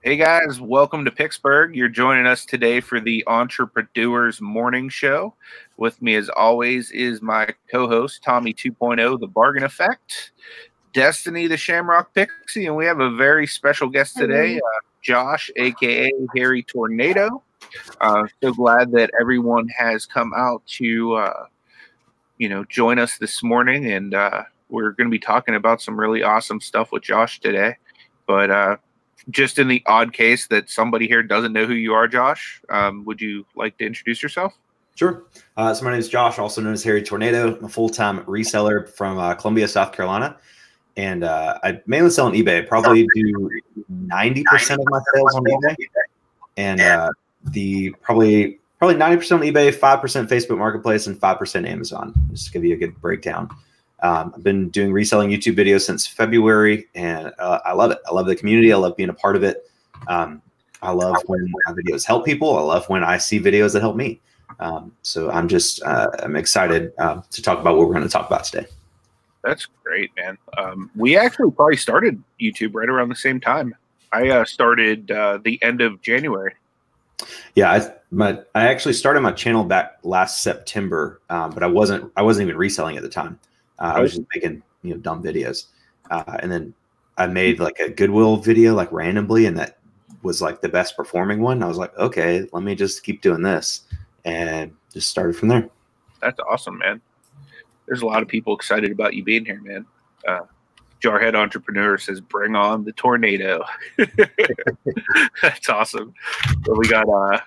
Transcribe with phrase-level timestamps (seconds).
[0.00, 1.74] Hey guys, welcome to Picksburgh.
[1.74, 5.34] You're joining us today for the Entrepre-Doers Morning Show.
[5.76, 10.30] With me, as always, is my co host, Tommy 2.0, The Bargain Effect,
[10.94, 16.12] Destinie, the Shamrock Pixie, and we have a very special guest today, uh, Josh, aka
[16.34, 17.42] Hairy Tornado.
[18.00, 21.46] Uh, so glad that everyone has come out to, uh,
[22.38, 25.98] you know, join us this morning, and uh, we're going to be talking about some
[25.98, 27.76] really awesome stuff with Josh today.
[28.28, 28.76] But uh,
[29.30, 33.04] just in the odd case that somebody here doesn't know who you are, Josh, um,
[33.04, 34.54] would you like to introduce yourself?
[34.94, 35.24] Sure.
[35.56, 37.56] Uh, so my name is Josh, also known as Hairy Tornado.
[37.56, 40.36] I'm a full-time reseller from uh, Columbia, South Carolina,
[40.96, 42.66] and uh, I mainly sell on eBay.
[42.66, 43.50] Probably do
[43.92, 45.76] 90% of my sales on eBay,
[46.56, 47.10] and uh,
[47.44, 52.12] the probably probably 90% on eBay, 5% Facebook Marketplace, and 5% Amazon.
[52.30, 53.48] Just to give you a good breakdown.
[54.00, 57.98] Um, I've been doing reselling YouTube videos since February, and uh, I love it.
[58.06, 58.72] I love the community.
[58.72, 59.68] I love being a part of it.
[60.06, 60.40] Um,
[60.82, 62.56] I love when my videos help people.
[62.56, 64.20] I love when I see videos that help me.
[64.60, 68.12] Um, so I'm just uh, I'm excited uh, to talk about what we're going to
[68.12, 68.66] talk about today.
[69.42, 70.38] That's great, man.
[70.56, 73.74] Um, we actually probably started YouTube right around the same time.
[74.12, 76.54] I uh, started uh, the end of January.
[77.54, 82.12] Yeah, I my I actually started my channel back last September, um, but I wasn't
[82.16, 83.38] I wasn't even reselling at the time.
[83.78, 85.66] Uh, I was just making you know dumb videos,
[86.10, 86.74] uh, and then
[87.16, 89.78] I made like a Goodwill video like randomly, and that
[90.22, 91.62] was like the best performing one.
[91.62, 93.82] I was like, okay, let me just keep doing this,
[94.24, 95.68] and just started from there.
[96.20, 97.00] That's awesome, man.
[97.86, 99.86] There's a lot of people excited about you being here, man.
[100.26, 100.40] Uh,
[101.00, 103.64] Jarhead Entrepreneur says, "Bring on the tornado."
[105.42, 106.14] That's awesome.
[106.66, 107.38] So we got uh,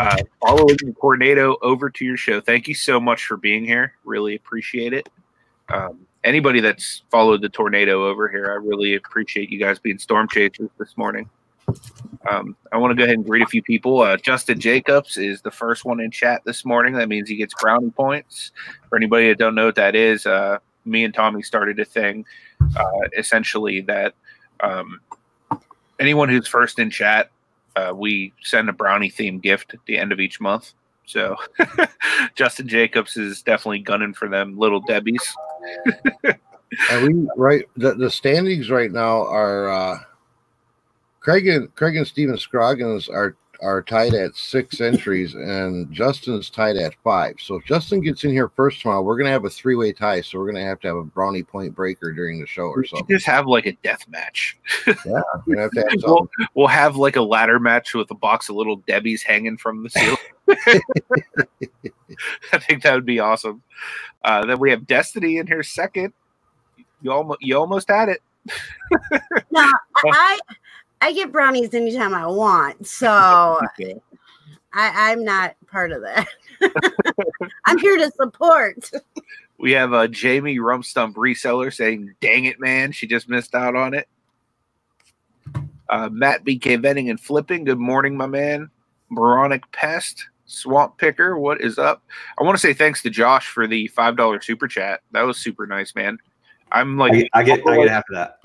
[0.00, 2.40] uh, following the tornado over to your show.
[2.40, 3.94] Thank you so much for being here.
[4.04, 5.08] Really appreciate it
[5.72, 10.28] um, anybody that's followed the tornado over here, I really appreciate you guys being storm
[10.28, 11.28] chasers this morning.
[12.30, 14.00] Um, I want to go ahead and greet a few people.
[14.00, 16.94] Uh, Justin Jacobs is the first one in chat this morning.
[16.94, 18.52] That means he gets brownie points.
[18.88, 22.24] For anybody that don't know what that is, uh, me and Tommy started a thing,
[22.76, 24.14] uh, essentially that
[24.60, 25.00] um,
[25.98, 27.30] anyone who's first in chat,
[27.76, 30.72] uh, we send a brownie themed gift at the end of each month.
[31.06, 31.36] So
[32.34, 35.34] Justin Jacobs is definitely gunning for them little Debbie's.
[36.90, 39.98] and we right the, the standings right now are uh
[41.20, 46.76] Craig and Craig and Steven Scroggins are are tied at six entries, and Justin's tied
[46.76, 47.36] at five.
[47.40, 50.20] So if Justin gets in here first tomorrow, we're gonna have a three way tie.
[50.20, 53.06] So we're gonna have to have a brownie point breaker during the show or something.
[53.08, 54.58] Just have like a death match.
[54.86, 58.48] yeah, we have to have we'll, we'll, have like a ladder match with a box
[58.48, 60.16] of little Debbie's hanging from the ceiling.
[62.52, 63.62] I think that would be awesome.
[64.24, 66.12] Uh, then we have Destinie in here second.
[67.02, 68.22] You almost you almost had it.
[69.50, 69.70] no,
[70.04, 70.38] I
[71.00, 73.08] I get brownies anytime I want, so
[74.72, 76.28] I, I'm not part of that.
[77.66, 78.90] I'm here to support.
[79.58, 83.76] We have a uh, Jamie Rumstump reseller saying, "Dang it, man, she just missed out
[83.76, 84.08] on it."
[85.88, 87.64] Uh, Matt BK Vending and Flipping.
[87.64, 88.70] Good morning, my man.
[89.10, 91.38] Moronic Pest, Swamp Picker.
[91.38, 92.02] What is up?
[92.38, 95.00] I want to say thanks to Josh for the five dollar super chat.
[95.12, 96.18] That was super nice, man.
[96.72, 98.38] I'm like, I, I get, I get half of that.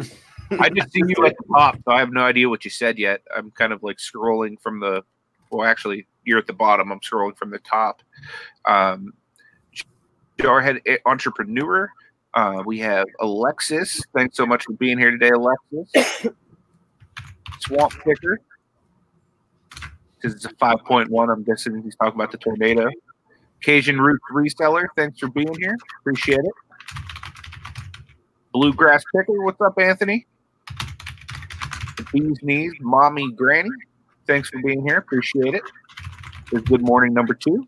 [0.60, 2.98] I just see you at the top, so I have no idea what you said
[2.98, 3.22] yet.
[3.36, 5.04] I'm kind of like scrolling from the.
[5.52, 6.92] Well, actually, you're at the bottom.
[6.92, 8.02] I'm scrolling from the top.
[8.66, 9.14] Um,
[10.38, 11.92] Jarhead Entrepreneur.
[12.34, 14.02] Uh, we have Alexis.
[14.16, 16.28] Thanks so much for being here today, Alexis.
[17.60, 18.40] Swamp Picker.
[20.22, 21.32] Because it's a 5.1.
[21.32, 22.90] I'm guessing he's talking about the tornado.
[23.62, 24.88] Cajun Roots Reseller.
[24.96, 25.76] Thanks for being here.
[26.02, 26.52] Appreciate it.
[28.52, 29.42] Bluegrass Picker.
[29.44, 30.26] What's up, Anthony?
[32.12, 33.70] Bees Knees, Mommy Granny.
[34.26, 34.98] Thanks for being here.
[34.98, 35.64] Appreciate it.
[36.52, 37.68] It's good morning number two.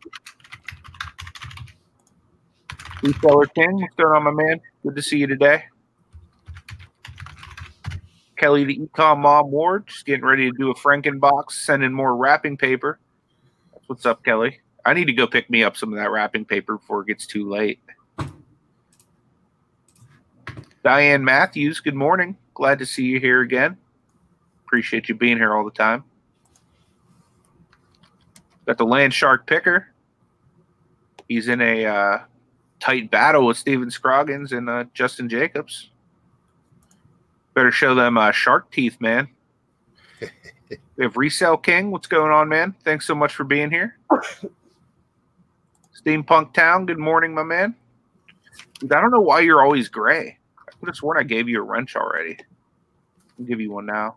[3.04, 4.62] Reseller King, what's going on, my man?
[4.84, 5.64] Good to see you today.
[8.42, 12.58] Kelly, the Ecom Mom Ward, just getting ready to do a Frankenbox, sending more wrapping
[12.58, 12.98] paper.
[13.86, 14.62] What's up, Kelly.
[14.84, 17.28] I need to go pick me up some of that wrapping paper before it gets
[17.28, 17.80] too late.
[20.84, 22.36] Diane Matthews, good morning.
[22.56, 23.78] Glad to see you here again.
[24.66, 26.04] Appreciate you being here all the time.
[28.66, 29.90] Got the Land Shark Picker.
[31.28, 32.20] He's in a uh,
[32.80, 35.91] tight battle with Steven Scroggins and uh, Justin Jacobs.
[37.54, 39.28] Better show them uh, shark teeth, man.
[40.22, 41.92] we have Resale King.
[41.92, 42.76] What's going on, man?
[42.84, 43.98] Thanks so much for being here.
[46.06, 46.86] Steampunk Town.
[46.86, 47.76] Good morning, my man.
[48.84, 50.38] I don't know why you're always gray.
[50.68, 52.38] I could have sworn I gave you a wrench already.
[53.38, 54.16] I'll give you one now.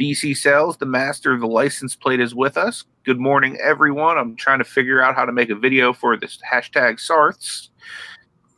[0.00, 2.84] DC Sales, the master of the license plate, is with us.
[3.04, 4.18] Good morning, everyone.
[4.18, 7.68] I'm trying to figure out how to make a video for this hashtag Sarths.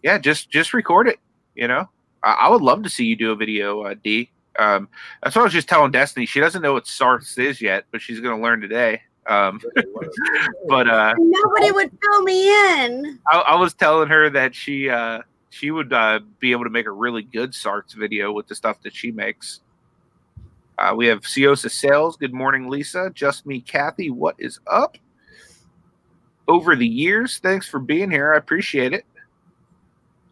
[0.02, 1.18] Yeah, just just record it.
[1.54, 1.90] You know,
[2.26, 4.30] I, I would love to see you do a video, uh, D.
[4.58, 4.88] Um,
[5.22, 6.28] that's what I was just telling Destinie.
[6.28, 9.00] She doesn't know what SARTHS is yet, but she's going to learn today.
[9.28, 9.60] Um,
[10.68, 13.18] but uh, Nobody would fill me in.
[13.30, 16.86] I, I was telling her that she uh, she would uh, be able to make
[16.86, 19.60] a really good SARTHS video with the stuff that she makes.
[20.78, 22.16] Uh, we have Siosa Sales.
[22.16, 23.10] Good morning, Lisa.
[23.14, 24.10] Just me, Kathy.
[24.10, 24.98] What is up?
[26.48, 28.34] Over the years, thanks for being here.
[28.34, 29.04] I appreciate it.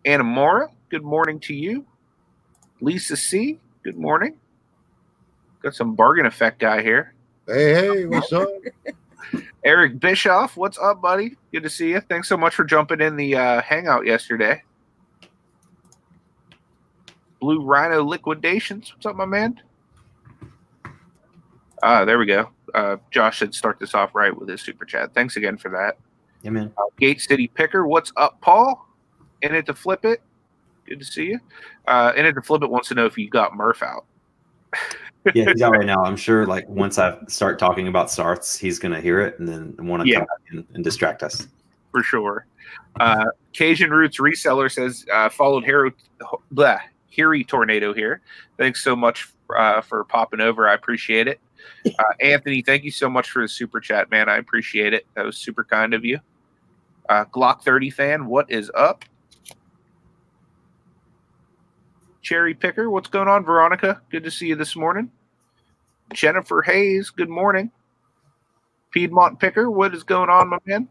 [0.04, 1.86] Anna Mora, good morning to you.
[2.80, 4.36] Lisa C, good morning.
[5.62, 7.14] Got some bargain effect guy here.
[7.46, 8.48] Hey, hey, what's up?
[9.64, 11.36] Eric Bischoff, what's up, buddy?
[11.52, 12.00] Good to see you.
[12.00, 14.62] Thanks so much for jumping in the uh, hangout yesterday.
[17.40, 19.60] Blue Rhino Liquidations, what's up, my man?
[21.82, 22.50] Ah, there we go.
[22.74, 25.14] Uh, Josh should start this off right with his super chat.
[25.14, 25.98] Thanks again for that.
[26.42, 26.72] Yeah, man.
[26.76, 28.86] Uh, Gate City Picker, what's up, Paul?
[29.42, 30.22] In it to flip it.
[30.86, 31.40] Good to see you.
[31.86, 34.04] Uh, in it to flip it wants to know if you got Murph out.
[35.34, 36.04] Yeah, he's out right now.
[36.04, 36.46] I'm sure.
[36.46, 40.08] Like once I start talking about Sarths, he's gonna hear it and then want to
[40.08, 40.18] Yeah.
[40.20, 41.48] come and, and distract us.
[41.90, 42.46] for sure.
[43.00, 45.90] Uh, Cajun Roots Reseller says, uh, followed Hero,
[46.50, 46.78] blah,
[47.16, 48.20] Hairy Tornado here.
[48.58, 50.68] Thanks so much uh, for popping over.
[50.68, 51.40] I appreciate it.
[51.86, 54.28] Uh, Anthony, thank you so much for the super chat, man.
[54.28, 55.06] I appreciate it.
[55.14, 56.18] That was super kind of you.
[57.08, 59.04] Uh, Glock 30 fan, what is up?
[62.24, 64.00] Cherry Picker, what's going on, Veronica?
[64.10, 65.10] Good to see you this morning.
[66.14, 67.70] Jennifer Hayes, good morning.
[68.92, 70.88] Piedmont Picker, what is going on, my man?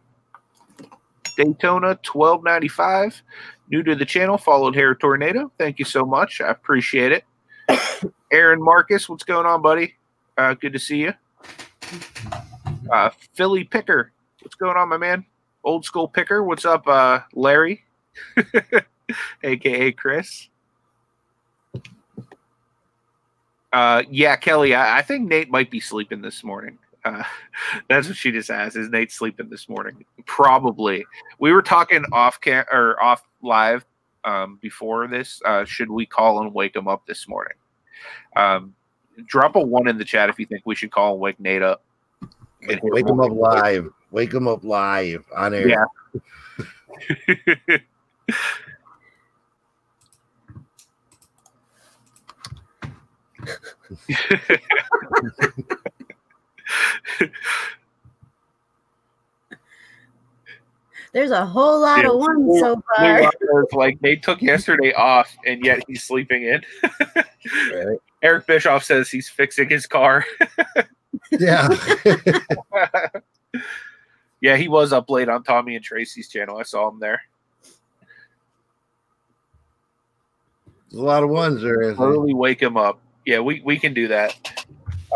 [1.36, 3.24] Daytona 1295.
[3.68, 5.52] New to the channel, followed Hair Tornado.
[5.58, 6.40] Thank you so much.
[6.40, 7.24] I appreciate it.
[8.32, 9.96] Aaron Marcus, what's going on, buddy?
[10.38, 11.14] Uh, good to see you.
[12.92, 15.26] Uh, Philly Picker, what's going on, my man?
[15.64, 17.84] Old school Picker, what's up, uh, Larry?
[19.44, 20.50] AKA Chris.
[23.74, 26.78] Uh, yeah, Kelly, I, I think Nate might be sleeping this morning.
[27.04, 27.24] Uh,
[27.90, 28.78] that's what she just asked.
[28.78, 30.06] Is Nate sleeping this morning?
[30.26, 31.06] Probably.
[31.40, 33.84] We were talking off cam or off live
[34.24, 35.42] um, before this.
[35.44, 37.58] Uh, should we call and wake him up this morning?
[38.36, 38.76] Um,
[39.26, 41.64] drop a one in the chat if you think we should call and wake Nate
[41.64, 41.84] up.
[42.62, 43.90] Hear Wake him up live.
[44.12, 45.68] Wake him up live on air.
[45.68, 45.86] Yeah.
[61.14, 62.10] There's a whole lot Yeah.
[62.10, 63.20] of ones so far.
[63.22, 66.62] Rocker's like they took yesterday off and yet he's sleeping in.
[66.84, 67.98] Right?
[68.24, 70.26] Eric Bischoff says he's fixing his car.
[71.32, 71.68] Yeah.
[74.42, 76.58] yeah, he was up late on Tommy and Tracy's channel.
[76.58, 77.22] I saw him there.
[80.90, 81.84] There's a lot of ones there.
[81.84, 82.08] Anthony.
[82.08, 83.00] Early wake him up.
[83.26, 84.66] Yeah, we, we can do that.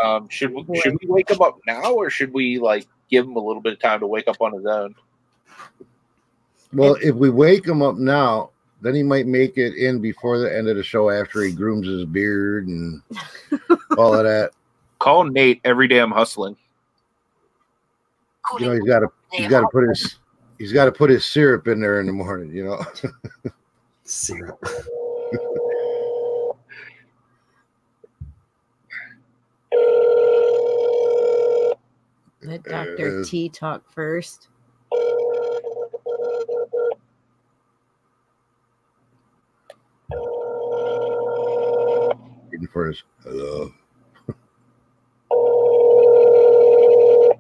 [0.02, 3.36] Um, should we should we wake him up now or should we like give him
[3.36, 4.96] a little bit of time to wake up on his own?
[6.74, 8.52] Well, if we wake him up now,
[8.82, 11.88] then he might make it in before the end of the show after he grooms
[11.88, 13.02] his beard and
[13.98, 14.52] all of that.
[15.00, 16.56] Call Nate every day I'm hustling.
[18.60, 20.18] You know, he's got to he's got to put his
[20.58, 22.56] he's got to put his syrup in there in the morning.
[22.56, 22.86] You know.
[24.04, 24.64] Syrup.
[32.48, 33.20] Let Dr.
[33.20, 34.48] Uh, T talk first.
[42.50, 43.74] Waiting for his hello.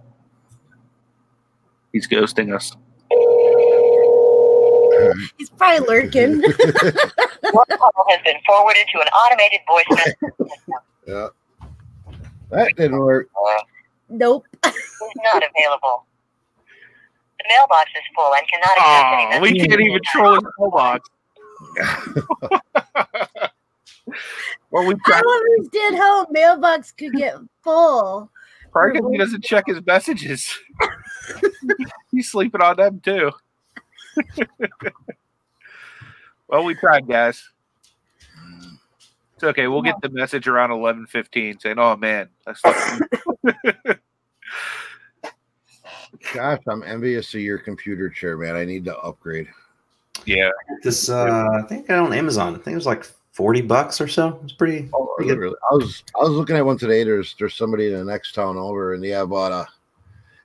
[1.93, 2.75] He's ghosting us.
[5.37, 6.41] He's probably lurking.
[6.41, 6.53] Your
[7.77, 10.15] call has been forwarded to an automated voice message
[11.07, 11.27] Yeah.
[12.51, 13.29] That didn't work.
[14.09, 14.45] Nope.
[14.65, 14.73] is
[15.23, 16.05] not available.
[17.39, 21.09] The mailbox is full and cannot accept any Oh, we can't even troll his mailbox.
[24.71, 25.21] well, we I tried.
[25.21, 28.31] don't understand how a mailbox could get full.
[28.71, 30.57] Probably he doesn't check his messages.
[32.11, 33.31] He's sleeping on them too.
[36.47, 37.49] well, we tried, guys.
[39.35, 39.67] It's okay.
[39.67, 42.61] We'll get the message around eleven fifteen saying, "Oh man, that's
[46.33, 48.55] Gosh, I'm envious of your computer chair, man.
[48.55, 49.47] I need to upgrade.
[50.25, 50.49] yeah."
[50.83, 52.53] This uh, I think I got on Amazon.
[52.55, 54.39] I think it was like 40 bucks or so.
[54.43, 54.89] It's pretty.
[54.93, 55.37] Oh, pretty good.
[55.37, 55.55] literally.
[55.71, 57.03] I was I was looking at one today.
[57.03, 59.67] There's there's somebody in the next town over, and they have bought a.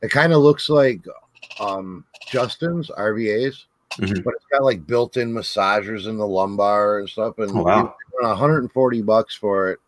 [0.03, 1.01] It kind of looks like
[1.61, 3.67] um Justin's RVA's,
[3.99, 4.25] Mhm.
[4.25, 7.39] but it's got like built-in massagers in the lumbar and stuff.
[7.39, 7.95] And Oh, wow.
[8.21, 9.79] 140 bucks for it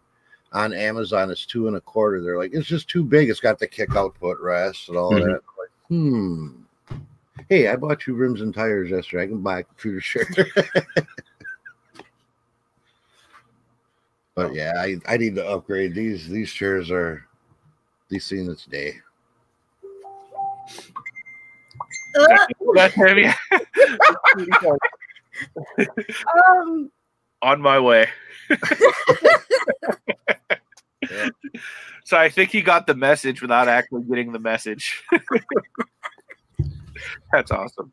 [0.55, 1.31] on Amazon.
[1.31, 2.23] It's two and a quarter.
[2.23, 3.29] They're like, it's just too big.
[3.29, 5.25] It's got the kick output footrest and all Mhm.
[5.25, 5.27] that.
[5.27, 6.49] I'm like, hmm.
[7.51, 9.25] Hey, I bought you rims and tires yesterday.
[9.25, 10.29] I can buy a computer shirt.
[14.35, 16.29] but yeah, I, I need to upgrade these.
[16.29, 17.27] These chairs are
[18.09, 18.95] these seen its day.
[22.75, 23.35] That's him, yeah.
[26.49, 26.91] Um,
[27.45, 28.09] on my way.
[32.05, 35.05] so I think he got the message without actually getting the message.
[37.33, 37.93] That's awesome.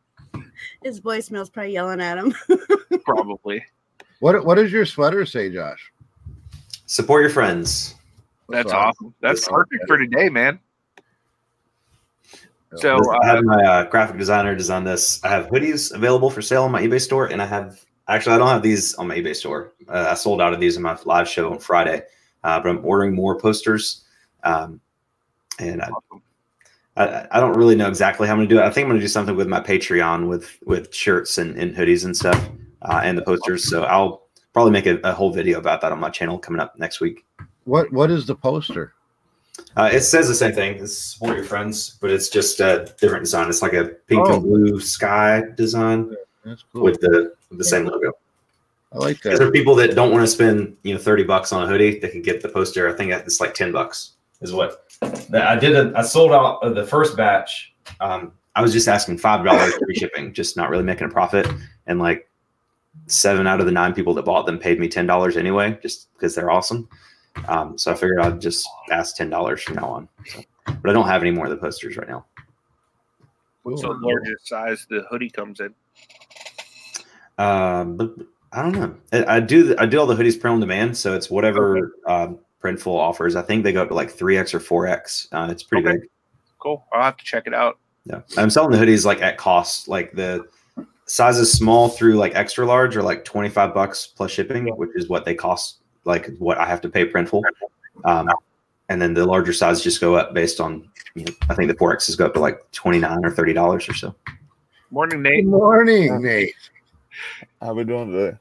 [0.83, 2.33] his voicemail's probably yelling at him.
[3.05, 3.65] Probably.
[4.19, 5.91] What what does your sweater say, Josh?
[6.85, 7.95] Support your friends.
[8.49, 9.13] That's awesome.
[9.21, 10.59] That's perfect for today, man.
[12.75, 15.21] So I uh, have my uh, graphic designer design this.
[15.23, 18.37] I have hoodies available for sale on my eBay store, and I have actually I
[18.37, 19.73] don't have these on my eBay store.
[19.87, 22.03] Uh, I sold out of these in my live show on Friday,
[22.43, 24.03] uh, but I'm ordering more posters.
[24.43, 24.81] Um,
[25.59, 25.89] and I,
[26.97, 28.63] I, I don't really know exactly how I'm going to do it.
[28.63, 31.75] I think I'm going to do something with my Patreon with with shirts and, and
[31.75, 32.49] hoodies and stuff,
[32.83, 33.69] uh, and the posters.
[33.69, 36.77] So I'll probably make a, a whole video about that on my channel coming up
[36.79, 37.25] next week.
[37.65, 38.93] What what is the poster?
[39.77, 40.77] Uh, it says the same thing.
[40.81, 43.47] It's support your friends, but it's just a different design.
[43.49, 44.35] It's like a pink Oh.
[44.35, 46.83] and blue sky design That's cool.
[46.83, 48.13] with the with the same logo.
[48.93, 49.39] I like Because that.
[49.39, 51.99] there are people that don't want to spend you know thirty bucks on a hoodie.
[51.99, 52.89] They can get the poster.
[52.89, 54.13] I think it's like ten bucks.
[54.41, 54.85] Is what
[55.33, 55.75] I did.
[55.75, 57.73] A, I sold out of the first batch.
[57.99, 61.47] Um, I was just asking five dollars free shipping, just not really making a profit.
[61.87, 62.27] And like
[63.07, 66.11] seven out of the nine people that bought them paid me ten dollars anyway, just
[66.13, 66.89] because they're awesome.
[67.47, 70.09] Um, so I figured I'd just ask ten dollars from now on.
[70.25, 72.25] So, but I don't have any more of the posters right now.
[73.63, 75.73] what's the largest size the hoodie comes in?
[77.41, 78.13] Um, but
[78.51, 78.95] I don't know.
[79.13, 82.39] I, I do I do all the hoodies print on demand, so it's whatever um,
[82.61, 83.35] Printful offers.
[83.35, 85.27] I think they go up to like three x or four x.
[85.31, 85.97] Uh, it's pretty Okay.
[85.97, 86.09] big.
[86.59, 86.85] Cool.
[86.93, 87.79] I'll have to check it out.
[88.05, 89.87] Yeah, I'm selling the hoodies like at cost.
[89.87, 90.45] Like the
[91.05, 95.25] sizes small through like extra large are like 25 bucks plus shipping, which is what
[95.25, 95.79] they cost.
[96.05, 97.41] Like what I have to pay Printful.
[98.05, 98.29] Um,
[98.89, 100.87] and then the larger size just go up based on.
[101.15, 103.89] You know, I think the four X's go up to like 29 or 30 dollars
[103.89, 104.15] or so.
[104.91, 105.45] Morning, Good Nate.
[105.45, 106.53] morning, Nate.
[107.61, 108.37] How we doing today?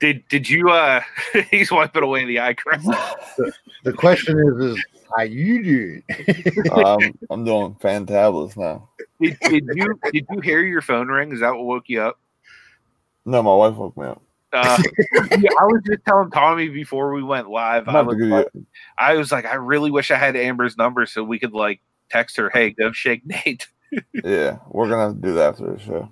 [0.00, 1.00] Did did you uh
[1.50, 2.88] he's wiping away the eye crust.
[3.84, 6.02] The question is, is how you doing?
[6.72, 6.98] um,
[7.28, 8.88] I'm doing fan fantabulous now.
[9.20, 11.32] Did, did you did you hear your phone ring?
[11.32, 12.18] Is that what woke you up?
[13.26, 14.22] No, my wife woke me up.
[14.54, 14.78] Uh,
[15.32, 17.88] yeah, I was just telling Tommy before we went live.
[17.88, 18.48] I was, like,
[18.96, 22.36] I was like, I really wish I had Amber's number so we could like text
[22.36, 23.66] her, "Hey, go shake Nate."
[24.24, 26.08] yeah, we're gonna have to do that after the show.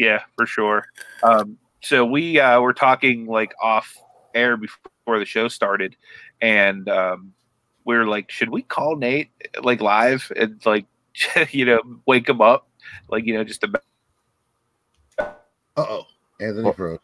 [0.00, 0.86] Yeah, for sure.
[1.22, 3.94] Um, so we uh, were talking like off
[4.34, 5.94] air before the show started,
[6.40, 7.34] and um,
[7.84, 9.30] we were like, should we call Nate
[9.62, 10.86] like live and like
[11.50, 12.66] you know wake him up,
[13.10, 13.82] like you know just about
[15.18, 15.26] Uh
[15.76, 16.06] oh,
[16.40, 16.98] Anthony Well-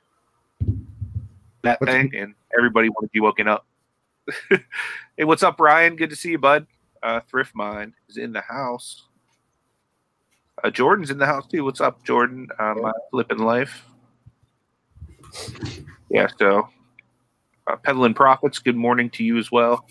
[1.63, 3.67] that What's- thing, and everybody wanted to be woken up.
[4.49, 5.97] hey, what's up, Ryan?
[5.97, 6.67] Good to see you, bud.
[7.03, 9.06] Uh, Thrift Mind is in the house.
[10.67, 11.63] Uh, Jordan's in the house too.
[11.63, 12.49] What's up, Jordan?
[12.59, 13.85] Uh, my flipping life.
[16.11, 16.69] Yeah, so
[17.69, 18.59] uh, peddling profits.
[18.59, 19.87] Good morning to you as well.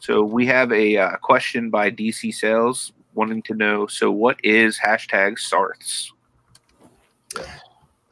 [0.00, 3.86] So we have a uh, question by DC Sales wanting to know.
[3.86, 6.08] So what is hashtag Sarths?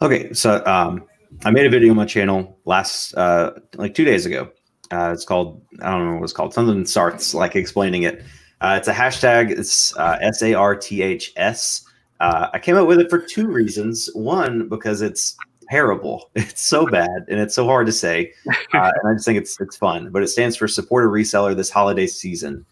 [0.03, 1.03] Okay, so um,
[1.47, 4.51] I made a video on my channel last uh, like two days ago.
[4.91, 8.23] Uh, it's called I don't know what it's called something Sarths like explaining it.
[8.63, 9.51] Uh, it's a hashtag.
[9.51, 11.85] It's uh, S A R T H S.
[12.21, 14.09] Uh, I came up with it for two reasons.
[14.15, 15.37] One because it's
[15.69, 16.31] terrible.
[16.37, 19.61] It's so bad and it's so hard to say, uh, and I just think it's
[19.61, 20.11] it's fun.
[20.11, 22.65] But it stands for support a reseller this holiday season.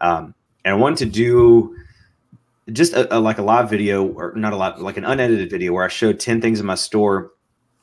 [0.00, 0.34] Um,
[0.64, 1.76] and I wanted to do
[2.72, 5.72] just a, a- like a live video or not a live like an unedited video
[5.72, 7.32] where i showed 10 things in my store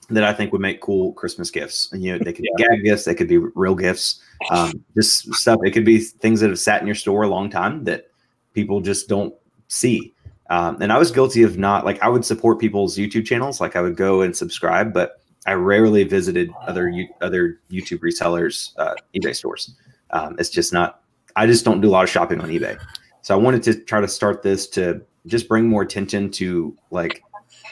[0.09, 1.91] that i think would make cool christmas gifts.
[1.91, 5.33] And you know they could be gag gifts they could be real gifts um, just
[5.33, 5.59] stuff.
[5.63, 8.07] It could be things that have sat in your store a long time that
[8.53, 9.33] people just don't
[9.67, 10.13] see.
[10.49, 13.75] Um, and i was guilty of not like i would support people's youtube channels like
[13.75, 19.35] i would go and subscribe but i rarely visited other other youtube resellers uh, ebay
[19.35, 19.75] stores.
[20.09, 21.01] Um, it's just not
[21.35, 22.79] i just don't do a lot of shopping on ebay.
[23.21, 27.21] So I wanted to try to start this to just bring more attention to like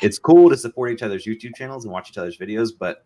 [0.01, 3.06] it's cool to support each other's YouTube channels and watch each other's videos, but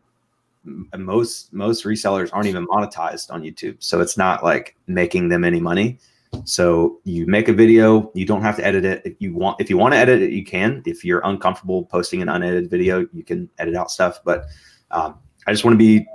[0.98, 5.60] most most resellers aren't even monetized on YouTube, so it's not like making them any
[5.60, 6.00] money.
[6.46, 9.02] So you make a video, you don't have to edit it.
[9.04, 10.82] If you want, if you want to edit it, you can.
[10.86, 14.20] If you're uncomfortable posting an unedited video, you can edit out stuff.
[14.24, 14.46] But
[14.92, 15.18] um,
[15.48, 16.06] I just want to be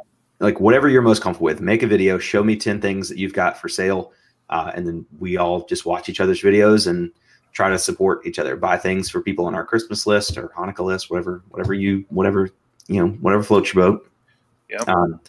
[0.41, 1.61] like whatever you're most comfortable with.
[1.61, 4.13] Make a video, show me ten things that you've got for sale,
[4.49, 7.11] uh, and then we all just watch each other's videos and
[7.57, 8.55] try to support each other.
[8.55, 12.51] Buy things for people on our Christmas list or Hanukkah list, whatever, whatever you, whatever
[12.87, 14.11] you know, whatever floats your boat.
[14.69, 14.89] Yep.
[14.89, 15.21] Um,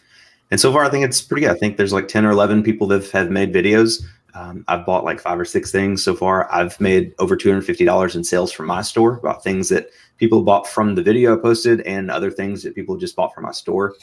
[0.50, 1.56] and so far, I think it's pretty good.
[1.56, 4.04] I think there's like ten or eleven people that have made videos.
[4.34, 6.52] Um, I've bought like five or six things so far.
[6.52, 9.88] I've made over two hundred fifty dollars in sales from my store about things that
[10.18, 13.44] people bought from the video I posted and other things that people just bought from
[13.44, 13.94] my store.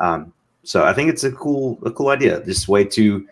[0.00, 0.32] Um,
[0.64, 2.40] so I think it's a cool, a cool idea.
[2.40, 3.26] This way to,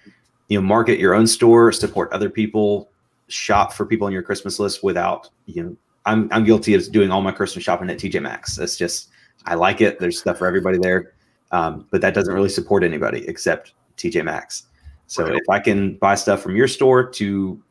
[0.48, 2.88] you know, market your own store, support other people,
[3.28, 7.10] shop for people on your Christmas list without, you know, I'm I'm guilty of doing
[7.10, 8.56] all my Christmas shopping at TJ Maxx.
[8.56, 9.10] That's just
[9.46, 9.98] I like it.
[9.98, 11.12] There's stuff for everybody there,
[11.52, 14.64] um, but that doesn't really support anybody except TJ Maxx.
[15.06, 15.36] So Right.
[15.36, 17.62] if I can buy stuff from your store to,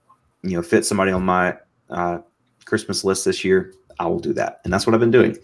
[0.44, 1.56] you know, fit somebody on my
[1.90, 2.20] uh,
[2.66, 5.38] Christmas list this year, I will do that, and that's what I've been doing.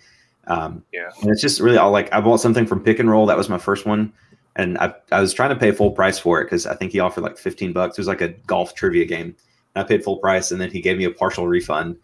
[0.48, 1.10] Um, Yeah.
[1.22, 3.26] and it's just really, all like I bought something from Pick and Roll.
[3.26, 4.12] That was my first one,
[4.56, 7.00] and I I was trying to pay full price for it because I think he
[7.00, 7.98] offered like 15 bucks.
[7.98, 9.36] It was like a golf trivia game.
[9.76, 11.98] And I paid full price, and then he gave me a partial refund.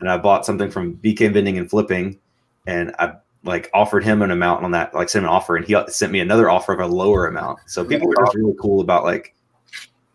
[0.00, 2.18] And I bought something from BK Vending and Flipping,
[2.66, 5.76] and I like offered him an amount on that, like sent an offer, and he
[5.88, 7.60] sent me another offer of a lower amount.
[7.66, 9.34] So people are just really cool about like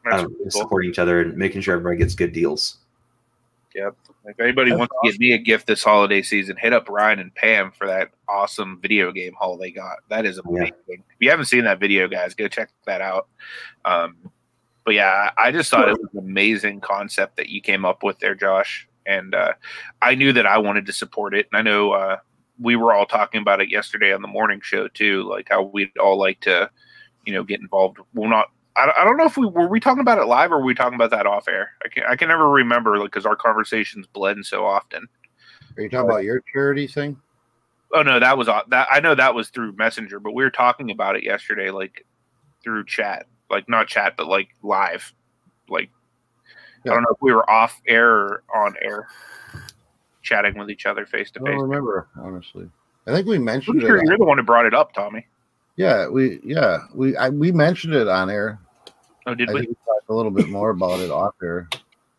[0.05, 0.51] I That's don't know, cool.
[0.51, 2.77] supporting each other and making sure everybody gets good deals.
[3.75, 3.95] Yep.
[4.25, 7.19] If anybody That's wants to get me a gift this holiday season, hit up Ryan
[7.19, 9.97] and Pam for that awesome video game haul they got.
[10.09, 10.57] That is Yeah.
[10.57, 10.75] amazing.
[10.87, 13.27] If you haven't seen that video, guys, go check that out.
[13.83, 14.15] Um,
[14.85, 18.19] but yeah, I just thought it was an amazing concept that you came up with
[18.19, 18.87] there, Josh.
[19.05, 19.53] And uh,
[20.01, 21.47] I knew that I wanted to support it.
[21.51, 22.17] And I know uh,
[22.59, 25.97] we were all talking about it yesterday on the morning show too, like how we'd
[25.97, 26.69] all like to,
[27.25, 27.99] you know, get involved.
[28.13, 28.47] Well, not.
[28.75, 30.73] I, I don't know if we were we talking about it live or were we
[30.73, 31.71] talking about that off air.
[31.85, 35.07] I can I can never remember because our conversations blend so often.
[35.77, 37.17] Are you talking about your charity thing?
[37.93, 38.87] Oh no, that was that.
[38.91, 42.05] I know that was through Messenger, but we were talking about it yesterday, like
[42.63, 45.13] through chat, like not chat, but like live.
[45.69, 45.89] Like
[46.85, 49.07] I don't know if we were off air or on air,
[50.21, 51.49] chatting with each other face to face.
[51.49, 52.69] I don't remember honestly.
[53.07, 54.05] I think we mentioned sure it.
[54.05, 55.25] you're the one who brought it up, Tommy.
[55.75, 58.59] Yeah, we yeah we I, we mentioned it on air.
[59.25, 59.59] Oh, did I we?
[59.61, 61.69] we talked a little bit more about it off air.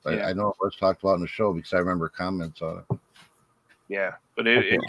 [0.06, 0.26] Yeah.
[0.26, 2.98] I know it was talked about in the show because I remember comments on it.
[3.88, 4.80] Yeah, but it, it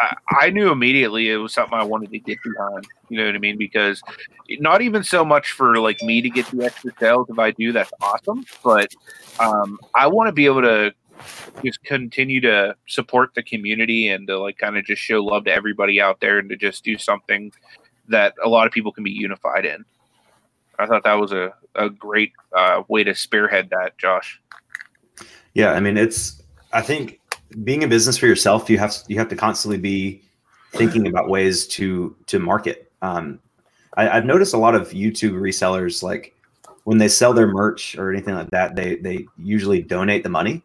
[0.00, 2.86] I, I knew immediately it was something I wanted to get behind.
[3.08, 3.58] You know what I mean?
[3.58, 4.02] Because
[4.50, 7.28] not even so much for like me to get the extra sales.
[7.30, 8.44] If I do, that's awesome.
[8.64, 8.92] But
[9.38, 10.94] um, I want to be able to
[11.64, 15.52] just continue to support the community and to like kind of just show love to
[15.52, 17.52] everybody out there and to just do something
[18.08, 19.84] that a lot of people can be unified in.
[20.78, 24.40] I thought that was a, a great uh, way to spearhead that, Josh.
[25.54, 26.42] Yeah, I mean, it's.
[26.72, 27.20] I think
[27.64, 30.22] being a business for yourself, you have you have to constantly be
[30.72, 32.90] thinking about ways to to market.
[33.02, 33.38] Um,
[33.96, 36.34] I, I've noticed a lot of YouTube resellers like
[36.84, 40.62] when they sell their merch or anything like that, they they usually donate the money.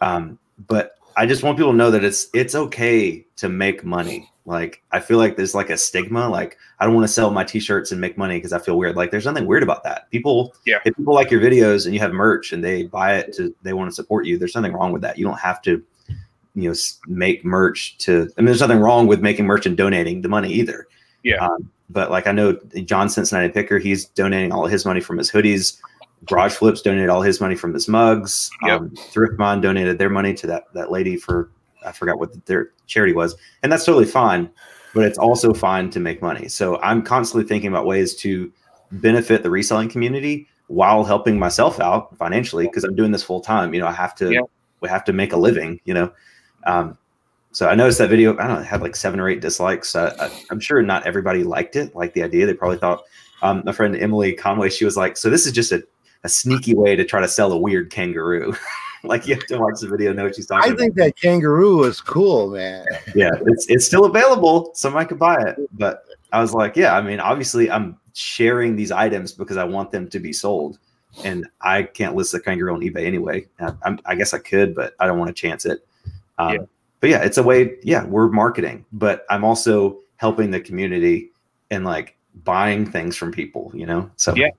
[0.00, 4.30] Um, but I just want people to know that it's it's okay to make money.
[4.46, 6.28] Like I feel like there's like a stigma.
[6.28, 8.96] Like I don't want to sell my t-shirts and make money because I feel weird.
[8.96, 10.10] Like there's nothing weird about that.
[10.10, 10.78] People, Yeah.
[10.84, 13.74] if people like your videos and you have merch and they buy it to they
[13.74, 15.18] want to support you, there's nothing wrong with that.
[15.18, 15.82] You don't have to,
[16.54, 16.74] you know,
[17.06, 18.30] make merch to.
[18.36, 20.86] I mean, there's nothing wrong with making merch and donating the money either.
[21.22, 21.44] Yeah.
[21.44, 25.30] Um, but like I know John Cincinnati Picker, he's donating all his money from his
[25.30, 25.78] hoodies.
[26.26, 28.50] Garage Flips donated all his money from his mugs.
[28.64, 28.80] Yep.
[28.80, 31.50] Um, Thriftmon donated their money to that that lady for
[31.84, 34.50] I forgot what their charity was, and that's totally fine.
[34.94, 36.48] But it's also fine to make money.
[36.48, 38.52] So I'm constantly thinking about ways to
[38.92, 43.72] benefit the reselling community while helping myself out financially because I'm doing this full time.
[43.72, 44.40] You know, I have to Yeah.
[44.80, 45.80] we have to make a living.
[45.84, 46.12] You know,
[46.64, 46.96] um,
[47.52, 48.32] so I noticed that video.
[48.38, 49.94] I don't know, it had like seven or eight dislikes.
[49.94, 52.46] Uh, I, I'm sure not everybody liked it, like the idea.
[52.46, 53.04] They probably thought.
[53.42, 55.82] Um, my friend Emily Conway, she was like, "So this is just a,
[56.24, 58.54] a sneaky way to try to sell a weird kangaroo."
[59.04, 60.78] like you have to watch the video, know what she's talking I about.
[60.78, 62.84] think that kangaroo is cool, man.
[63.14, 64.70] yeah, it's it's still available.
[64.74, 66.96] Somebody could buy it, but I was like, yeah.
[66.96, 70.78] I mean, obviously, I'm sharing these items because I want them to be sold,
[71.24, 73.46] and I can't list the kangaroo on eBay anyway.
[73.58, 75.86] I, I'm, I guess I could, but I don't want to chance it.
[76.40, 76.58] Um, Yeah.
[77.00, 77.76] But yeah, it's a way.
[77.82, 81.30] Yeah, we're marketing, but I'm also helping the community
[81.70, 83.72] and like buying things from people.
[83.74, 84.50] You know, so Yeah.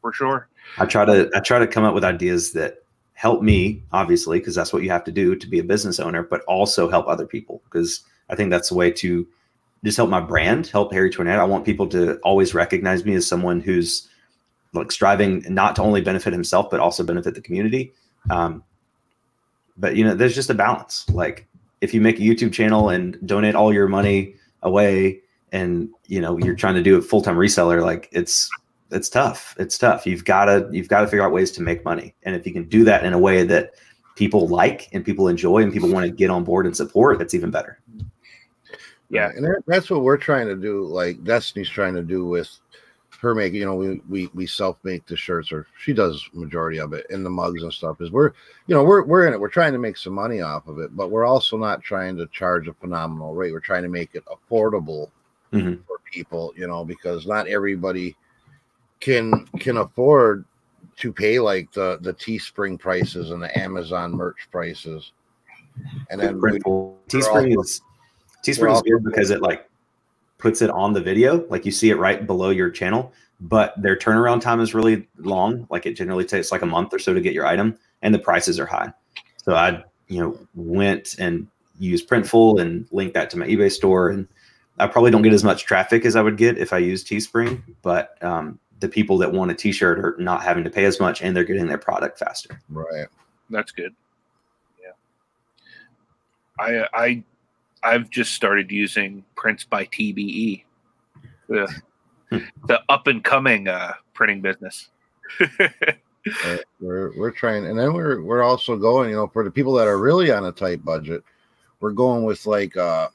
[0.00, 0.48] For sure.
[0.78, 2.78] I try to I try to come up with ideas that
[3.12, 6.22] help me, obviously, because that's what you have to do to be a business owner,
[6.22, 9.26] but also help other people because I think that's the way to,
[9.84, 11.40] just help my brand, help Hairy Tornado.
[11.40, 14.08] I want people to always recognize me as someone who's
[14.72, 17.92] like striving not to only benefit himself but also benefit the community.
[18.30, 18.64] Um,
[19.76, 21.08] but you know, there's just a balance.
[21.10, 21.46] Like
[21.80, 25.20] if you make a YouTube channel and donate all your money away,
[25.52, 28.50] and you know you're trying to do a full time reseller, like it's
[28.90, 29.54] it's tough.
[29.58, 30.06] It's tough.
[30.06, 32.52] You've got to you've got to figure out ways to make money, and if you
[32.52, 33.72] can do that in a way that
[34.16, 37.34] people like and people enjoy and people want to get on board and support, that's
[37.34, 37.80] even better.
[39.10, 39.30] Yeah.
[39.34, 40.84] and that's what we're trying to do.
[40.86, 42.50] Like Destinie's trying to do with
[43.24, 43.58] her making.
[43.58, 47.06] You know, we we we self make the shirts, or she does majority of it,
[47.10, 48.00] and the mugs and stuff.
[48.00, 48.32] Is we're
[48.66, 49.40] you know we're we're in it.
[49.40, 52.26] We're trying to make some money off of it, but we're also not trying to
[52.28, 53.52] charge a phenomenal rate.
[53.52, 55.10] We're trying to make it affordable
[55.52, 55.84] Mhm.
[55.86, 56.52] for people.
[56.56, 58.14] You know, because not everybody
[59.00, 60.44] can can afford
[60.96, 65.12] to pay like the the Teespring prices and the Amazon merch prices.
[66.10, 66.60] And then we,
[67.08, 67.82] Teespring is
[68.44, 69.68] Teespring is good because it like
[70.44, 73.14] puts it on the video, like you see it right below your channel.
[73.40, 75.66] But their turnaround time is really long.
[75.70, 78.18] Like it generally takes like a month or so to get your item, and the
[78.18, 78.92] prices are high.
[79.38, 81.48] So I, you know, went and
[81.80, 84.28] used Printful and linked that to my eBay store, and
[84.78, 87.62] I probably don't get as much traffic as I would get if I used Teespring.
[87.80, 91.22] But um, the people that want a T-shirt are not having to pay as much,
[91.22, 92.60] and they're getting their product faster.
[92.68, 93.06] right.
[93.48, 93.94] That's good.
[94.78, 94.92] Yeah.
[96.58, 97.24] I I
[97.84, 100.64] I've just started using prints by TBE.
[101.48, 101.82] The,
[102.66, 104.88] the up and coming uh, printing business.
[106.42, 109.10] Uh, we're we're trying, and then we're we're also going.
[109.10, 111.22] You know, for the people that are really on a tight budget,
[111.80, 113.08] we're going with like uh,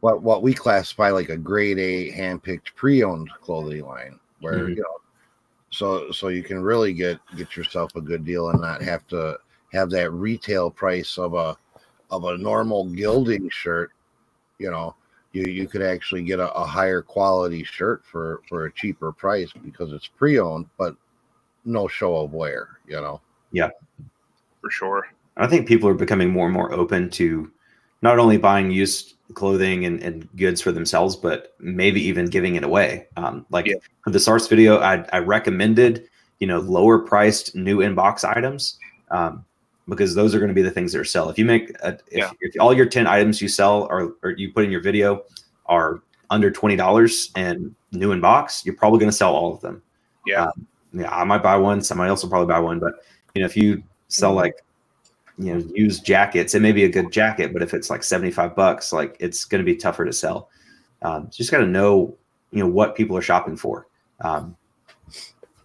[0.00, 4.70] what what we classify like a grade A handpicked pre-owned clothing line, where Mhm.
[4.70, 4.96] you know,
[5.70, 9.38] so so you can really get get yourself a good deal and not have to
[9.72, 11.56] have that retail price of a
[12.10, 13.92] of a normal Gildan shirt.
[14.58, 14.94] You know,
[15.32, 19.50] you you could actually get a, a higher quality shirt for for a cheaper price
[19.64, 20.96] because it's pre-owned, but
[21.64, 23.20] no show of wear, you know.
[23.52, 23.70] Yeah,
[24.60, 25.08] for sure.
[25.36, 27.50] I think people are becoming more and more open to
[28.02, 32.62] not only buying used clothing and, and goods for themselves, but maybe even giving it
[32.64, 33.08] away.
[33.16, 33.74] Um, like Yeah.
[34.04, 38.78] for the SARTHS video, I, I recommended, you know, lower priced new inbox items
[39.10, 39.44] um,
[39.88, 41.28] because those are going to be the things that are sell.
[41.30, 42.30] If you make, a, if, Yeah.
[42.40, 45.22] if all your 10 items you sell or, or you put in your video
[45.66, 49.82] are under $20 and new in box, you're probably going to sell all of them.
[50.26, 50.46] Yeah.
[50.46, 51.82] Um, yeah, I might buy one.
[51.82, 52.78] Somebody else will probably buy one.
[52.80, 52.94] But
[53.34, 54.36] you know, if you sell Mm-hmm.
[54.38, 54.54] like
[55.38, 58.30] you know used jackets, it may be a good jacket, but if it's like seventy
[58.30, 60.48] five bucks, like it's going to be tougher to sell.
[61.02, 62.16] Um, just got to know
[62.50, 63.86] you know what people are shopping for.
[64.22, 64.56] Um,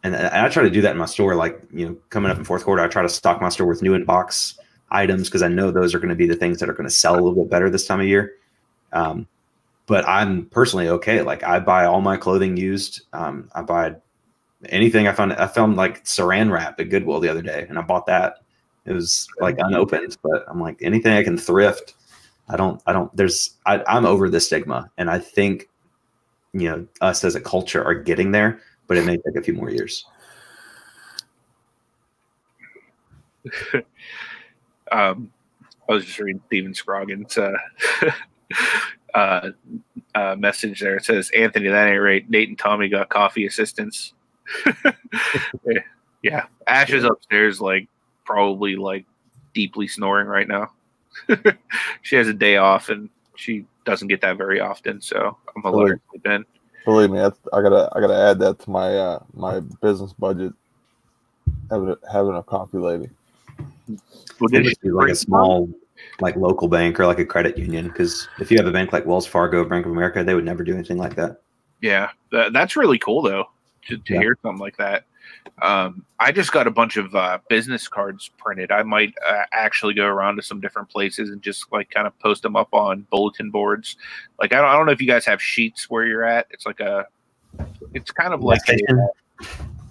[0.04, 1.36] and, and I try to do that in my store.
[1.36, 3.82] Like you know, coming up in fourth quarter, I try to stock my store with
[3.82, 4.58] new in box
[4.90, 6.94] items because I know those are going to be the things that are going to
[6.94, 8.34] sell a little bit better this time of year.
[8.94, 9.28] Um,
[9.86, 11.22] but I'm personally okay.
[11.22, 13.02] Like I buy all my clothing used.
[13.14, 13.96] Um, I buy
[14.70, 15.34] anything I found.
[15.34, 18.38] I found like Saran wrap at Goodwill the other day, and I bought that.
[18.86, 21.96] It was like unopened, but I'm like anything I can thrift.
[22.50, 22.82] I don't.
[22.86, 23.16] I don't.
[23.16, 23.58] There's.
[23.66, 25.70] I, I'm over the stigma, and I think
[26.54, 28.60] you know us as a culture are getting there,
[28.92, 30.06] but it may take a few more years.
[34.92, 35.32] Um,
[35.88, 37.54] I was just reading Steven Scroggins' uh,
[39.14, 39.52] uh,
[40.14, 40.98] uh, message there.
[40.98, 42.30] It says, Anthony, that ain't right.
[42.30, 44.12] Nate and Tommy got coffee assistance.
[46.22, 46.48] yeah.
[46.68, 47.88] Ash is upstairs, like,
[48.26, 49.06] probably, like,
[49.54, 50.74] deeply snoring right now.
[52.02, 55.00] she has a day off and she doesn't get that very often.
[55.00, 56.46] So I'm going to let her sleep in.
[56.86, 60.54] Believe me, that's, I gotta I gotta add that to my uh, my business budget.
[61.70, 63.10] Having a, having a coffee lady.
[63.88, 65.70] Well, It did must be like a small,
[66.20, 67.88] like local bank or like a credit union.
[67.88, 70.64] Because if you have a bank like Wells Fargo, Bank of America, they would never
[70.64, 71.42] do anything like that.
[71.82, 73.46] Yeah, that, that's really cool though
[73.88, 74.20] to, to Yeah.
[74.20, 75.06] hear something like that.
[75.62, 78.72] Um, I just got a bunch of uh, business cards printed.
[78.72, 82.18] I might uh, actually go around to some different places and just like kind of
[82.20, 83.98] post them up on bulletin boards.
[84.40, 86.48] Like I don't, I don't know if you guys have Sheetz where you're at.
[86.50, 87.06] It's like a,
[87.94, 89.08] it's kind of like Gas station?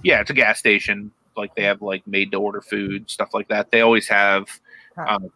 [0.03, 1.13] yeah, it's a gas station.
[1.37, 3.71] Like they have like made to order food stuff like that.
[3.71, 4.49] They always have,
[4.97, 5.31] um,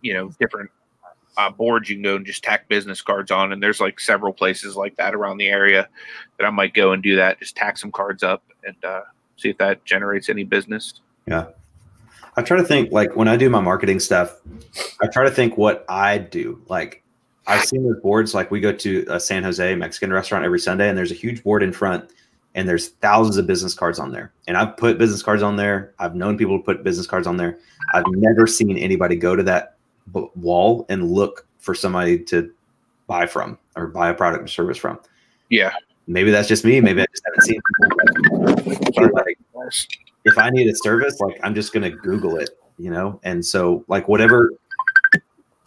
[0.00, 0.70] you know, different
[1.36, 3.52] uh, boards you can go and just tack business cards on.
[3.52, 5.88] And there's like several places like that around the area
[6.38, 7.38] that I might go and do that.
[7.38, 9.02] Just tack some cards up and uh,
[9.36, 11.00] see if that generates any business.
[11.26, 11.46] Yeah.
[12.36, 14.40] I try to think like when I do my marketing stuff,
[15.00, 16.60] I try to think what I do.
[16.68, 17.02] Like
[17.46, 20.88] I've seen those boards, like we go to a San Jose Mexican restaurant every Sunday,
[20.88, 22.10] and there's a huge board in front,
[22.54, 24.32] and there's thousands of business cards on there.
[24.48, 25.94] And I've put business cards on there.
[25.98, 27.58] I've known people to put business cards on there.
[27.92, 29.76] I've never seen anybody go to that
[30.12, 32.50] b- wall and look for somebody to
[33.06, 34.98] buy from or buy a product or service from.
[35.50, 35.72] Yeah.
[36.06, 36.80] Maybe that's just me.
[36.80, 38.73] Maybe I just haven't seen people.
[38.94, 39.38] But like,
[40.24, 43.20] if I need a service, like I'm just gonna Google it, you know.
[43.22, 44.50] And so, like, whatever,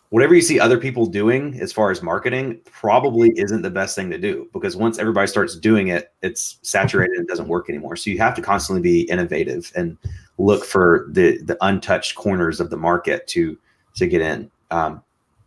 [0.09, 4.09] whatever you see other people doing as far as marketing, probably isn't the best thing
[4.09, 7.95] to do because once everybody starts doing it, it's saturated and doesn't work anymore.
[7.95, 9.97] So you have to constantly be innovative and
[10.37, 13.57] look for the the untouched corners of the market to
[13.95, 14.49] to get in.
[14.71, 15.03] Um,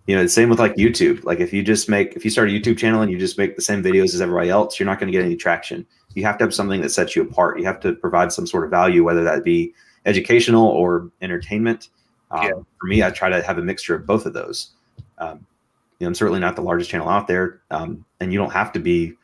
[0.07, 1.25] you know, the same with like YouTube.
[1.25, 3.57] Like if you just make if you start a YouTube channel and you just make
[3.57, 5.87] the same videos as everybody else, you're not going to get any traction.
[6.15, 7.59] You have to have something that sets you apart.
[7.59, 9.73] You have to provide some sort of value, whether that be
[10.07, 11.89] educational or entertainment.
[12.31, 12.51] Um, Yeah.
[12.81, 14.71] For me, I try to have a mixture of both of those.
[15.19, 15.47] Um,
[15.99, 18.73] you know, I'm certainly not the largest channel out there, um, and you don't have
[18.73, 19.15] to be.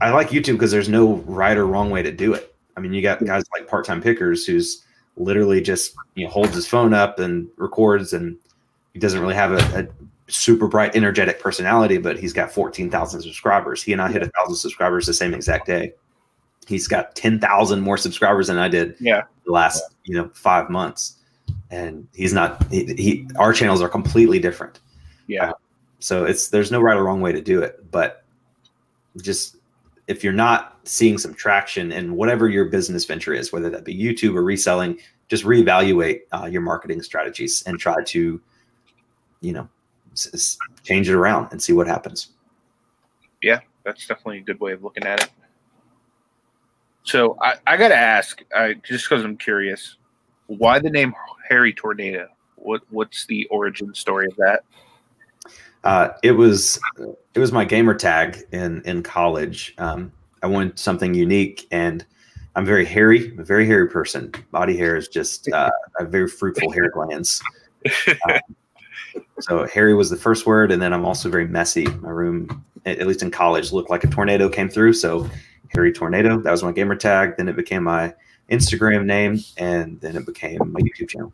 [0.00, 2.54] I like YouTube because there's no right or wrong way to do it.
[2.76, 4.84] I mean, you got guys like part time pickers who's
[5.16, 8.36] literally just you know holds his phone up and records, and
[8.92, 9.88] he doesn't really have a, a
[10.30, 13.82] super bright, energetic personality, but he's got 14,000 subscribers.
[13.82, 15.92] He and I hit a thousand subscribers the same exact day.
[16.66, 19.22] He's got 10,000 more subscribers than I did Yeah.
[19.44, 21.16] the last you know five months,
[21.70, 22.64] and he's not.
[22.70, 24.80] He, he our channels are completely different.
[25.26, 25.52] Yeah.
[25.98, 28.24] So it's there's no right or wrong way to do it, but
[29.22, 29.56] just
[30.06, 33.94] if you're not seeing some traction in whatever your business venture is, whether that be
[33.96, 38.40] YouTube or reselling, just reevaluate uh, your marketing strategies and try to,
[39.40, 39.68] you know,
[40.84, 42.30] change it around and see what happens.
[43.42, 45.30] Yeah, that's definitely a good way of looking at it.
[47.02, 49.96] So I, I got to ask, I, just because I'm curious,
[50.46, 51.14] why the name
[51.48, 52.28] Hairy Tornado?
[52.56, 54.64] What What's the origin story of that?
[55.82, 56.78] Uh, it was
[57.34, 59.74] it was my gamer tag in in college.
[59.78, 62.04] Um, I wanted something unique, and
[62.54, 64.32] I'm very hairy, I'm a very hairy person.
[64.50, 67.42] Body hair is just uh, a very fruitful hair glands.
[68.28, 68.56] Um,
[69.40, 71.86] so hairy was the first word, and then I'm also very messy.
[71.86, 74.94] My room, at at least in college, looked like a tornado came through.
[74.94, 75.28] So
[75.68, 76.40] hairy tornado.
[76.40, 77.36] That was my gamer tag.
[77.36, 78.14] Then it became my
[78.50, 81.32] Instagram name, and then it became my YouTube channel.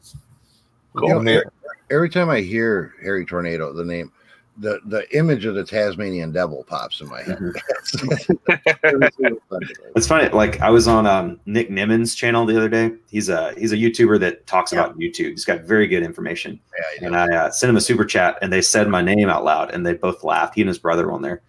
[1.02, 1.42] You know,
[1.90, 4.12] every time I hear Hairy Tornado, the name,
[4.58, 7.38] the the image of the Tasmanian Devil pops in my head.
[9.94, 10.28] It's funny.
[10.28, 12.92] Like I was on um, Nick Nimmin's channel the other day.
[13.08, 14.84] He's a he's a YouTuber that talks Yeah.
[14.84, 15.30] about YouTube.
[15.30, 16.60] He's got very good information.
[17.00, 19.44] Yeah, And I uh, sent him a super chat, and they said my name out
[19.44, 20.54] loud, and they both laughed.
[20.54, 21.42] He and his brother were on there,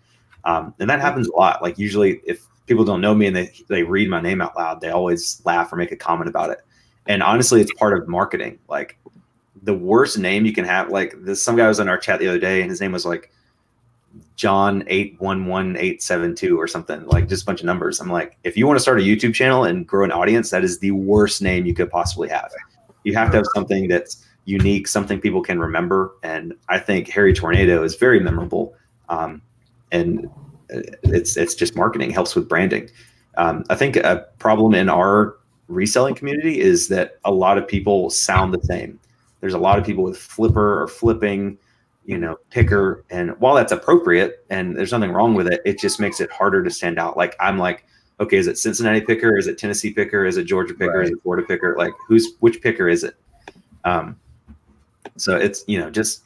[0.45, 1.61] um, and that happens a lot.
[1.61, 4.81] Like usually, if people don't know me and they they read my name out loud,
[4.81, 6.59] they always laugh or make a comment about it.
[7.07, 8.59] And honestly, it's part of marketing.
[8.69, 8.97] Like
[9.67, 10.89] the worst name you can have.
[10.89, 13.05] Like this, some guy was in our chat the other day, and his name was
[13.05, 13.29] like
[14.37, 17.05] John eight one one eight seven two or something.
[17.05, 17.99] Like just a bunch of numbers.
[17.99, 20.63] I'm like, if you want to start a YouTube channel and grow an audience, that
[20.63, 22.49] is the worst name you could possibly have.
[23.03, 26.13] You have to have something that's unique, something people can remember.
[26.23, 28.73] And I think Hairy Tornado is very memorable.
[29.09, 29.41] Um,
[29.91, 30.29] and
[30.73, 32.89] uh, it's it's just marketing helps with branding.
[33.35, 35.35] Um, I think a problem in our
[35.67, 38.97] reselling community is that a lot of people sound the same.
[39.47, 41.57] There's a lot of people with flipper or flipping,
[42.03, 46.01] you know, picker, and while that's appropriate and there's nothing wrong with it, it just
[46.01, 47.15] makes it harder to stand out.
[47.15, 47.85] Like I'm like,
[48.19, 49.37] okay, is it Cincinnati picker?
[49.37, 50.25] Is it Tennessee picker?
[50.25, 51.01] Is it Georgia picker?
[51.01, 51.77] Is it Florida picker?
[51.77, 53.15] Like who's which picker is it?
[53.85, 54.19] Um,
[55.15, 56.23] so it's you know just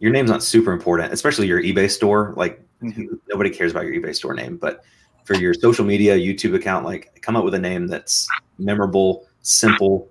[0.00, 2.32] your name's not super important, especially your eBay store.
[2.34, 4.84] Like nobody cares about your eBay store name, but
[5.24, 8.26] for your social media, YouTube account, like come up with a name that's
[8.58, 10.08] memorable, simple,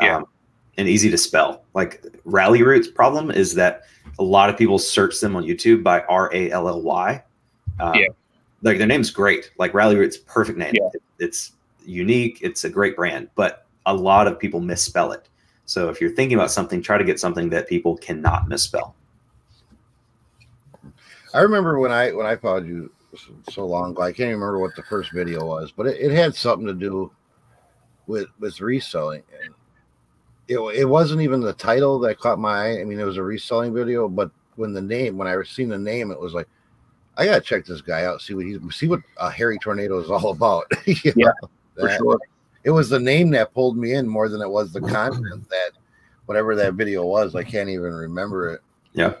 [0.00, 0.18] Yeah.
[0.18, 0.26] um,
[0.78, 1.62] and easy to spell.
[1.74, 3.82] Like Rally Roots problem is that
[4.18, 7.22] a lot of people search them on YouTube by R A L L Y.
[7.78, 8.06] Um, Yeah.
[8.62, 9.50] Like their name's great.
[9.58, 10.74] Like Rally Roots, perfect name.
[10.74, 10.88] Yeah.
[10.94, 11.52] It- it's
[11.84, 12.38] unique.
[12.40, 15.28] It's a great brand, but a lot of people misspell it.
[15.66, 18.94] So if you're thinking about something, try to get something that people cannot misspell.
[21.32, 24.02] I remember when I when I followed you so- so long ago.
[24.02, 26.74] I can't even remember what the first video was, but it, it had something to
[26.74, 27.10] do
[28.06, 29.22] with with reselling.
[29.42, 29.54] And
[30.50, 32.80] it it wasn't even the title that caught my eye.
[32.80, 35.78] I mean, it was a reselling video, but when the name when I seen the
[35.78, 36.48] name, it was like,
[37.16, 40.10] I gotta check this guy out, see what he's see what a Hairy Tornado is
[40.10, 40.66] all about.
[40.86, 41.32] Yeah, know,
[41.78, 42.20] for sure.
[42.64, 45.70] It was the name that pulled me in more than it was the content that
[46.26, 47.36] whatever that video was.
[47.36, 48.60] I can't even remember it.
[48.92, 49.14] Yeah.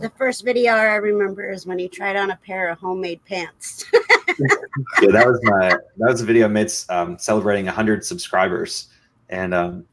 [0.00, 3.86] The first video I remember is when he tried on a pair of homemade pants.
[3.92, 8.88] yeah, that was my that was a video I made um, celebrating 100 subscribers,
[9.30, 9.87] and um,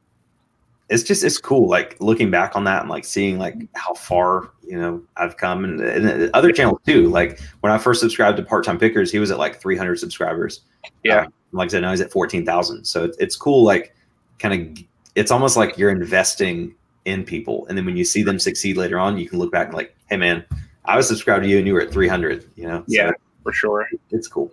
[0.89, 1.67] it's just it's cool.
[1.67, 5.63] Like looking back on that and like seeing like how far you know I've come,
[5.63, 7.09] and, and other channels too.
[7.09, 10.61] Like when I first subscribed to Part Time Pickers, he was at like 300 subscribers.
[11.03, 11.25] Yeah.
[11.25, 12.83] Um, like I said, now he's at 14,000.
[12.85, 13.63] So it's, it's cool.
[13.63, 13.95] Like
[14.39, 14.83] kind of,
[15.15, 18.99] it's almost like you're investing in people, and then when you see them succeed later
[18.99, 20.43] on, you can look back and like, hey man,
[20.85, 22.45] I was subscribed to you and you were at 300.
[22.55, 23.11] You know, So Yeah,
[23.43, 23.87] for sure.
[24.11, 24.51] it's cool.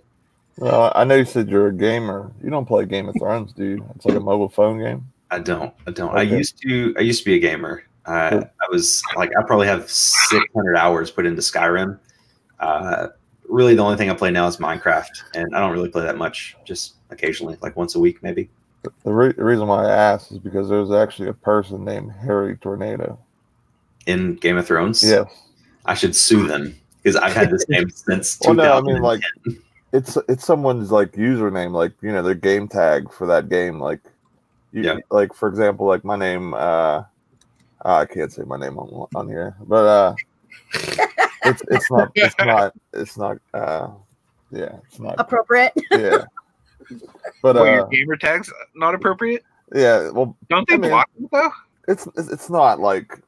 [0.58, 2.30] Well, I know you said you're a gamer.
[2.42, 3.86] You don't play Game of Thrones, do you?
[3.96, 5.11] It's like a mobile phone game.
[5.32, 5.72] I don't.
[5.86, 6.16] I don't.
[6.16, 6.94] I used to.
[6.98, 7.84] I used to be a gamer.
[8.04, 11.98] Uh, I was like, I probably have 600 hours put into Skyrim.
[12.60, 13.08] Uh,
[13.48, 16.18] really, the only thing I play now is Minecraft, and I don't really play that
[16.18, 16.56] much.
[16.64, 18.50] Just occasionally, like once a week, maybe.
[19.04, 22.56] The, re- the reason why I asked is because there's actually a person named Hairy
[22.56, 23.18] Tornado.
[24.06, 25.24] In Game of Thrones, Yeah.
[25.84, 28.38] I should sue them because I've had this name since.
[28.44, 29.22] Well, no, I mean like
[29.92, 33.78] it's it's someone's like username, like you know their game tag for that game.
[33.78, 34.00] Like,
[34.72, 34.96] you, Yeah.
[35.10, 36.54] like for example, like my name.
[36.54, 37.04] uh
[37.84, 40.14] I can't say my name on on here, but uh
[41.44, 43.88] it's it's not it's not it's not uh
[44.52, 45.72] yeah it's not Appropriate.
[45.90, 46.24] yeah.
[47.42, 49.42] But Well, uh your gamer tags not appropriate?
[49.74, 51.50] yeah, well Don't they I mean- block them though?
[51.88, 53.18] it's it's it's not like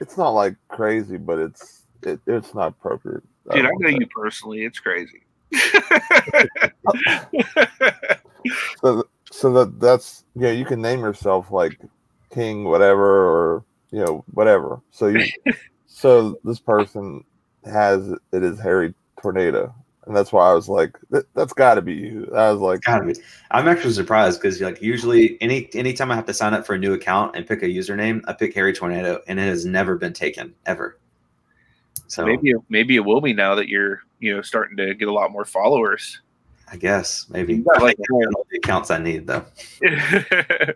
[0.00, 3.22] it's not like crazy, but it's it, it's not appropriate.
[3.50, 3.96] I Dude, I won't know say.
[4.00, 4.64] you personally.
[4.64, 5.22] It's crazy.
[8.80, 11.80] so so that that's yeah you can name yourself like
[12.30, 15.26] king whatever or you know whatever so you
[15.86, 17.24] so this person
[17.64, 19.74] has it is hairy tornado
[20.06, 22.80] and that's why i was like that, that's got to be you i was like
[23.04, 23.14] be.
[23.50, 26.78] I'm actually surprised because like usually any anytime I have to sign up for a
[26.78, 30.12] new account and pick a username, I pick Hairy Tornado, and it has never been
[30.12, 30.98] taken ever.
[32.08, 35.12] So maybe maybe it will be now that you're you know starting to get a
[35.12, 36.20] lot more followers.
[36.74, 39.44] I guess maybe got, like, I think I got all the accounts I need though.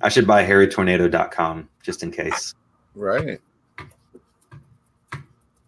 [0.00, 2.54] I should buy hairytornado.com just in case.
[2.94, 3.38] Right.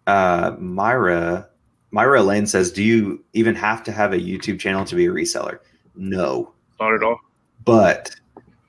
[0.07, 1.47] Uh, Myra
[1.91, 5.11] Myra Lane says, "Do you even have to have a YouTube channel to be a
[5.11, 5.59] reseller?"
[5.95, 7.19] No, not at all.
[7.63, 8.15] but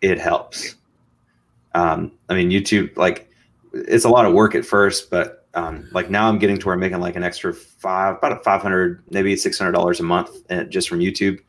[0.02, 0.74] it helps.
[1.74, 3.30] Um, I mean, YouTube like
[3.72, 6.74] it's a lot of work at first, but um, like now I'm getting to where
[6.74, 10.02] I'm making like an extra five, about a five hundred, maybe six hundred dollars a
[10.02, 11.40] month uh, just from YouTube,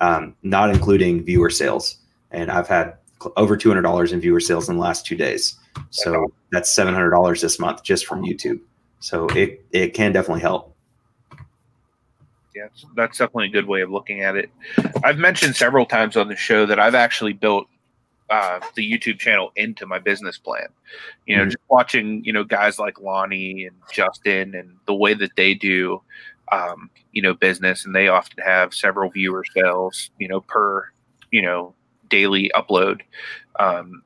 [0.00, 1.98] um, not including viewer sales.
[2.30, 2.94] And I've had
[3.36, 5.56] over two hundred dollars in viewer sales in the last two days.
[5.90, 8.60] So that's seven hundred dollars this month just from YouTube.
[9.00, 10.74] So it it can definitely help.
[12.54, 14.50] Yeah, that's definitely a good way of looking at it.
[15.04, 17.66] I've mentioned several times on the show that I've actually built
[18.30, 20.68] uh, the YouTube channel into my business plan.
[21.26, 21.50] You know, Mhm.
[21.50, 26.00] just watching you know guys like Lonnie and Justin and the way that they do,
[26.52, 30.90] um, you know, business, and they often have several viewer sales, you know, per
[31.30, 31.74] you know
[32.08, 33.00] daily upload.
[33.58, 34.02] Um,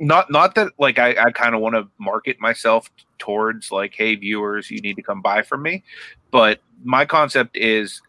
[0.00, 4.16] not not that like I, I kind of want to market myself towards like, hey,
[4.16, 5.84] viewers, you need to come buy from me,
[6.30, 8.02] but my concept is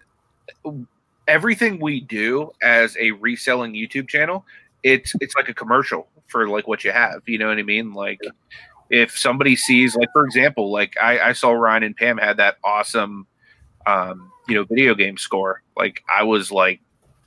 [1.28, 4.46] everything we do as a reselling YouTube channel,
[4.84, 7.22] it's it's like a commercial for like what you have.
[7.26, 7.94] You know what I mean?
[7.94, 8.20] Like
[8.90, 12.58] if somebody sees like for example, like I, I saw Ryan and Pam had that
[12.64, 13.28] awesome
[13.86, 15.62] um, you know, video game score.
[15.76, 16.82] Like I was like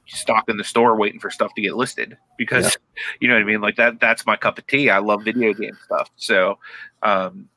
[0.06, 2.76] stocking the store waiting for stuff to get listed because
[3.20, 3.60] you know what I mean?
[3.60, 4.90] Like that that's my cup of tea.
[4.90, 6.10] I love video game stuff.
[6.16, 6.58] So
[7.02, 7.48] um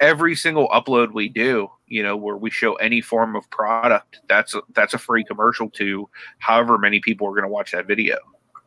[0.00, 4.54] every single upload we do, you know, where we show any form of product, that's
[4.54, 8.16] a, that's a free commercial to however many people are going to watch that video.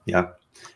[0.06, 0.30] Yeah.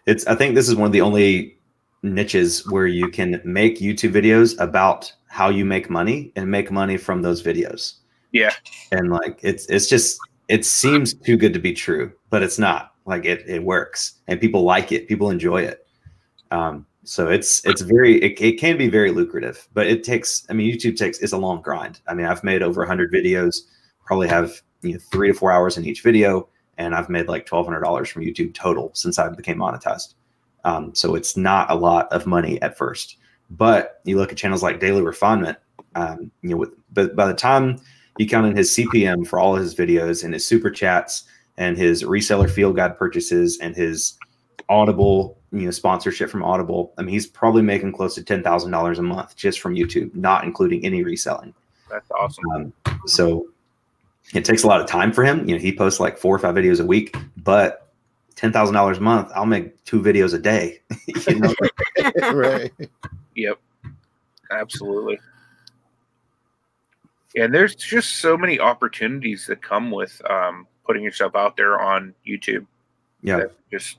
[0.06, 1.58] It's I think this is one of the only
[2.04, 6.98] niches where you can make YouTube videos about how you make money and make money
[6.98, 7.96] from those videos.
[8.32, 8.54] Yeah.
[8.92, 12.94] And like it's it's just it seems too good to be true, but it's not.
[13.06, 15.08] Like it it works and people like it.
[15.08, 15.88] People enjoy it.
[16.52, 20.54] Um so it's it's very it, it can be very lucrative, but it takes I
[20.54, 22.02] mean YouTube takes it's a long grind.
[22.08, 23.58] I mean I've made over 100 videos,
[24.06, 27.46] probably have you know 3 to 4 hours in each video and I've made like
[27.46, 30.14] twelve hundred dollars from YouTube total since I became monetized.
[30.64, 33.18] Um, so it's not a lot of money at first,
[33.52, 35.58] but you look at channels like Daily Refinement.
[35.94, 37.80] Um, you know, with, but by the time
[38.18, 41.24] you count in his CPM for all of his videos and his super chats
[41.58, 44.18] and his reseller field guide purchases and his
[44.68, 48.72] Audible, you know, sponsorship from Audible, I mean, he's probably making close to ten thousand
[48.72, 51.54] dollars a month just from YouTube, not including any reselling.
[51.90, 52.44] That's awesome.
[52.56, 52.74] Um,
[53.06, 53.46] so
[54.36, 55.48] it takes a lot of time for him.
[55.48, 57.92] You know, he posts like four or five videos a week, but
[58.36, 60.82] ten thousand dollars a month, I'll make two videos a day.
[61.28, 61.54] you know?
[62.34, 62.72] right.
[63.36, 63.60] Yep.
[64.52, 65.20] Absolutely.
[67.36, 72.14] And there's just so many opportunities that come with um, putting yourself out there on
[72.26, 72.66] YouTube.
[73.22, 73.44] Yeah.
[73.72, 73.98] Just,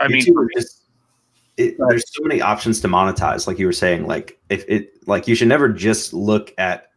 [0.00, 0.82] I mean, YouTube is-
[1.56, 3.46] it, there's so many options to monetize.
[3.46, 6.91] Like you were saying, like if it like you should never just look at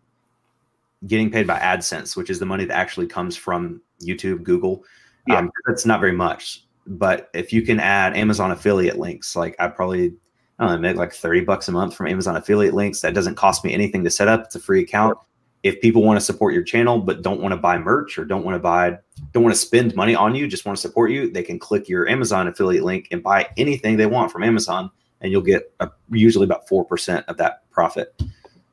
[1.08, 4.84] getting paid by AdSense, which is the money that actually comes from YouTube, Google.
[5.28, 5.40] Yeah.
[5.40, 6.66] Um, that's not very much.
[6.88, 10.14] But if you can add Amazon affiliate links, like I probably
[10.60, 13.02] I don't know, make like 30 bucks a month from Amazon affiliate links.
[13.02, 14.46] That doesn't cost me anything to set up.
[14.46, 15.18] It's a free account.
[15.64, 18.46] If people want to support your channel but don't want to buy merch or don't
[18.46, 18.98] want to buy,
[19.34, 21.90] don't want to spend money on you, just want to support you, they can click
[21.90, 24.92] your Amazon affiliate link and buy anything they want from Amazon,
[25.22, 28.22] and you'll get a, usually about four percent of that profit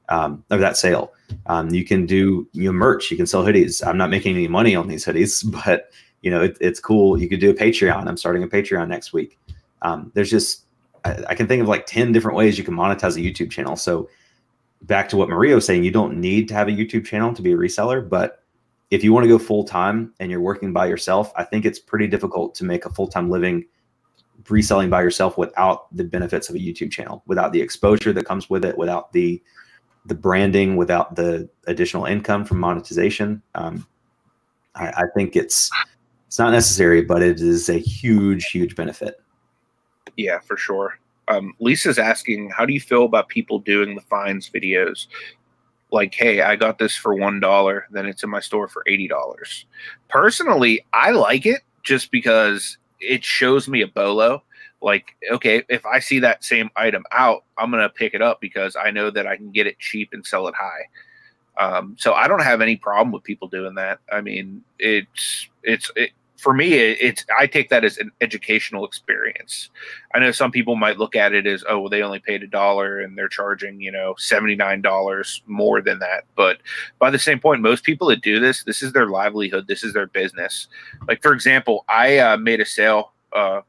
[0.09, 1.13] um, of that sale.
[1.47, 3.11] Um, you can do you know, merch.
[3.11, 3.87] You can sell hoodies.
[3.87, 5.91] I'm not making any money on these hoodies, but
[6.23, 7.19] you know it, it's cool.
[7.19, 8.07] You could do a Patreon.
[8.07, 9.39] I'm starting a Patreon next week.
[9.83, 10.65] Um, there's just
[11.05, 13.77] I, I, can think of like ten different ways you can monetize a YouTube channel.
[13.77, 14.09] So
[14.83, 17.43] back to what Maria was saying, you don't need to have a YouTube channel to
[17.43, 18.43] be a reseller, but
[18.91, 21.79] if you want to go full time and you're working by yourself, I think it's
[21.79, 23.65] pretty difficult to make a full time living
[24.49, 28.51] reselling by yourself without the benefits of a YouTube channel, without the exposure that comes
[28.51, 29.43] with it, without the
[30.07, 33.43] the branding without the additional income from monetization.
[33.55, 33.87] Um,
[34.75, 35.71] I, I think it's
[36.27, 39.21] it's not necessary, but it is a huge, huge benefit.
[40.17, 40.99] Yeah, for sure.
[41.29, 45.07] Um, Lisa's asking, how do you feel about people doing the fines videos?
[45.91, 49.09] Like, hey, I got this for one dollar, then it's in my store for eighty
[49.09, 49.67] dollars.
[50.09, 54.43] Personally, I like it just because it shows me a bolo
[54.83, 58.41] like okay if i see that same item out i'm going to pick it up
[58.41, 60.83] because i know that i can get it cheap and sell it high.
[61.59, 64.01] Um, so i don't have any problem with people doing that.
[64.11, 68.87] I mean it's it's it, for me it, it's i take that as an educational
[68.87, 69.69] experience.
[70.15, 72.47] I know some people might look at it as oh well they only paid a
[72.47, 76.25] dollar and they're charging you know $79 more than that.
[76.35, 76.59] But
[76.99, 79.69] by the same point most people that do this this is their livelihood.
[79.69, 80.69] This is their business.
[81.07, 83.61] Like for example i uh, made a sale uh,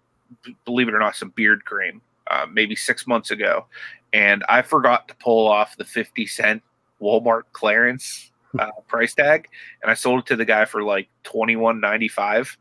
[0.65, 3.65] believe it or not, some beard cream uh, maybe six months ago,
[4.11, 6.63] and I forgot to pull off the fifty cent
[7.01, 9.47] Walmart clearance uh, price tag,
[9.81, 12.57] and I sold it to the guy for like twenty one ninety five,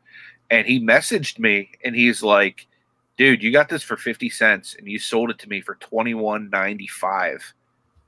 [0.51, 2.67] and he messaged me and he's like,
[3.17, 6.15] "Dude, you got this for fifty cents, and you sold it to me for twenty
[6.15, 7.55] one ninety five.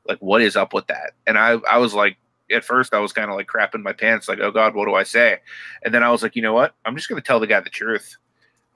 [0.07, 2.17] Like, what is up with that?" And I I was like,
[2.51, 4.95] at first I was kind of like crapping my pants, like, oh God, what do
[4.95, 5.39] I say?
[5.83, 6.75] And then I was like, you know what?
[6.85, 8.17] I'm just gonna tell the guy the truth.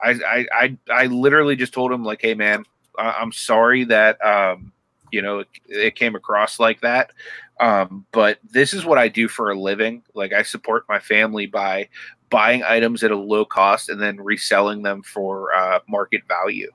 [0.01, 2.63] I, I, I, literally just told him like, hey man,
[2.97, 4.71] I'm sorry that um,
[5.11, 7.11] you know it, it, came across like that.
[7.59, 10.03] Um, but this is what I do for a living.
[10.13, 11.89] Like I support my family by
[12.29, 16.71] buying items at a low cost and then reselling them for uh, market value.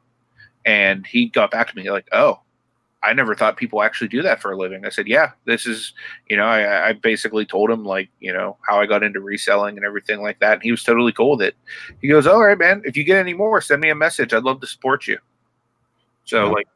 [0.66, 2.41] And he got back to me like, oh,
[3.05, 4.86] I never thought people actually do that for a living.
[4.86, 5.92] I said, yeah, this is,
[6.28, 9.76] you know, I, I, basically told him like, you know, how I got into reselling
[9.76, 10.55] and everything like that.
[10.55, 11.55] And he was totally cool with it.
[12.00, 14.32] He goes, all right, man, if you get any more, send me a message.
[14.32, 15.18] I'd love to support you.
[16.24, 16.66] So like,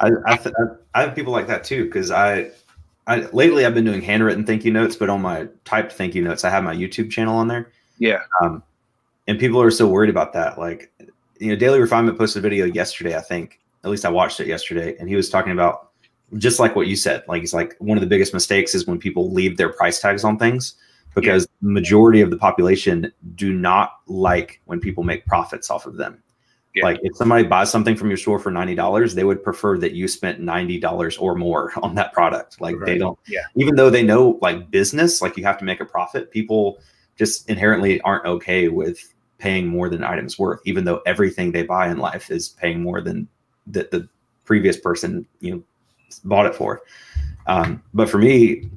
[0.00, 0.54] I, I, th-
[0.94, 1.88] I have people like that too.
[1.90, 2.50] Cause I,
[3.06, 6.22] I, lately I've been doing handwritten thank you notes, but on my typed thank you
[6.22, 7.70] notes, I have my YouTube channel on there.
[7.98, 8.20] Yeah.
[8.40, 8.62] Um,
[9.26, 10.58] and people are so worried about that.
[10.58, 10.90] Like,
[11.38, 14.46] you know, Daily Refinement posted a video yesterday, I think, at least I watched it
[14.46, 15.90] yesterday, and he was talking about
[16.36, 17.24] just like what you said.
[17.28, 20.24] Like he's like one of the biggest mistakes is when people leave their price tags
[20.24, 20.74] on things
[21.14, 21.72] because yeah.
[21.72, 26.22] majority of the population do not like when people make profits off of them.
[26.74, 26.84] Yeah.
[26.84, 29.92] Like if somebody buys something from your store for ninety dollars, they would prefer that
[29.92, 32.60] you spent ninety dollars or more on that product.
[32.60, 32.86] Like right.
[32.86, 33.42] they don't, yeah.
[33.56, 36.78] Even though they know like business, like you have to make a profit, people
[37.16, 41.90] just inherently aren't okay with paying more than items worth, even though everything they buy
[41.90, 43.26] in life is paying more than
[43.72, 44.08] that the
[44.44, 45.62] previous person you know
[46.24, 46.82] bought it for.
[47.46, 48.68] Um, but for me,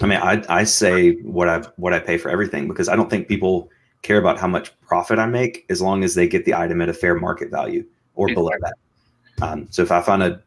[0.00, 3.10] I mean, I, I say what I what I pay for everything because I don't
[3.10, 3.70] think people
[4.02, 6.88] care about how much profit I make as long as they get the item at
[6.88, 7.84] a fair market value
[8.14, 8.74] or below that.
[9.42, 10.42] Um, so if I found a,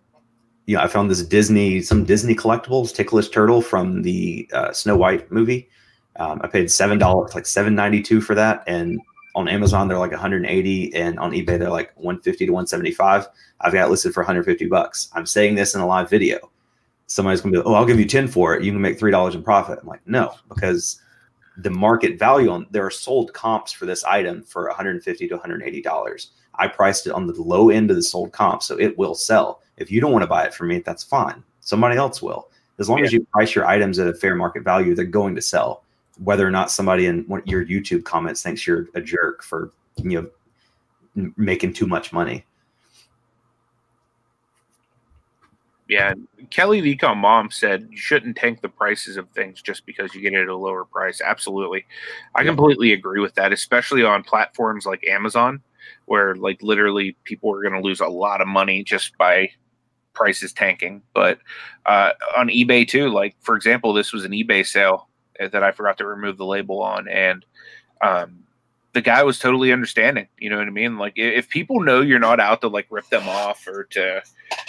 [0.66, 4.96] you know, I found this Disney some Disney collectibles ticklish turtle from the uh, Snow
[4.96, 5.70] White movie.
[6.18, 9.00] Um, I paid seven dollars, like seven ninety two for that, and
[9.36, 13.27] on Amazon they're like 180 and on eBay they're like 150 to 175.
[13.61, 15.09] I've got listed for 150 bucks.
[15.13, 16.51] I'm saying this in a live video.
[17.07, 18.63] Somebody's gonna be like, oh, I'll give you 10 for it.
[18.63, 19.79] You can make three dollars in profit.
[19.82, 21.01] I'm like, no, because
[21.57, 25.82] the market value on there are sold comps for this item for 150 to 180
[25.82, 26.32] dollars.
[26.55, 29.61] I priced it on the low end of the sold comp, so it will sell.
[29.77, 31.43] If you don't want to buy it from me, that's fine.
[31.61, 32.49] Somebody else will.
[32.79, 33.05] As long yeah.
[33.05, 35.84] as you price your items at a fair market value, they're going to sell
[36.20, 39.72] whether or not somebody in your YouTube comments thinks you're a jerk for
[40.03, 42.45] you know making too much money.
[45.88, 46.14] Yeah,
[46.51, 50.34] Kelly Lecom mom said you shouldn't tank the prices of things just because you get
[50.34, 51.20] it at a lower price.
[51.20, 51.86] Absolutely.
[52.34, 55.62] I completely agree with that, especially on platforms like Amazon,
[56.05, 59.49] where like literally people are going to lose a lot of money just by
[60.14, 61.01] prices tanking.
[61.14, 61.39] But
[61.86, 65.09] uh, on eBay too, like for example, this was an eBay sale
[65.48, 67.46] that I forgot to remove the label on, and
[68.02, 68.44] um,
[68.94, 70.28] the guy was totally understanding.
[70.38, 70.98] You know what I mean?
[70.98, 74.22] Like if people know you're not out to like rip them off or to,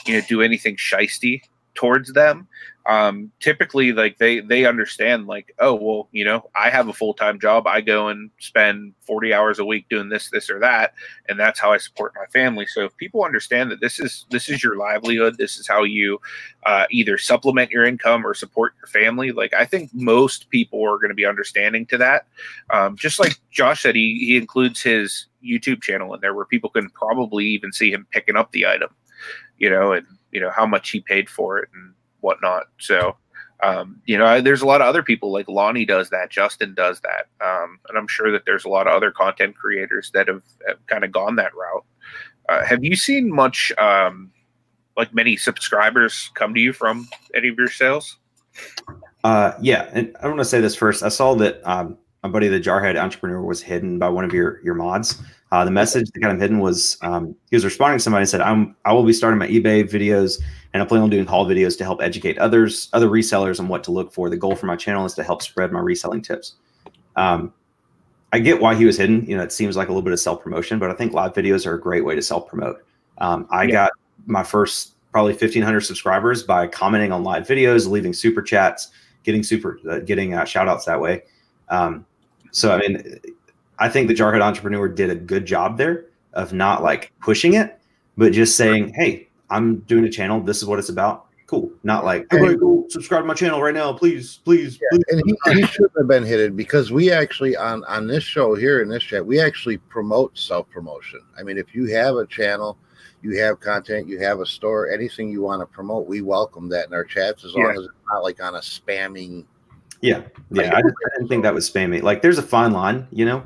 [0.07, 1.43] you know, do anything shisty
[1.75, 2.47] towards them,
[2.87, 7.15] um, typically like they they understand like oh well you know I have a full
[7.15, 10.95] time job I go and spend forty hours a week doing this this or that
[11.29, 12.67] and that's how I support my family.
[12.67, 16.21] So if people understand that this is this is your livelihood, this is how you
[16.67, 19.33] uh, either supplement your income or support your family.
[19.33, 22.27] Like I think most people are going to be understanding to that.
[22.71, 26.71] Um, just like Josh said, he he includes his YouTube channel in there where people
[26.71, 28.91] can probably even see him picking up the item,
[29.59, 32.65] you know, and you know how much he paid for it and whatnot.
[32.79, 33.17] So,
[33.63, 37.01] um, you know, there's a lot of other people like Lonnie does that, Justin does
[37.03, 40.43] that, um, and I'm sure that there's a lot of other content creators that have,
[40.67, 41.85] have kind of gone that route.
[42.49, 44.33] Uh, have you seen much, um,
[44.97, 48.19] like many subscribers come to you from any of your sales?
[49.25, 51.03] Uh, yeah, and I want to say this first.
[51.03, 54.61] I saw that um, my buddy, the Jarhead entrepreneur, was hidden by one of your
[54.63, 55.23] your mods.
[55.53, 58.29] Uh, the message that got him hidden was um, he was responding to somebody and
[58.29, 60.43] said, "I'm I will be starting my eBay videos
[60.73, 63.85] and I plan on doing haul videos to help educate others, other resellers on what
[63.85, 64.31] to look for.
[64.31, 66.55] The goal for my channel is to help spread my reselling tips."
[67.17, 67.53] Um,
[68.33, 69.27] I get why he was hidden.
[69.27, 71.35] You know, it seems like a little bit of self promotion, but I think live
[71.35, 72.83] videos are a great way to self promote.
[73.19, 73.73] Um, I yeah.
[73.73, 73.93] got
[74.25, 78.89] my first probably 1500 subscribers by commenting on live videos, leaving super chats,
[79.23, 81.25] getting super, uh, getting uh, shout outs that way.
[81.69, 82.07] Um,
[82.53, 83.21] so, I mean,
[83.79, 87.79] I think the Jarhead Entrepreneur did a good job there of not like pushing it,
[88.17, 90.41] but just saying, "Hey, I'm doing a channel.
[90.41, 91.71] This is what it's about." Cool.
[91.83, 95.03] Not like, "Everybody go subscribe to my channel right now, please, please." Yeah, please.
[95.11, 98.81] And he, he shouldn't have been hidden because we actually on on this show here
[98.83, 101.21] in this chat, we actually promote self promotion.
[101.39, 102.79] I mean, if you have a channel,
[103.23, 106.87] you have content, you have a store, anything you want to promote, we welcome that
[106.89, 109.45] in our chats as long as it's not like on a spamming.
[110.03, 110.75] Yeah, yeah.
[110.75, 110.83] I, I
[111.17, 112.03] didn't think that was spammy.
[112.03, 113.43] Like, there's a fine line, you know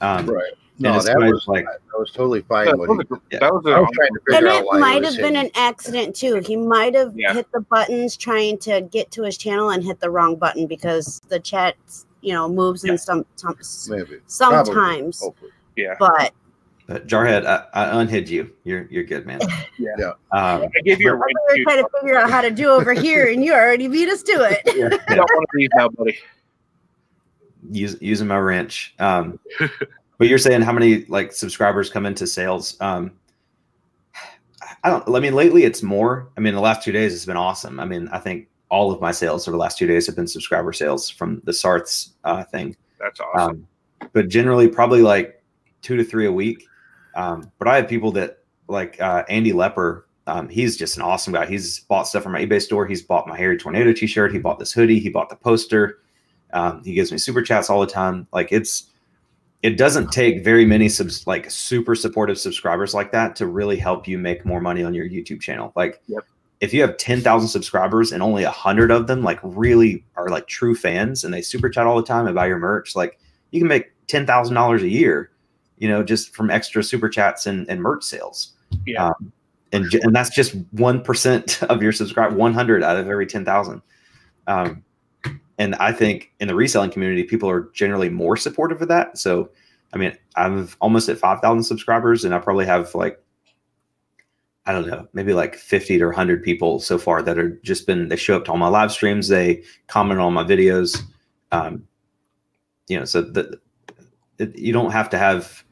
[0.00, 0.52] um, right.
[0.78, 2.64] No, that was like that was totally fine.
[2.64, 3.40] That, was, he, yeah.
[3.40, 6.36] that was, a, was trying to figure and it might have been an accident too.
[6.36, 7.34] He might have yeah.
[7.34, 11.20] hit the buttons trying to get to his channel and hit the wrong button because
[11.28, 11.76] the chat,
[12.22, 12.92] you know, moves yeah.
[12.92, 13.56] in some, some
[13.90, 15.22] maybe sometimes.
[15.76, 16.32] Yeah, but
[16.90, 18.50] but Jarhead, I, I, unhid you.
[18.64, 19.38] You're you're good, man.
[19.78, 19.90] yeah.
[19.96, 20.08] yeah.
[20.32, 21.12] Um, I gave you.
[21.12, 23.86] A we were trying to figure out how to do over here, and you already
[23.86, 24.58] beat us to it.
[24.76, 24.98] yeah.
[25.08, 26.18] I don't want to leave now, buddy.
[27.70, 28.92] Use, using my wrench.
[28.98, 29.38] Um,
[30.18, 32.76] but you're saying how many like subscribers come into sales?
[32.80, 33.12] Um,
[34.82, 35.08] I don't.
[35.14, 36.28] I mean, lately it's more.
[36.36, 37.78] I mean, the last two days it's been awesome.
[37.78, 40.26] I mean, I think all of my sales over the last two days have been
[40.26, 42.74] subscriber sales from the Sarths uh, thing.
[42.98, 43.66] That's awesome.
[44.00, 45.40] Um, but generally, probably like
[45.82, 46.66] two to three a week.
[47.14, 48.38] Um, but I have people that
[48.68, 50.02] like uh, Andy Lepper.
[50.26, 51.46] Um, he's just an awesome guy.
[51.46, 52.86] He's bought stuff from my eBay store.
[52.86, 54.32] He's bought my Hairy Tornado T-shirt.
[54.32, 55.00] He bought this hoodie.
[55.00, 55.98] He bought the poster.
[56.52, 58.26] Um, he gives me super chats all the time.
[58.32, 58.90] Like it's
[59.62, 64.08] it doesn't take very many subs like super supportive subscribers like that to really help
[64.08, 65.72] you make more money on your YouTube channel.
[65.76, 66.24] Like yep.
[66.60, 70.46] if you have 10,000 subscribers and only a hundred of them like really are like
[70.46, 73.18] true fans and they super chat all the time and buy your merch, like
[73.50, 75.30] you can make $10,000 a year,
[75.80, 78.52] you know, just from extra super chats and, and merch sales.
[78.86, 79.06] Yeah.
[79.06, 79.32] Um,
[79.72, 83.82] and, and that's just 1% of your subscribe 100 out of every 10,000.
[84.46, 84.84] Um,
[85.58, 89.18] and I think in the reselling community, people are generally more supportive of that.
[89.18, 89.50] So,
[89.92, 93.22] I mean, I'm almost at 5,000 subscribers, and I probably have like,
[94.66, 98.08] I don't know, maybe like 50 to 100 people so far that are just been,
[98.08, 101.02] they show up to all my live streams, they comment on my videos.
[101.52, 101.84] Um,
[102.88, 103.60] you know, so that
[104.56, 105.64] you don't have to have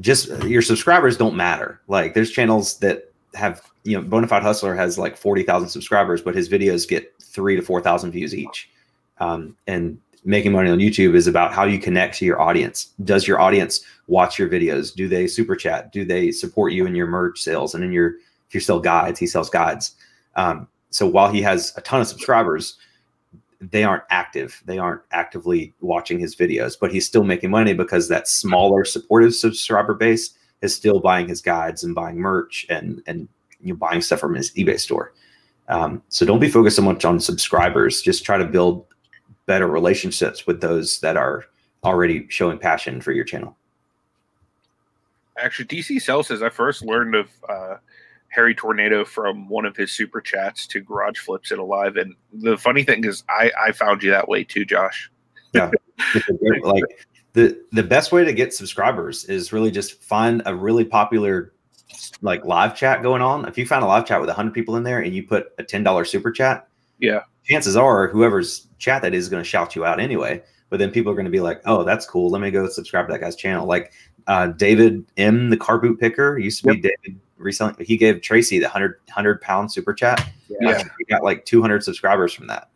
[0.00, 1.80] just your subscribers don't matter.
[1.88, 6.48] Like, there's channels that have, you know, Bonafide Hustler has like 40,000 subscribers, but his
[6.48, 8.70] videos get three to 4,000 views each.
[9.18, 12.92] Um, and making money on YouTube is about how you connect to your audience.
[13.04, 14.94] Does your audience watch your videos?
[14.94, 15.92] Do they super chat?
[15.92, 18.14] Do they support you in your merch sales and in your,
[18.48, 19.94] if you sell guides, he sells guides.
[20.36, 22.76] Um, so while he has a ton of subscribers,
[23.60, 24.62] they aren't active.
[24.64, 29.34] They aren't actively watching his videos, but he's still making money because that smaller supportive
[29.34, 30.30] subscriber base
[30.62, 33.28] is still buying his guides and buying merch and, and
[33.60, 35.12] you know, buying stuff from his eBay store.
[35.68, 38.02] Um, so don't be focused so much on subscribers.
[38.02, 38.86] Just try to build
[39.46, 41.44] better relationships with those that are
[41.84, 43.56] already showing passion for your channel.
[45.36, 47.76] Actually, DC Cell says I first learned of uh,
[48.30, 52.56] Hairy Tornado from one of his super chats to Garage Flips it alive, and the
[52.56, 55.10] funny thing is, I I found you that way too, Josh.
[55.52, 55.68] Yeah,
[56.62, 56.84] like
[57.32, 61.52] the the best way to get subscribers is really just find a really popular
[62.22, 64.82] like live chat going on, if you find a live chat with 100 people in
[64.82, 66.68] there and you put a $10 super chat,
[66.98, 70.42] yeah, chances are whoever's chat that is going to shout you out anyway.
[70.68, 72.30] but then people are going to be like, "Oh, that's cool.
[72.30, 73.92] Let me go subscribe to that guy's channel." Like
[74.28, 76.76] uh, David M, the car boot picker, used to yep.
[76.76, 77.84] be David recently.
[77.84, 80.28] He gave Tracy the 100, 100 pound super chat.
[80.60, 82.70] Yeah, he got like two hundred subscribers from that.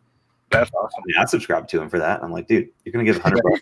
[0.49, 1.03] That's awesome.
[1.03, 2.23] I, mean, I subscribed to him for that.
[2.23, 3.61] I'm like, dude, you're gonna give hundred bucks.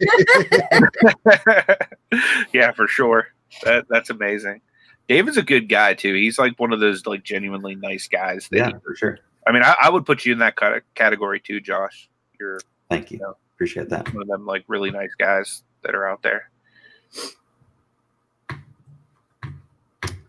[2.53, 3.27] yeah, for sure.
[3.63, 4.61] That that's amazing.
[5.07, 6.13] David's a good guy too.
[6.13, 8.47] He's like one of those like genuinely nice guys.
[8.51, 9.19] yeah, he, for sure.
[9.45, 10.55] I mean, I, I, would put you in that
[10.95, 12.09] category too, Josh.
[12.39, 13.17] You're thank you.
[13.17, 14.13] you know, Appreciate that.
[14.13, 16.49] One of them like really nice guys that are out there.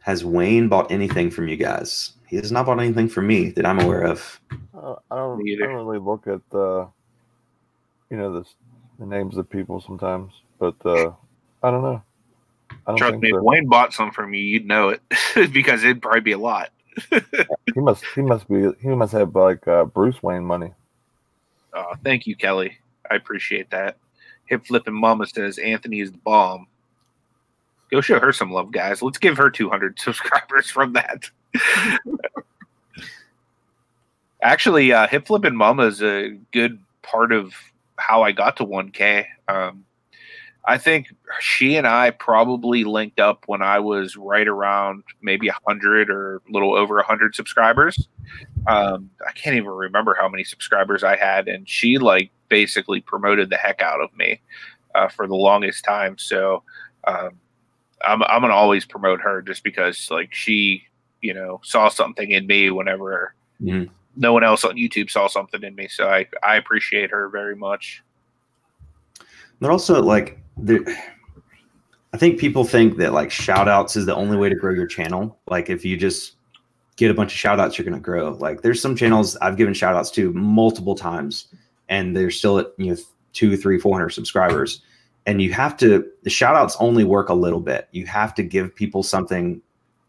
[0.04, 2.12] Has Wayne bought anything from you guys?
[2.26, 4.38] He has not bought anything from me that I'm aware of.
[4.76, 5.40] Uh, I don't.
[5.40, 6.86] I don't really look at the,
[8.10, 8.46] you know, the,
[8.98, 11.10] the names of people sometimes, but uh,
[11.62, 12.02] I don't know.
[12.70, 13.38] I don't Trust me, so.
[13.38, 15.00] if Wayne bought some from you, you'd know it
[15.54, 16.68] because it'd probably be a lot.
[17.10, 18.04] he must.
[18.14, 18.72] He must be.
[18.82, 20.74] He must have like uh, Bruce Wayne money.
[21.72, 22.76] Oh, thank you, Kelly.
[23.10, 23.96] I appreciate that.
[24.44, 26.66] Hip flipping mama says Anthony is the bomb.
[27.94, 29.02] Go show her some love, guys.
[29.02, 31.30] Let's give her 200 subscribers from that.
[34.42, 37.54] Actually, uh, hip flipping mama is a good part of
[37.96, 39.26] how I got to 1K.
[39.46, 39.84] Um,
[40.64, 46.10] I think she and I probably linked up when I was right around maybe 100
[46.10, 48.08] or a little over 100 subscribers.
[48.66, 53.50] Um, I can't even remember how many subscribers I had, and she like basically promoted
[53.50, 54.40] the heck out of me
[54.96, 56.18] uh, for the longest time.
[56.18, 56.64] So
[57.06, 57.38] um,
[58.06, 60.84] I'm I'm gonna always promote her just because like she
[61.20, 63.92] you know saw something in me whenever mm-hmm.
[64.16, 65.88] no one else on YouTube saw something in me.
[65.88, 68.02] So I I appreciate her very much.
[69.60, 70.96] But also like the.
[72.12, 74.86] I think people think that like shout outs is the only way to grow your
[74.86, 75.36] channel.
[75.48, 76.36] Like if you just
[76.96, 78.30] get a bunch of shout outs, you're going to grow.
[78.32, 81.48] Like there's some channels I've given shout outs to multiple times
[81.88, 82.96] and they're still at, you know,
[83.32, 84.82] two, three, 400 subscribers.
[85.26, 87.88] And you have to, the shout outs only work a little bit.
[87.92, 89.62] You have to give people something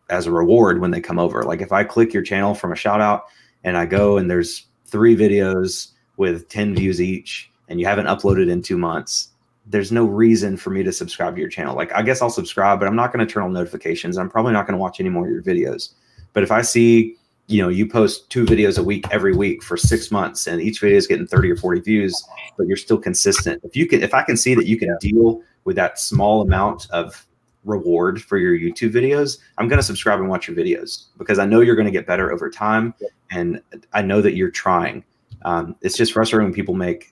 [0.09, 1.43] as a reward when they come over.
[1.43, 3.25] Like if I click your channel from a shout out
[3.63, 8.49] and I go and there's three videos with 10 views each and you haven't uploaded
[8.49, 9.29] in two months,
[9.65, 11.75] there's no reason for me to subscribe to your channel.
[11.75, 14.17] Like I guess I'll subscribe, but I'm not going to turn on notifications.
[14.17, 15.93] I'm probably not going to watch any more of your videos.
[16.33, 17.15] But if I see,
[17.47, 20.79] you know, you post two videos a week every week for six months and each
[20.79, 22.27] video is getting 30 or 40 views,
[22.57, 23.61] but you're still consistent.
[23.63, 26.89] If you can, if I can see that you can deal with that small amount
[26.89, 27.27] of
[27.63, 31.45] reward for your YouTube videos, I'm going to subscribe and watch your videos because I
[31.45, 32.95] know you're going to get better over time.
[33.31, 33.61] And
[33.93, 35.03] I know that you're trying.
[35.43, 37.11] Um, it's just frustrating when people make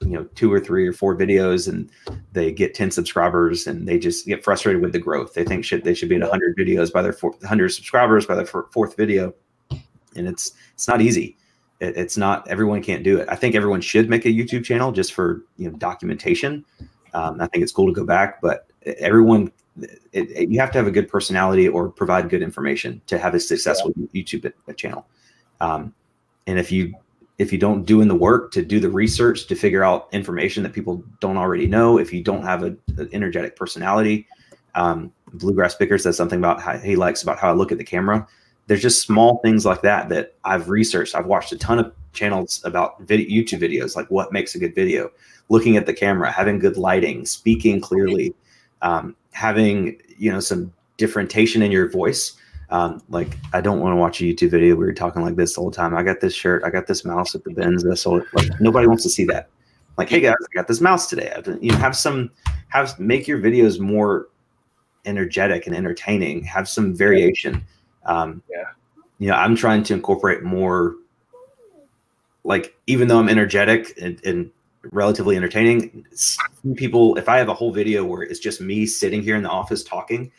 [0.00, 1.90] you know two or three or four videos and
[2.32, 5.84] they get 10 subscribers and they just get frustrated with the growth they think should
[5.84, 9.32] they should be at 100 videos by their 100 subscribers by their fourth video
[10.16, 11.36] and it's it's not easy
[11.80, 14.92] it, it's not everyone can't do it i think everyone should make a youtube channel
[14.92, 16.64] just for you know documentation
[17.14, 18.66] um, i think it's cool to go back but
[18.98, 19.50] everyone
[20.12, 23.34] it, it, you have to have a good personality or provide good information to have
[23.34, 24.22] a successful yeah.
[24.22, 25.06] youtube channel
[25.60, 25.92] um,
[26.46, 26.94] and if you
[27.38, 30.62] if you don't do in the work to do the research to figure out information
[30.62, 34.26] that people don't already know, if you don't have a, an energetic personality,
[34.74, 37.84] um, Bluegrass Picker says something about how he likes about how I look at the
[37.84, 38.26] camera.
[38.66, 41.14] There's just small things like that that I've researched.
[41.14, 44.74] I've watched a ton of channels about video, YouTube videos, like what makes a good
[44.74, 45.10] video,
[45.48, 48.34] looking at the camera, having good lighting, speaking clearly,
[48.82, 52.36] um, having you know some differentiation in your voice
[52.70, 55.54] um, like I don't want to watch a YouTube video where you're talking like this
[55.54, 55.96] the whole time.
[55.96, 57.84] I got this shirt, I got this mouse at the bins.
[57.84, 59.48] This all like nobody wants to see that.
[59.96, 61.32] Like, hey guys, I got this mouse today.
[61.60, 62.30] You know, have some
[62.68, 64.28] have make your videos more
[65.04, 66.42] energetic and entertaining.
[66.44, 67.64] Have some variation.
[68.06, 68.64] Um, yeah.
[69.18, 70.96] You know, I'm trying to incorporate more.
[72.44, 74.50] Like, even though I'm energetic and, and
[74.92, 76.06] relatively entertaining,
[76.76, 77.16] people.
[77.16, 79.82] If I have a whole video where it's just me sitting here in the office
[79.82, 80.30] talking,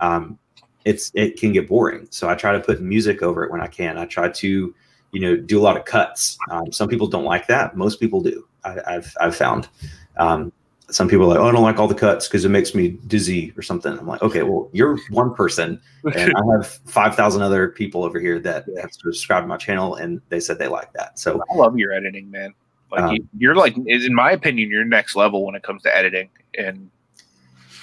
[0.00, 0.38] um,
[0.84, 2.06] it's it can get boring.
[2.10, 3.98] So I try to put music over it when I can.
[3.98, 4.74] I try to,
[5.12, 6.38] you know, do a lot of cuts.
[6.50, 7.76] Um, some people don't like that.
[7.76, 8.46] Most people do.
[8.64, 9.68] I, have I've found.
[10.16, 10.52] Um,
[10.92, 12.88] some people are like, oh, I don't like all the cuts because it makes me
[13.06, 13.98] dizzy or something.
[13.98, 18.20] I'm like, okay, well, you're one person, and I have five thousand other people over
[18.20, 21.18] here that have subscribed to my channel, and they said they like that.
[21.18, 22.54] So I love your editing, man.
[22.90, 25.96] Like um, you, are like, in my opinion, you're next level when it comes to
[25.96, 26.28] editing,
[26.58, 26.90] and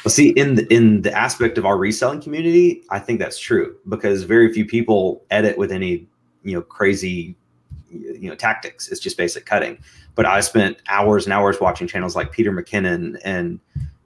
[0.06, 3.76] well, see, in the, in the aspect of our reselling community, I think that's true
[3.90, 6.08] because very few people edit with any
[6.44, 7.36] you know crazy
[7.92, 8.88] you know tactics.
[8.90, 9.80] It's just basic cutting.
[10.16, 13.60] But I spent hours and hours watching channels like Peter McKinnon and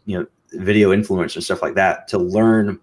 [0.05, 2.79] you know video influencers and stuff like that to learn.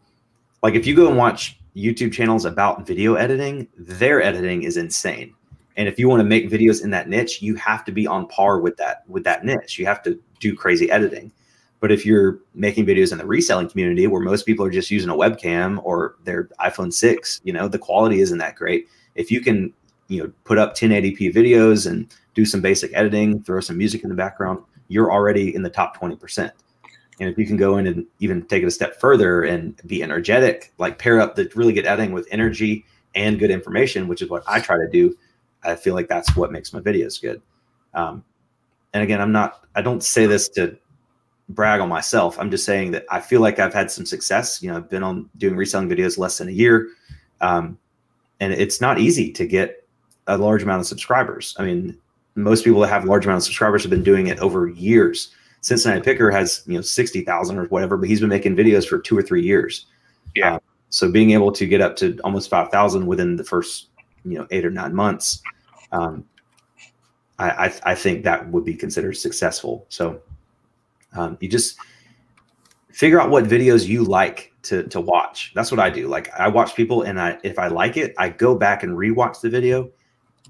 [0.63, 5.35] Like if you go and watch YouTube channels about video editing, their editing is insane.
[5.77, 8.27] And if you want to make videos in that niche, you have to be on
[8.27, 9.79] par with that with that niche.
[9.79, 11.33] You have to do crazy editing.
[11.81, 15.09] But if you're making videos in the reselling community where most people are just using
[15.09, 18.87] a webcam or their iPhone 6, you know, the quality isn't that great.
[19.15, 19.73] If you can,
[20.11, 24.11] you know, put up 1080p videos and do some basic editing, throw some music in
[24.11, 26.51] the background, you're already in the top 20%.
[27.21, 30.03] And if you can go in and even take it a step further and be
[30.03, 32.85] energetic, like pair up the really good editing with energy
[33.15, 35.17] and good information, which is what I try to do,
[35.63, 37.41] I feel like that's what makes my videos good.
[37.95, 38.25] Um,
[38.95, 40.77] and again, I'm not, I don't say this to
[41.51, 42.39] brag on myself.
[42.39, 44.61] I'm just saying that I feel like I've had some success.
[44.63, 46.89] You know, I've been on doing reselling videos less than a year.
[47.41, 47.79] Um,
[48.41, 49.80] and it's not easy to get
[50.31, 51.55] a large amount of subscribers.
[51.59, 51.99] I mean,
[52.35, 55.35] most people that have large amount of subscribers have been doing it over years.
[55.61, 59.17] Cincinnati Picker has, you know, 60,000 or whatever, but he's been making videos for two
[59.17, 59.87] or three years.
[60.35, 60.55] Yeah.
[60.55, 63.89] Um, so being able to get up to almost 5,000 within the first,
[64.25, 65.43] you know, eight or nine months,
[65.93, 66.25] um,
[67.39, 69.87] I, I, I think that would be considered successful.
[69.89, 70.21] So
[71.15, 71.77] um, you just
[72.93, 75.53] figure out what videos you like to to watch.
[75.55, 76.07] That's what I do.
[76.07, 79.41] Like I watch people, and I if I like it, I go back and rewatch
[79.41, 79.91] the video.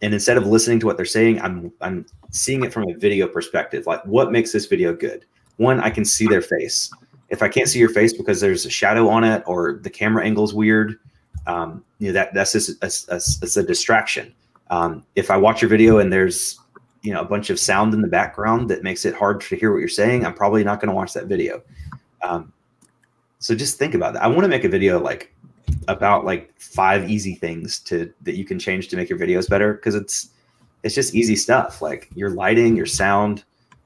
[0.02, 3.26] And instead of listening to what they're saying, I'm I'm seeing it from a video
[3.26, 3.86] perspective.
[3.86, 5.24] Like what makes this video good?
[5.56, 6.90] One, I can see their face.
[7.28, 10.24] If I can't see your face because there's a shadow on it or the camera
[10.24, 10.98] angle is weird,
[11.46, 14.34] um, you know that that's just a, a, a, a distraction.
[14.70, 16.58] Um, if I watch your video and there's
[17.02, 19.72] you know a bunch of sound in the background that makes it hard to hear
[19.72, 21.62] what you're saying, I'm probably not going to watch that video.
[22.22, 22.52] Um,
[23.38, 24.22] so just think about that.
[24.22, 25.32] I want to make a video like
[25.88, 29.74] about like five easy things to that you can change to make your videos better
[29.74, 30.30] because it's
[30.82, 33.44] it's just easy stuff like your lighting, your sound,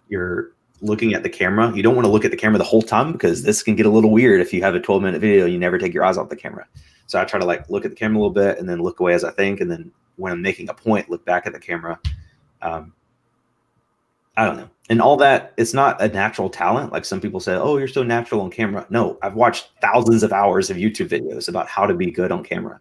[0.08, 1.74] your looking at the camera.
[1.74, 3.86] You don't want to look at the camera the whole time because this can get
[3.86, 6.04] a little weird if you have a 12 minute video and you never take your
[6.04, 6.66] eyes off the camera.
[7.06, 9.00] So I try to like look at the camera a little bit and then look
[9.00, 11.58] away as I think, and then when I'm making a point, look back at the
[11.58, 11.98] camera.
[12.62, 12.92] Um,
[14.36, 14.68] I don't know.
[14.90, 16.92] And all that, it's not a natural talent.
[16.92, 18.86] Like some people say, oh, you're so natural on camera.
[18.90, 22.44] No, I've watched thousands of hours of YouTube videos about how to be good on
[22.44, 22.80] camera.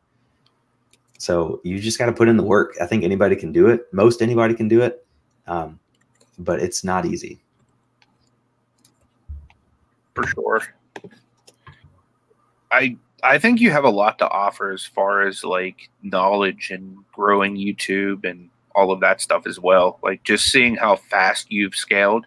[1.17, 2.73] So you just got to put in the work.
[2.81, 3.87] I think anybody can do it.
[3.93, 5.05] Most anybody can do it.
[5.47, 5.79] Um,
[6.39, 7.39] but it's not easy.
[10.15, 10.61] For sure.
[12.71, 16.97] I I think you have a lot to offer as far as like knowledge and
[17.13, 19.99] growing YouTube and all of that stuff as well.
[20.03, 22.26] Like just seeing how fast you've scaled.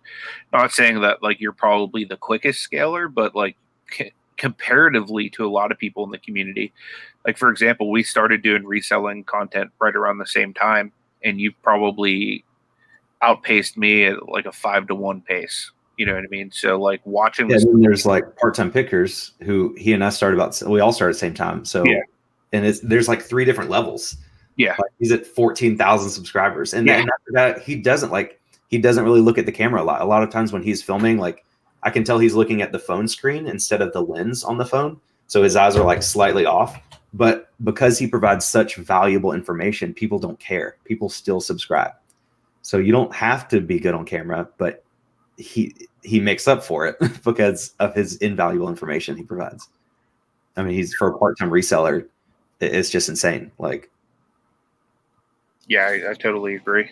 [0.52, 3.56] Not saying that like you're probably the quickest scaler, but like
[3.90, 6.72] c- comparatively to a lot of people in the community.
[7.26, 10.92] Like for example, we started doing reselling content right around the same time,
[11.24, 12.44] and you've probably
[13.22, 15.72] outpaced me at like a five to one pace.
[15.96, 16.52] You know what I mean?
[16.52, 17.50] So like watching.
[17.50, 20.60] Yeah, there's like part-time pickers who he and I started about.
[20.68, 21.64] We all started at the same time.
[21.64, 22.00] So yeah.
[22.52, 24.16] and it's there's like three different levels.
[24.56, 26.98] Yeah, like he's at fourteen thousand subscribers, and, yeah.
[26.98, 30.00] then after that, he doesn't like he doesn't really look at the camera a lot.
[30.00, 31.44] A lot of times when he's filming, like
[31.82, 34.64] I can tell he's looking at the phone screen instead of the lens on the
[34.64, 36.80] phone, so his eyes are like slightly off.
[37.12, 40.76] But because he provides such valuable information, people don't care.
[40.84, 41.92] People still subscribe.
[42.62, 44.84] So you don't have to be good on camera, but
[45.36, 49.68] he he makes up for it because of his invaluable information he provides.
[50.56, 52.06] I mean, he's for a part-time reseller,
[52.60, 53.52] it's just insane.
[53.58, 53.90] Like
[55.68, 56.90] yeah, I, I totally agree.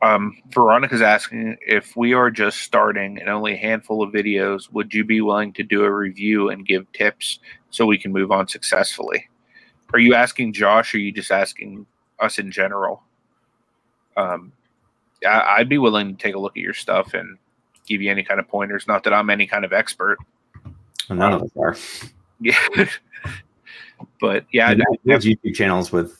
[0.00, 4.94] Um, Veronica's asking if we are just starting and only a handful of videos, would
[4.94, 8.46] you be willing to do a review and give tips so we can move on
[8.46, 9.28] successfully?
[9.92, 11.86] Are you asking Josh or are you just asking
[12.20, 13.02] us in general?
[14.16, 14.52] Um,
[15.26, 17.38] I, would be willing to take a look at your stuff and
[17.86, 18.86] give you any kind of pointers.
[18.86, 20.18] Not that I'm any kind of expert.
[21.10, 21.76] None of us are.
[22.40, 22.54] Yeah.
[24.20, 24.72] but yeah,
[25.02, 26.17] we have YouTube channels with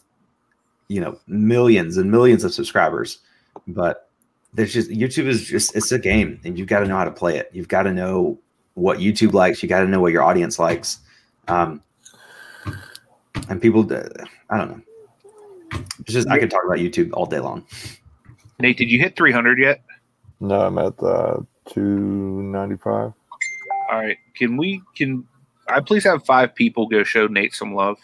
[0.89, 3.19] you know millions and millions of subscribers
[3.67, 4.09] but
[4.55, 7.11] there's just youtube is just it's a game and you've got to know how to
[7.11, 7.51] play it.
[7.53, 8.39] You've got to know
[8.75, 9.63] what youtube likes.
[9.63, 10.99] You got to know what your audience likes.
[11.49, 11.83] Um
[13.49, 13.83] and people
[14.51, 14.81] i don't know.
[16.01, 17.65] It's just i could talk about youtube all day long.
[18.59, 19.83] Nate did you hit 300 yet?
[20.41, 23.13] No i'm at uh 295
[23.91, 24.19] all right.
[24.35, 25.27] Can we can
[25.69, 27.99] i please have five people go show nate some love.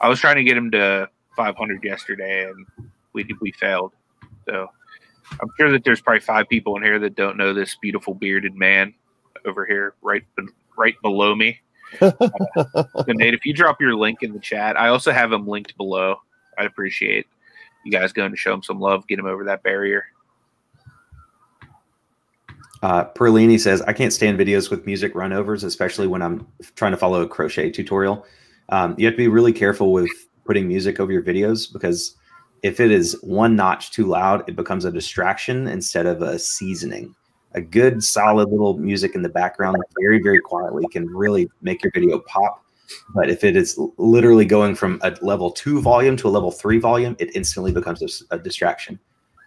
[0.00, 2.66] I was trying to get him to 500 yesterday, and
[3.12, 3.92] we we failed.
[4.48, 4.68] So
[5.40, 8.54] I'm sure that there's probably five people in here that don't know this beautiful bearded
[8.54, 8.94] man
[9.44, 10.24] over here, right
[10.76, 11.60] right below me.
[12.00, 12.12] uh,
[13.08, 16.16] Nate, if you drop your link in the chat, I also have him linked below.
[16.58, 17.26] I'd appreciate
[17.84, 20.04] you guys going to show him some love, get him over that barrier.
[22.82, 26.98] Uh, Perlini says, I can't stand videos with music runovers, especially when I'm trying to
[26.98, 28.26] follow a crochet tutorial.
[28.68, 30.10] Um, you have to be really careful with
[30.46, 32.16] putting music over your videos because
[32.62, 37.14] if it is one notch too loud, it becomes a distraction instead of a seasoning.
[37.56, 41.90] a good solid little music in the background, very very quietly, can really make your
[41.92, 42.62] video pop.
[43.14, 46.78] But if it is literally going from a level two volume to a level three
[46.78, 49.00] volume, it instantly becomes a, a distraction.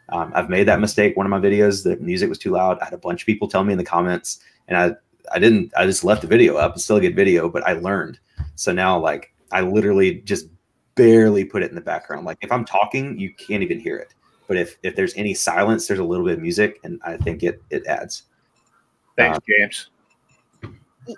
[0.09, 1.15] Um, I've made that mistake.
[1.15, 2.79] One of my videos, the music was too loud.
[2.81, 4.95] I had a bunch of people tell me in the comments, and I
[5.33, 5.71] I didn't.
[5.77, 6.73] I just left the video up.
[6.73, 8.19] It's still a good video, but I learned.
[8.55, 10.47] So now, like, I literally just
[10.99, 12.25] barely put it in the background.
[12.25, 14.13] Like, if I'm talking, you can't even hear it.
[14.47, 17.43] But if if there's any silence, there's a little bit of music, and I think
[17.43, 18.23] it it adds.
[19.15, 19.89] Thanks, um, James.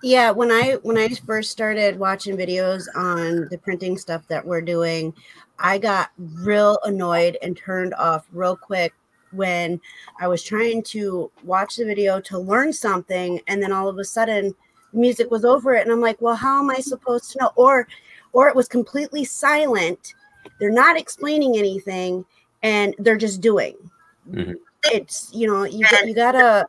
[0.04, 4.62] Yeah, when I when I first started watching videos on the printing stuff that we're
[4.62, 5.14] doing,
[5.60, 8.94] I got real annoyed and turned off real quick
[9.32, 9.80] when
[10.20, 14.04] I was trying to watch the video to learn something, and then all of a
[14.04, 14.54] sudden
[14.94, 17.52] music was over it, and I'm like, well, how am I supposed to know?
[17.56, 17.88] Or,
[18.34, 20.14] or it was completely silent.
[20.60, 22.26] They're not explaining anything,
[22.64, 23.76] and they're just doing.
[24.30, 24.54] Mm-hmm.
[24.86, 26.66] It's you know you you gotta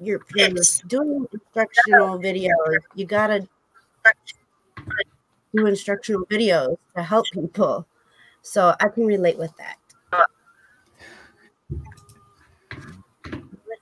[0.00, 0.50] you're, you're
[0.88, 2.78] doing instructional videos.
[2.94, 3.46] You gotta
[5.54, 7.86] do instructional videos to help people.
[8.42, 9.78] So I can relate with that.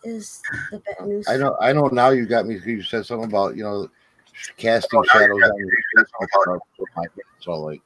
[0.04, 1.26] Is the bad news?
[1.28, 1.56] I know.
[1.60, 1.86] I know.
[1.88, 2.58] Now you got me.
[2.64, 3.88] You said something about you know
[4.56, 7.08] casting shadows on your face.
[7.40, 7.82] So like,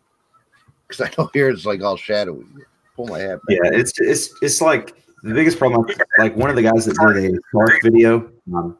[0.88, 2.44] because I know here it's like all shadowy.
[2.94, 3.40] Pull my hat.
[3.46, 3.58] Back.
[3.62, 5.86] Yeah, it's it's it's like the biggest problem.
[6.18, 8.30] Like one of the guys that did a Shark video.
[8.54, 8.78] Um,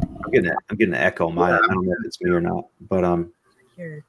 [0.00, 1.52] I'm getting a, I'm getting an echo my.
[1.52, 3.32] I don't know if it's me or not, but um.
[3.76, 4.04] Here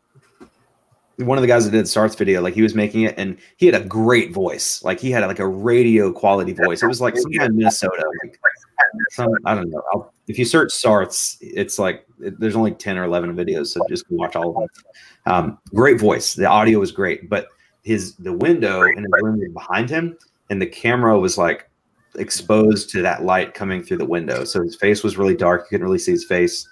[1.20, 3.65] one of the guys that did Sarth's video, like he was making it, and he
[3.65, 4.82] had a great voice.
[4.84, 6.82] Like he had like a radio quality voice.
[6.82, 8.03] It was like some in Minnesota.
[8.24, 8.39] Like
[9.11, 9.82] some, I don't know.
[9.93, 13.82] I'll, if you search Sarth's, it's like it, there's only ten or eleven videos, so
[13.89, 14.67] just watch all of them.
[15.26, 16.36] Um, great voice.
[16.36, 17.47] The audio was great, but
[17.84, 20.17] his the window in the room behind him,
[20.49, 21.70] and the camera was like
[22.15, 24.45] exposed to that light coming through the window.
[24.45, 25.63] So his face was really dark.
[25.63, 26.67] You couldn't really see his face,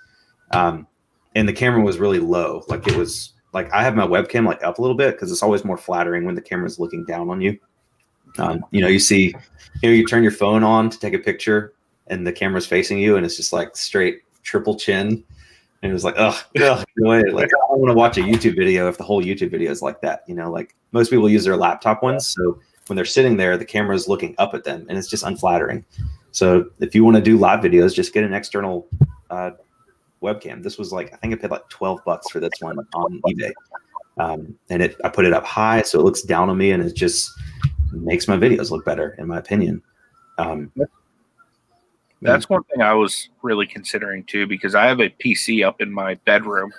[0.51, 0.87] um,
[1.35, 2.63] and the camera was really low.
[2.69, 5.41] Like it was like I have my webcam like up a little bit because it's
[5.41, 7.57] always more flattering when the camera's looking down on you.
[8.37, 9.33] Um, you know, you see,
[9.81, 11.73] you know, you turn your phone on to take a picture
[12.05, 15.23] and the camera's facing you and it's just like straight triple chin.
[15.81, 18.87] And it was like, oh, ugh, like I don't want to watch a YouTube video
[18.89, 20.21] if the whole YouTube video is like that.
[20.27, 22.27] You know, like most people use their laptop ones.
[22.27, 25.23] So when they're sitting there, the camera is looking up at them and it's just
[25.23, 25.83] unflattering.
[26.31, 28.87] So if you want to do live videos, just get an external
[29.31, 29.51] uh,
[30.21, 30.63] webcam.
[30.63, 33.51] This was like I think I paid like twelve bucks for this one on eBay,
[34.17, 36.83] um, and it I put it up high so it looks down on me, and
[36.83, 37.31] it just
[37.91, 39.81] makes my videos look better, in my opinion.
[40.37, 40.71] Um,
[42.21, 45.91] That's one thing I was really considering too, because I have a PC up in
[45.91, 46.71] my bedroom,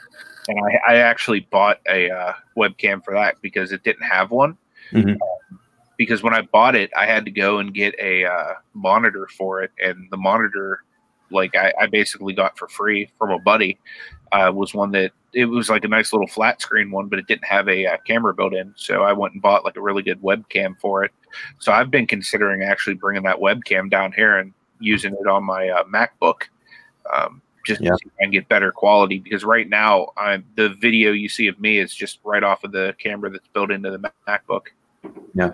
[0.49, 4.57] and I, I actually bought a uh, webcam for that because it didn't have one.
[4.93, 5.11] Mm-hmm.
[5.11, 5.61] Um,
[5.97, 9.63] because when I bought it, I had to go and get a uh, monitor for
[9.63, 10.85] it, and the monitor
[11.31, 13.79] like I, I basically got for free from a buddy
[14.33, 17.27] uh, was one that it was like a nice little flat screen one, but it
[17.27, 18.73] didn't have a uh, camera built in.
[18.77, 21.13] So I went and bought like a really good webcam for it.
[21.59, 25.69] So I've been considering actually bringing that webcam down here and using it on my
[25.69, 26.45] uh, MacBook,
[27.13, 27.95] um, just yeah.
[28.21, 29.19] and get better quality.
[29.19, 32.73] Because right now, I'm, the video you see of me is just right off of
[32.73, 34.69] the camera that's built into the MacBook.
[35.35, 35.53] Yeah,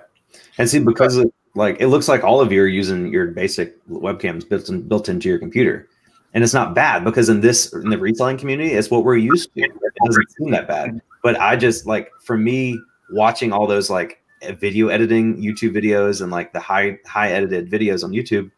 [0.58, 3.84] and see because of like it looks like all of you are using your basic
[3.86, 5.88] webcams built in, built into your computer.
[6.34, 9.54] And it's not bad because in this in the reselling community it's what we're used
[9.54, 9.62] to.
[9.62, 9.72] It
[10.04, 11.00] doesn't seem that bad.
[11.22, 12.78] But i just like for me
[13.10, 17.70] watching all those like eh, video editing youtube videos and like the high high edited
[17.70, 18.50] videos on youtube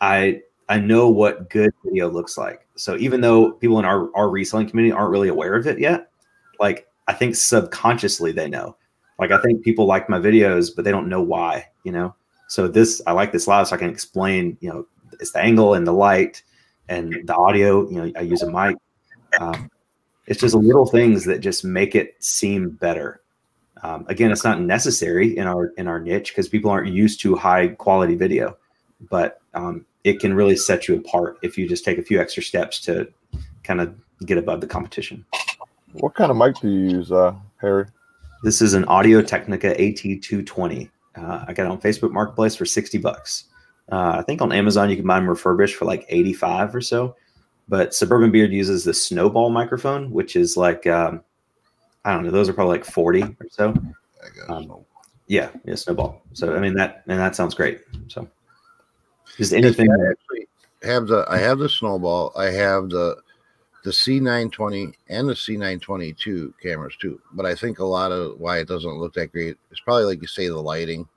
[0.00, 2.66] i i know what good video looks like.
[2.74, 6.10] So even though people in our, our reselling community aren't really aware of it yet
[6.58, 8.76] like i think subconsciously they know.
[9.20, 12.16] Like i think people like my videos but they don't know why you know
[12.52, 14.86] so this, I like this loud so I can explain, you know,
[15.18, 16.42] it's the angle and the light
[16.86, 17.88] and the audio.
[17.88, 18.76] You know, I use a mic.
[19.40, 19.70] Um,
[20.26, 23.22] it's just little things that just make it seem better.
[23.82, 27.34] Um, again, it's not necessary in our in our niche because people aren't used to
[27.36, 28.58] high quality video,
[29.08, 32.42] but um, it can really set you apart if you just take a few extra
[32.42, 33.10] steps to
[33.64, 33.94] kind of
[34.26, 35.24] get above the competition.
[35.94, 37.86] What kind of mic do you use, uh, Hairy?
[38.42, 40.90] This is an Audio Technica AT220.
[41.16, 43.44] Uh, I got it on Facebook Marketplace for 60 bucks.
[43.90, 47.16] Uh, I think on Amazon you can buy them refurbished for like 85 or so.
[47.68, 51.22] But Suburban Beard uses the Snowball microphone, which is like, um,
[52.04, 53.74] I don't know, those are probably like 40 or so.
[54.48, 54.84] Um,
[55.26, 56.22] yeah, yeah, Snowball.
[56.32, 57.80] So, I mean, that, and that sounds great.
[58.08, 58.28] So,
[59.36, 59.88] just anything.
[59.90, 60.48] I actually
[60.82, 62.32] have the, I have the Snowball.
[62.36, 63.16] I have the,
[63.84, 67.20] the C920 and the C922 cameras too.
[67.32, 70.22] But I think a lot of why it doesn't look that great is probably like
[70.22, 71.08] you say the lighting.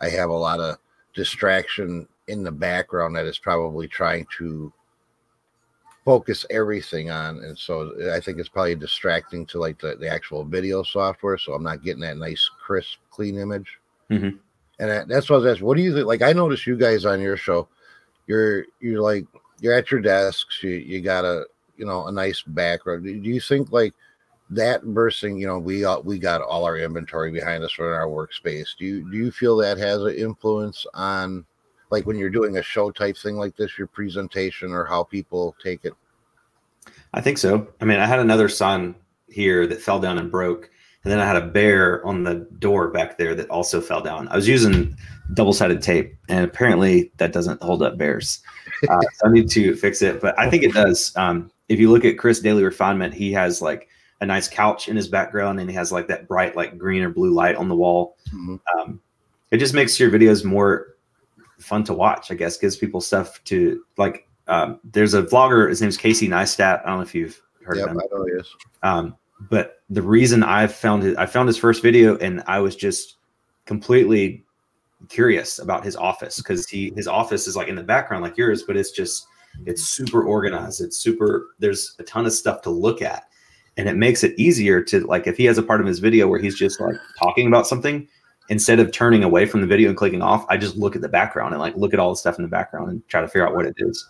[0.00, 0.78] I have a lot of
[1.14, 4.72] distraction in the background that is probably trying to
[6.04, 10.42] focus everything on and so i think it's probably distracting to like the, the actual
[10.42, 13.78] video software so i'm not getting that nice crisp clean image
[14.10, 14.36] mm-hmm.
[14.78, 16.78] and that, that's what i was asking what do you think like i noticed you
[16.78, 17.68] guys on your show
[18.26, 19.26] you're you're like
[19.60, 21.44] you're at your desks you, you got a
[21.78, 23.04] you know a nice background.
[23.04, 23.94] Do you think like
[24.50, 28.68] that versus you know we we got all our inventory behind us for our workspace.
[28.78, 31.44] Do you do you feel that has an influence on
[31.90, 35.54] like when you're doing a show type thing like this your presentation or how people
[35.62, 35.92] take it?
[37.12, 37.66] I think so.
[37.80, 38.94] I mean i had another sun
[39.28, 40.70] here that fell down and broke
[41.04, 44.28] and then i had a bear on the door back there that also fell down.
[44.28, 44.96] I was using
[45.34, 48.40] double-sided tape and apparently that doesn't hold up bears.
[48.88, 51.12] Uh, so i need to fix it but i think it does.
[51.16, 53.88] Um, if you look at chris daily refinement he has like
[54.20, 57.10] a nice couch in his background and he has like that bright like green or
[57.10, 58.56] blue light on the wall mm-hmm.
[58.78, 59.00] um,
[59.50, 60.96] it just makes your videos more
[61.58, 65.82] fun to watch i guess gives people stuff to like um, there's a vlogger his
[65.82, 68.32] name's casey neistat i don't know if you've heard yep, of him I know he
[68.32, 68.54] is.
[68.82, 69.16] Um,
[69.50, 73.16] but the reason i found it i found his first video and i was just
[73.66, 74.44] completely
[75.08, 78.64] curious about his office because he his office is like in the background like yours
[78.64, 79.26] but it's just
[79.66, 80.80] it's super organized.
[80.80, 83.24] It's super there's a ton of stuff to look at.
[83.76, 86.26] And it makes it easier to like if he has a part of his video
[86.26, 88.08] where he's just like talking about something
[88.48, 91.08] instead of turning away from the video and clicking off i just look at the
[91.08, 93.46] background and like look at all the stuff in the background and try to figure
[93.46, 94.08] out what it is.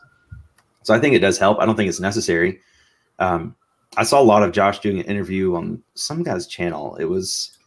[0.83, 1.59] So i think it does help.
[1.61, 2.61] I don't think it's necessary.
[3.19, 3.55] Um,
[3.97, 6.97] i saw a lot of josh doing an interview on some guy's channel.
[6.97, 7.59] It was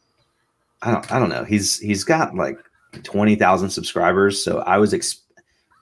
[0.82, 1.43] i don't i don't know.
[1.43, 2.57] He's he's got like
[3.03, 4.43] 20,000 subscribers.
[4.43, 4.93] So i was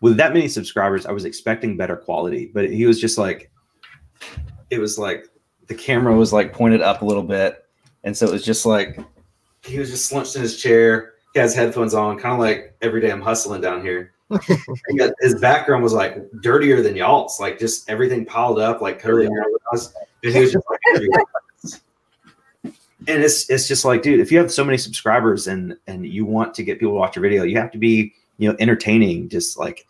[0.02, 3.52] with that many subscribers i was expecting better quality but he was just like
[4.70, 5.26] it was like
[5.68, 7.66] the camera was like pointed up a little bit,
[8.04, 9.00] and so it was just like
[9.64, 11.14] he was just slunched in his chair.
[11.34, 14.14] He has headphones on, kind of like every day I'm hustling down here.
[15.22, 19.96] his background was like dirtier than y'all's, like just everything piled up, like totally organized.
[20.24, 20.80] And he was just like,
[23.08, 26.26] and it's it's just like, dude, if you have so many subscribers and and you
[26.26, 29.30] want to get people to watch your video, you have to be you know entertaining,
[29.30, 29.86] just like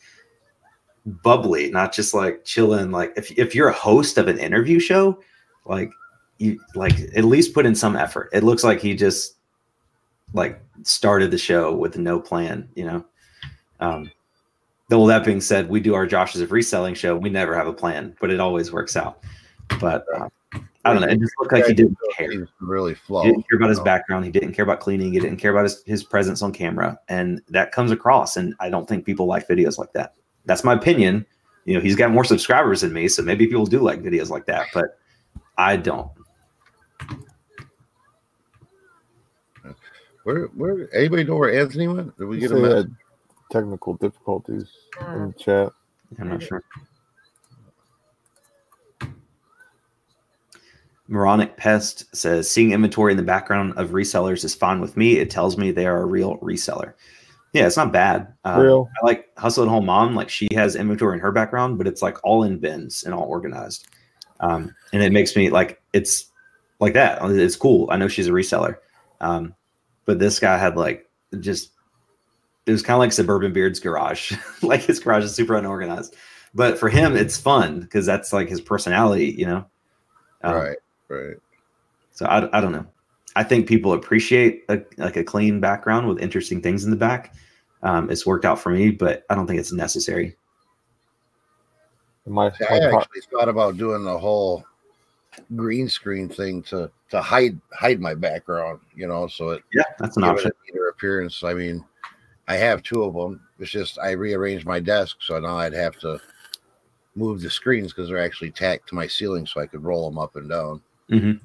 [1.05, 2.91] bubbly, not just like chilling.
[2.91, 5.19] Like if if you're a host of an interview show,
[5.65, 5.91] like
[6.39, 8.29] you like at least put in some effort.
[8.33, 9.35] It looks like he just
[10.33, 13.05] like started the show with no plan, you know.
[13.79, 14.11] Um
[14.89, 17.15] though that being said, we do our Josh's of reselling show.
[17.15, 19.23] We never have a plan, but it always works out.
[19.79, 20.29] But uh,
[20.85, 21.07] I don't know.
[21.07, 22.47] It just looked like he didn't care.
[22.61, 23.23] Really flow.
[23.23, 24.23] He didn't care about his background.
[24.23, 25.11] He didn't care about cleaning.
[25.11, 26.97] He didn't care about his, his presence on camera.
[27.09, 28.37] And that comes across.
[28.37, 30.15] And I don't think people like videos like that.
[30.45, 31.25] That's my opinion.
[31.65, 33.09] You know, he's got more subscribers than me.
[33.09, 34.67] So maybe people do like videos like that.
[34.73, 34.97] But
[35.57, 36.09] I don't.
[40.23, 42.17] Where where anybody know where Anthony went?
[42.17, 42.63] Did we get him?
[42.63, 42.95] Had
[43.51, 44.69] technical difficulties
[45.13, 45.71] in the chat.
[46.19, 46.63] I'm not sure.
[51.09, 55.17] Moronic Pest says seeing inventory in the background of resellers is fine with me.
[55.17, 56.93] It tells me they are a real reseller.
[57.51, 58.31] Yeah, it's not bad.
[58.45, 58.89] Uh, real.
[59.01, 60.15] I like Hustle at Home Mom.
[60.15, 63.23] Like she has inventory in her background, but it's like all in bins and all
[63.23, 63.87] organized.
[64.39, 66.27] Um, and it makes me like it's
[66.79, 67.19] like that.
[67.23, 67.87] It's cool.
[67.89, 68.77] I know she's a reseller.
[69.19, 69.55] Um,
[70.05, 71.71] but this guy had like just
[72.67, 74.31] it was kind of like suburban beard's garage.
[74.61, 76.15] like his garage is super unorganized.
[76.53, 79.65] But for him, it's fun because that's like his personality, you know.
[80.43, 80.77] Um, right,
[81.09, 81.37] right.
[82.11, 82.85] So I, I don't know.
[83.35, 87.33] I think people appreciate a, like a clean background with interesting things in the back.
[87.83, 90.35] Um, it's worked out for me, but I don't think it's necessary.
[92.25, 94.65] My, my I actually thought about doing the whole
[95.55, 100.17] green screen thing to to hide hide my background, you know, so it yeah, that's
[100.17, 100.51] an option.
[100.69, 101.43] Either appearance.
[101.43, 101.83] I mean,
[102.47, 103.41] I have two of them.
[103.59, 106.19] It's just I rearranged my desk, so now I'd have to
[107.15, 110.19] move the screens because they're actually tacked to my ceiling, so I could roll them
[110.19, 110.81] up and down.
[111.09, 111.43] Mm-hmm.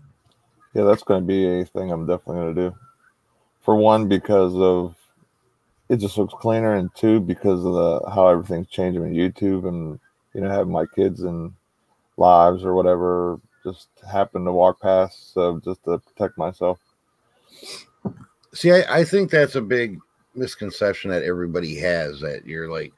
[0.75, 2.77] Yeah, that's going to be a thing I'm definitely going to do.
[3.63, 4.97] For one, because of
[5.89, 9.99] it just looks cleaner, and two, because of the how everything's changing in YouTube and
[10.35, 11.55] you know, having my kids in
[12.17, 15.33] lives or whatever just happen to walk past.
[15.33, 16.79] So just to protect myself.
[18.53, 19.99] See, I, I think that's a big
[20.35, 22.93] misconception that everybody has that you're like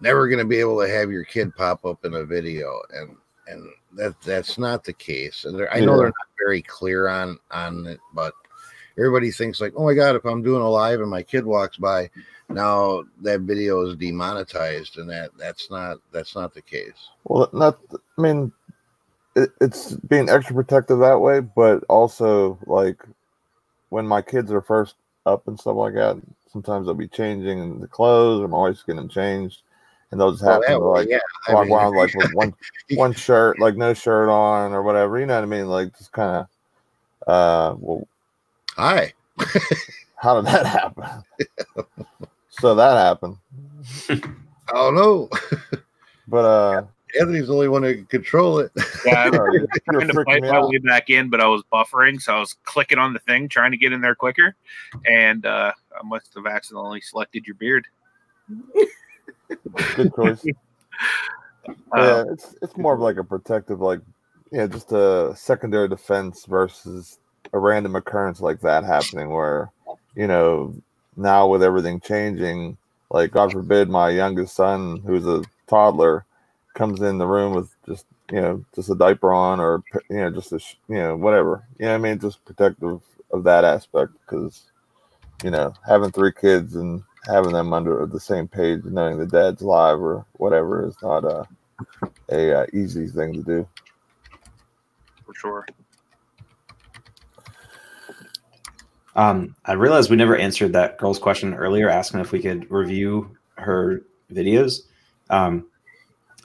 [0.00, 3.16] never going to be able to have your kid pop up in a video and
[3.48, 5.44] and that that's not the case.
[5.44, 8.32] And I know they're not very clear on on it but
[8.96, 11.76] everybody thinks like oh my god if i'm doing a live and my kid walks
[11.76, 12.08] by
[12.48, 17.10] now that video is demonetized and that that's not that's not the case.
[17.24, 18.52] Well not i mean
[19.36, 23.02] it, it's being extra protective that way but also like
[23.90, 24.94] when my kids are first
[25.26, 26.16] up and stuff like that
[26.50, 29.62] sometimes they'll be changing the clothes, or my wife's getting them changed,
[30.10, 31.18] and they'll just happen oh, to like yeah.
[31.50, 32.54] walk mean, around like with one
[32.92, 35.18] one shirt, like no shirt on or whatever.
[35.18, 35.66] You know what I mean?
[35.66, 36.46] Like just kind
[37.26, 38.08] of, uh, well,
[38.70, 39.12] hi.
[40.16, 41.24] how did that happen?
[42.50, 43.36] so that happened.
[44.08, 45.28] I don't know.
[46.26, 46.82] but uh
[47.18, 48.70] Anthony's the only one who can control it.
[49.06, 52.34] Yeah, I was trying to fight my way back in, but I was buffering, so
[52.34, 54.54] I was clicking on the thing, trying to get in there quicker,
[55.06, 57.86] and uh, I must have accidentally selected your beard.
[59.94, 60.44] Good choice.
[61.96, 64.00] yeah, it's it's more of like a protective, like
[64.52, 67.18] yeah, just a secondary defense versus
[67.52, 69.70] a random occurrence like that happening, where
[70.14, 70.74] you know
[71.16, 72.76] now with everything changing,
[73.10, 76.24] like God forbid, my youngest son, who's a toddler,
[76.74, 80.30] comes in the room with just you know just a diaper on or you know
[80.30, 81.64] just a you know whatever.
[81.78, 82.18] You know I mean?
[82.18, 84.62] Just protective of that aspect because
[85.44, 89.62] you know having three kids and having them under the same page, knowing the dad's
[89.62, 91.46] live or whatever, is not a
[92.30, 93.68] a, a easy thing to do.
[95.24, 95.66] For sure.
[99.14, 103.36] Um, I realized we never answered that girl's question earlier, asking if we could review
[103.56, 104.02] her
[104.32, 104.82] videos.
[105.30, 105.66] Um,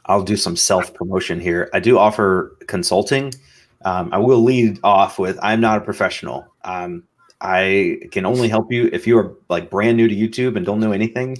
[0.05, 1.69] I'll do some self promotion here.
[1.73, 3.34] I do offer consulting.
[3.86, 6.47] Um, I will lead off with I'm not a professional.
[6.63, 7.03] Um,
[7.43, 10.79] I can only help you if you are like brand new to YouTube and don't
[10.79, 11.37] know anything.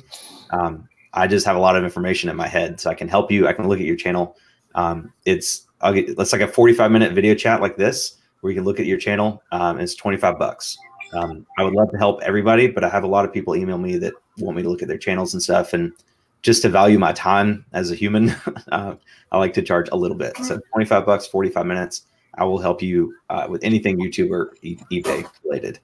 [0.52, 3.32] Um, I just have a lot of information in my head, so I can help
[3.32, 3.48] you.
[3.48, 4.36] I can look at your channel.
[4.76, 8.58] Um, it's I'll get, let's like a 45 minute video chat like this where you
[8.58, 9.42] can look at your channel.
[9.52, 10.78] Um, it's 25 bucks.
[11.14, 13.78] Um, I would love to help everybody, but I have a lot of people email
[13.78, 15.74] me that want me to look at their channels and stuff.
[15.74, 15.94] And
[16.42, 18.36] just to value my time as a human,
[18.72, 18.96] uh,
[19.32, 20.36] I like to charge a little bit.
[20.38, 22.06] So 25 bucks, 45 minutes.
[22.36, 25.80] I will help you uh, with anything YouTube or eBay related.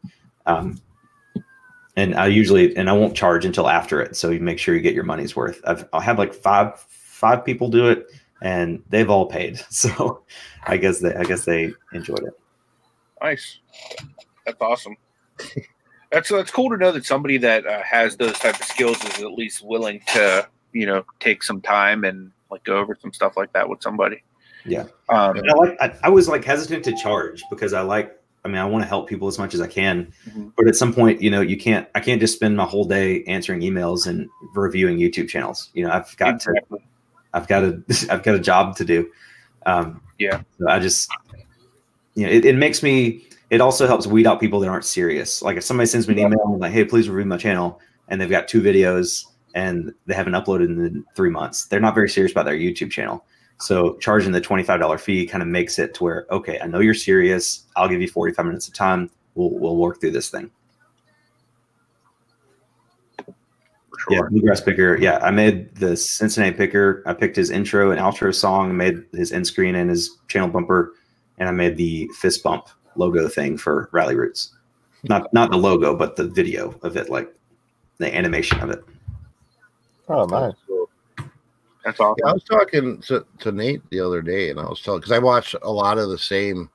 [0.46, 0.82] Um,
[1.96, 4.16] and I usually, and I won't charge until after it.
[4.16, 5.62] So you make sure you get your money's worth.
[5.66, 8.08] I've, I'll have like five, five people do it
[8.42, 9.62] and they've all paid.
[9.70, 10.24] So
[10.66, 12.40] I guess they, I guess they enjoyed it.
[13.22, 13.60] Nice.
[14.46, 14.96] That's awesome
[16.12, 19.22] that's that's cool to know that somebody that uh, has those type of skills is
[19.22, 23.38] at least willing to you know take some time and like go over some stuff
[23.38, 24.24] like that with somebody.
[24.66, 25.78] Yeah, um, I like.
[25.80, 28.16] I, I, was like hesitant to charge because I like.
[28.46, 30.50] I mean, I want to help people as much as I can, mm-hmm.
[30.56, 31.88] but at some point, you know, you can't.
[31.96, 35.70] I can't just spend my whole day answering emails and reviewing YouTube channels.
[35.74, 36.80] You know, I've got exactly.
[36.80, 36.86] to.
[37.34, 37.82] I've got a.
[38.10, 39.10] I've got a job to do.
[39.66, 41.10] Um, yeah, so I just.
[42.16, 45.42] You know, it, it makes me it also helps weed out people that aren't serious.
[45.42, 48.20] Like if somebody sends me an email and like, hey, please review my channel, and
[48.20, 52.32] they've got two videos and they haven't uploaded in three months, they're not very serious
[52.32, 53.26] about their YouTube channel.
[53.62, 56.94] So charging the $25 fee kind of makes it to where, okay, I know you're
[56.94, 57.66] serious.
[57.76, 59.10] I'll give you 45 minutes of time.
[59.36, 60.50] We'll we'll work through this thing.
[64.00, 64.16] Sure.
[64.16, 64.98] Yeah, bluegrass picker.
[64.98, 67.04] Yeah, I made the Cincinnati picker.
[67.06, 70.94] I picked his intro and outro song, made his end screen and his channel bumper,
[71.38, 74.56] and I made the fist bump logo thing for Rally Roots.
[75.04, 77.34] Not not the logo, but the video of it, like
[77.98, 78.84] the animation of it.
[80.08, 80.54] Oh, nice.
[81.84, 82.16] That's awesome.
[82.20, 85.14] Yeah, I was talking to, to Nate the other day, and I was telling because
[85.14, 86.70] I watch a lot of the same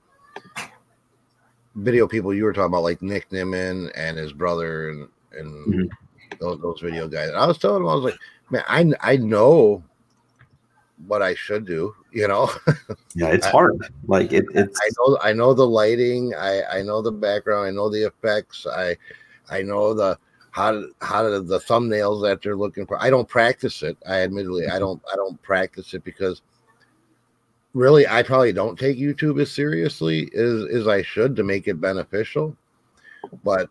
[1.75, 6.37] video people you were talking about, like Nick Nimmin and his brother, and and mm-hmm.
[6.41, 7.29] those, those video guys.
[7.29, 8.19] And I was telling him, I was like,
[8.51, 9.83] man, I I know
[11.07, 12.51] what I should do, you know.
[13.15, 13.77] yeah, it's hard.
[14.07, 14.79] Like it, it's.
[14.83, 15.19] I know.
[15.23, 16.35] I know the lighting.
[16.35, 17.67] I I know the background.
[17.67, 18.67] I know the effects.
[18.67, 18.97] I
[19.51, 20.19] I know the
[20.55, 22.97] how how to, the thumbnails that they're looking for.
[23.03, 23.99] I don't practice it.
[24.09, 24.79] I admittedly I mm-hmm.
[24.79, 26.43] don't I don't practice it because
[27.73, 31.81] really I probably don't take YouTube as seriously as as I should to make it
[31.81, 32.57] beneficial.
[33.43, 33.69] But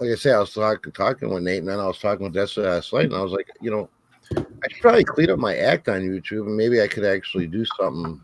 [0.00, 2.34] like I say, I was talking talking with Nate, and then I was talking with
[2.34, 3.88] Dessa last night, and I was like, you know,
[4.36, 7.64] I should probably clean up my act on YouTube, and maybe I could actually do
[7.78, 8.20] something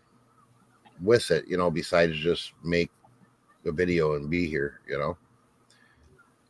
[1.00, 2.90] with it, you know, besides just make
[3.66, 5.16] a video and be here, you know.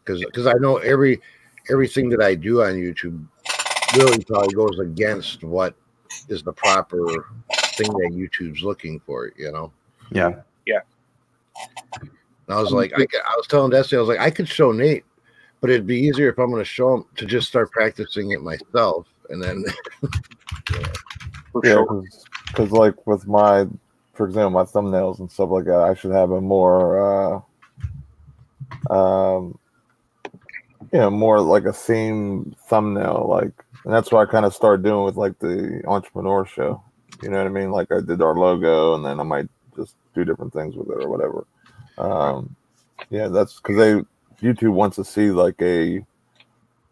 [0.08, 1.20] Because because I know every
[1.70, 3.26] everything that I do on YouTube
[3.96, 5.74] really probably goes against what
[6.28, 6.98] is the proper
[7.76, 9.70] thing that YouTube's looking for, you know.
[10.10, 10.40] Yeah.
[10.64, 10.80] Yeah.
[12.00, 12.10] And
[12.48, 15.04] I was like, I, I was telling Destinie, I was like, I could show Nate,
[15.60, 18.42] but it'd be easier if I'm going to show him to just start practicing it
[18.42, 19.64] myself and then
[21.64, 21.84] yeah,
[22.46, 23.66] because like with my,
[24.14, 27.44] for example, my thumbnails and stuff like that, I should have a more,
[28.90, 29.58] uh, um,
[30.92, 33.52] you know, more like a theme thumbnail, like,
[33.84, 36.82] and that's what I kind of started doing with like the entrepreneur show.
[37.22, 37.70] You know what I mean?
[37.70, 41.04] Like I did our logo, and then I might just do different things with it
[41.04, 41.46] or whatever.
[41.98, 42.56] Um,
[43.10, 46.04] yeah, that's because they YouTube wants to see like a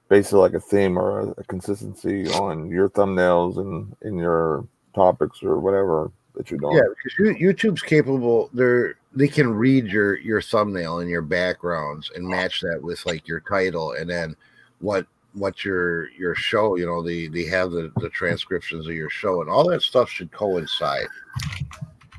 [0.09, 5.43] basically like a theme or a, a consistency on your thumbnails and in your topics
[5.43, 6.76] or whatever that you're doing.
[6.76, 8.50] Yeah, because YouTube's capable.
[8.52, 13.26] They're they can read your your thumbnail and your backgrounds and match that with like
[13.26, 14.36] your title and then
[14.80, 19.10] what what your your show you know they they have the the transcriptions of your
[19.10, 21.08] show and all that stuff should coincide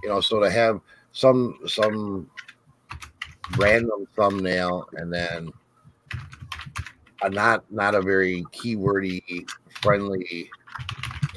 [0.03, 0.81] you know so to have
[1.11, 2.29] some some
[3.57, 5.51] random thumbnail and then
[7.21, 9.47] a not not a very keywordy
[9.81, 10.49] friendly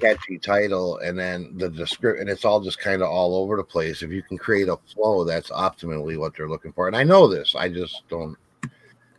[0.01, 3.65] catchy title and then the description and it's all just kind of all over the
[3.65, 4.03] place.
[4.03, 6.87] If you can create a flow that's optimally what they're looking for.
[6.87, 8.37] And i know this i just don't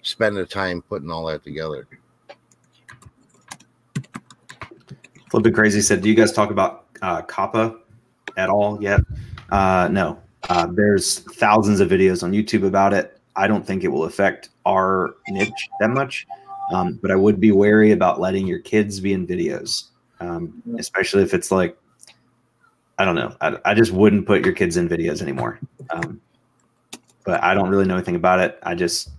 [0.02, 1.88] spend the time putting all that together.
[5.34, 5.82] Little bit crazy.
[5.82, 7.80] Said do you guys talk about uh, COPPA
[8.38, 9.02] at all yet?
[9.50, 10.20] Uh, no.
[10.50, 13.20] Uh, there's thousands of videos on youtube about it.
[13.36, 16.28] I don't think it will affect our niche that much
[16.72, 19.91] um, but i would be wary about letting your kids be in videos
[20.22, 21.78] um, especially if it's like
[22.98, 23.36] I don't know.
[23.42, 25.60] I, I just wouldn't put your kids in videos anymore.
[25.90, 26.22] Um,
[27.26, 28.60] but I don't really know anything about it.
[28.64, 29.10] I just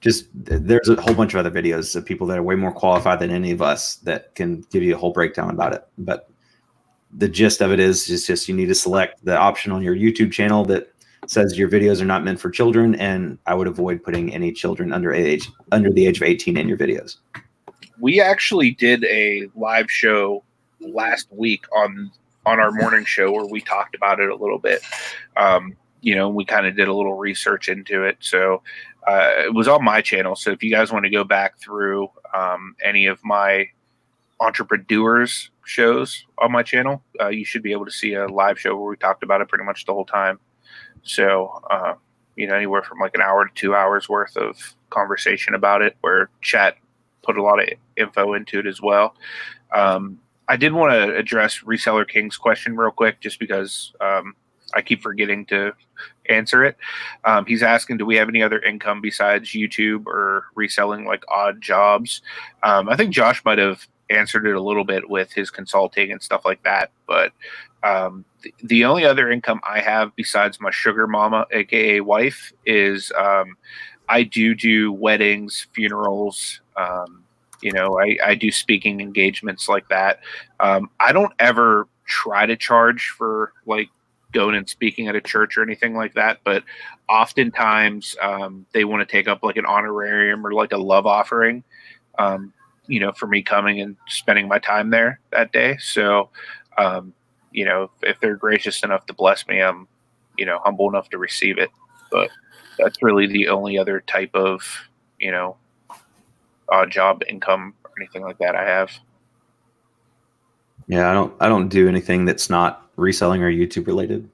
[0.00, 3.20] just there's a whole bunch of other videos of people that are way more qualified
[3.20, 5.86] than any of us that can give you a whole breakdown about it.
[5.96, 6.28] But
[7.16, 9.96] the gist of it is just just you need to select the option on your
[9.96, 10.92] YouTube channel that
[11.26, 14.92] says your videos are not meant for children, and I would avoid putting any children
[14.92, 17.16] under age under the age of 18 in your videos
[18.02, 20.42] we actually did a live show
[20.80, 22.10] last week on
[22.44, 24.82] on our morning show where we talked about it a little bit.
[25.36, 28.16] Um, you know, we kind of did a little research into it.
[28.18, 28.60] So
[29.06, 30.34] uh, it was on my channel.
[30.34, 33.68] So if you guys want to go back through um, any of my
[34.40, 38.76] Entrepre-Doers shows on my channel, uh, you should be able to see a live show
[38.76, 40.40] where we talked about it pretty much the whole time.
[41.04, 41.94] So, uh,
[42.34, 45.96] you know, anywhere from like an hour to two hours worth of conversation about it
[46.00, 46.74] where chat
[47.22, 49.14] put a lot of info into it as well.
[49.74, 50.18] Um,
[50.48, 54.34] I did want to address Reseller King's question real quick, just because um,
[54.74, 55.72] I keep forgetting to
[56.28, 56.76] answer it.
[57.24, 61.60] Um, he's asking, do we have any other income besides YouTube or reselling like odd
[61.60, 62.22] jobs?
[62.62, 66.22] Um, I think Josh might have answered it a little bit with his consulting and
[66.22, 67.32] stuff like that, but
[67.82, 73.10] um, the, the, only other income I have besides my sugar mama, aka wife, is
[73.18, 73.56] um,
[74.08, 76.60] I do do weddings, funerals.
[76.76, 77.24] Um,
[77.62, 80.20] you know, I, I do speaking engagements like that.
[80.60, 83.88] Um, I don't ever try to charge for like
[84.32, 86.64] going and speaking at a church or anything like that, but
[87.08, 91.62] oftentimes um, they want to take up like an honorarium or like a love offering.
[92.18, 92.52] Um,
[92.88, 95.76] you know, for me coming and spending my time there that day.
[95.78, 96.30] So,
[96.76, 97.14] um,
[97.52, 99.86] you know, if they're gracious enough to bless me, I'm,
[100.36, 101.70] you know, humble enough to receive it.
[102.10, 102.30] But
[102.78, 104.88] that's really the only other type of
[105.18, 105.56] you know
[106.72, 108.90] odd job income or anything like that I have.
[110.88, 114.28] Yeah, I don't I don't do anything that's not reselling or YouTube related.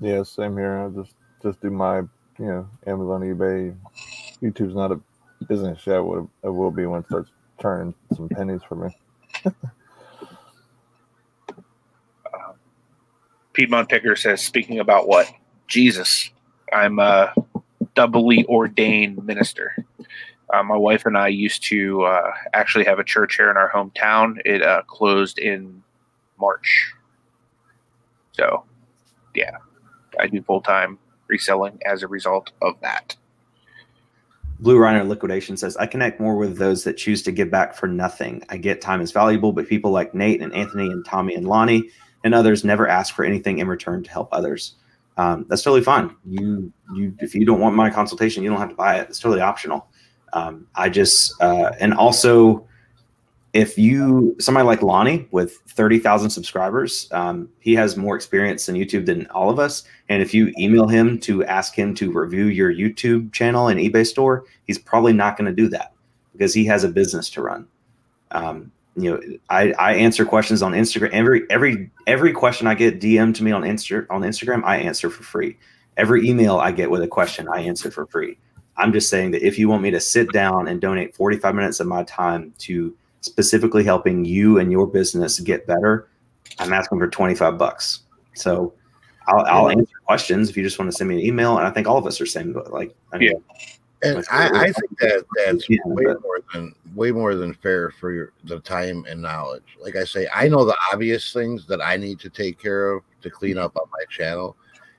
[0.00, 0.78] Yeah, same here.
[0.78, 2.08] I just just do my you
[2.38, 3.74] know Amazon, eBay.
[4.42, 5.00] YouTube's not a
[5.48, 6.00] business yet.
[6.00, 7.30] What it will be when it starts
[7.60, 8.96] turning some pennies for me.
[9.46, 9.50] uh,
[13.52, 15.30] Piedmont Picker says, speaking about what
[15.68, 16.30] Jesus,
[16.72, 17.32] I'm a
[17.94, 19.84] doubly ordained minister.
[20.52, 23.70] Uh, my wife and I used to uh, actually have a church here in our
[23.70, 24.36] hometown.
[24.44, 25.82] It uh, closed in
[26.38, 26.92] March.
[28.32, 28.64] So,
[29.34, 29.56] yeah,
[30.20, 30.98] I do full time
[31.28, 33.16] reselling as a result of that.
[34.60, 37.88] Blue Rhino Liquidation says, I connect more with those that choose to give back for
[37.88, 38.44] nothing.
[38.48, 41.90] I get time is valuable, but people like Nate and Anthony and Tommy and Lonnie
[42.22, 44.76] and others never ask for anything in return to help others
[45.16, 46.14] um, that's totally fine.
[46.24, 49.08] You you if you don't want my consultation, you don't have to buy it.
[49.08, 49.88] It's totally optional.
[50.32, 52.66] Um, I just uh, and also
[53.52, 58.76] if you somebody like Lonnie with thirty thousand subscribers, um, he has more experience in
[58.76, 59.84] YouTube than all of us.
[60.08, 64.06] And if you email him to ask him to review your YouTube channel and eBay
[64.06, 65.92] store, he's probably not going to do that
[66.32, 67.66] because he has a business to run.
[68.30, 71.10] Um, you know, I, I answer questions on Instagram.
[71.10, 75.10] Every every every question I get DM to me on Insta on Instagram, I answer
[75.10, 75.58] for free.
[75.98, 78.38] Every email I get with a question, I answer for free.
[78.76, 81.80] I'm just saying that if you want me to sit down and donate 45 minutes
[81.80, 86.08] of my time to specifically helping you and your business get better,
[86.58, 88.00] I'm asking for 25 bucks.
[88.34, 88.72] So
[89.28, 91.58] I'll, I'll answer questions if you just want to send me an email.
[91.58, 93.66] And I think all of us are saying, like, I mean, yeah.
[94.04, 97.92] And I, I, think that that's yeah, way but, more than way more than fair
[97.92, 99.62] for your, the time and knowledge.
[99.80, 103.04] Like I say, I know the obvious things that I need to take care of
[103.20, 104.56] to clean up on my channel,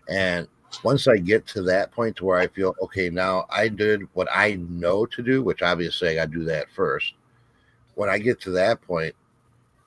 [0.07, 0.47] and
[0.83, 4.27] once I get to that point to where I feel okay, now I did what
[4.31, 7.13] I know to do, which obviously I got to do that first.
[7.95, 9.13] when I get to that point,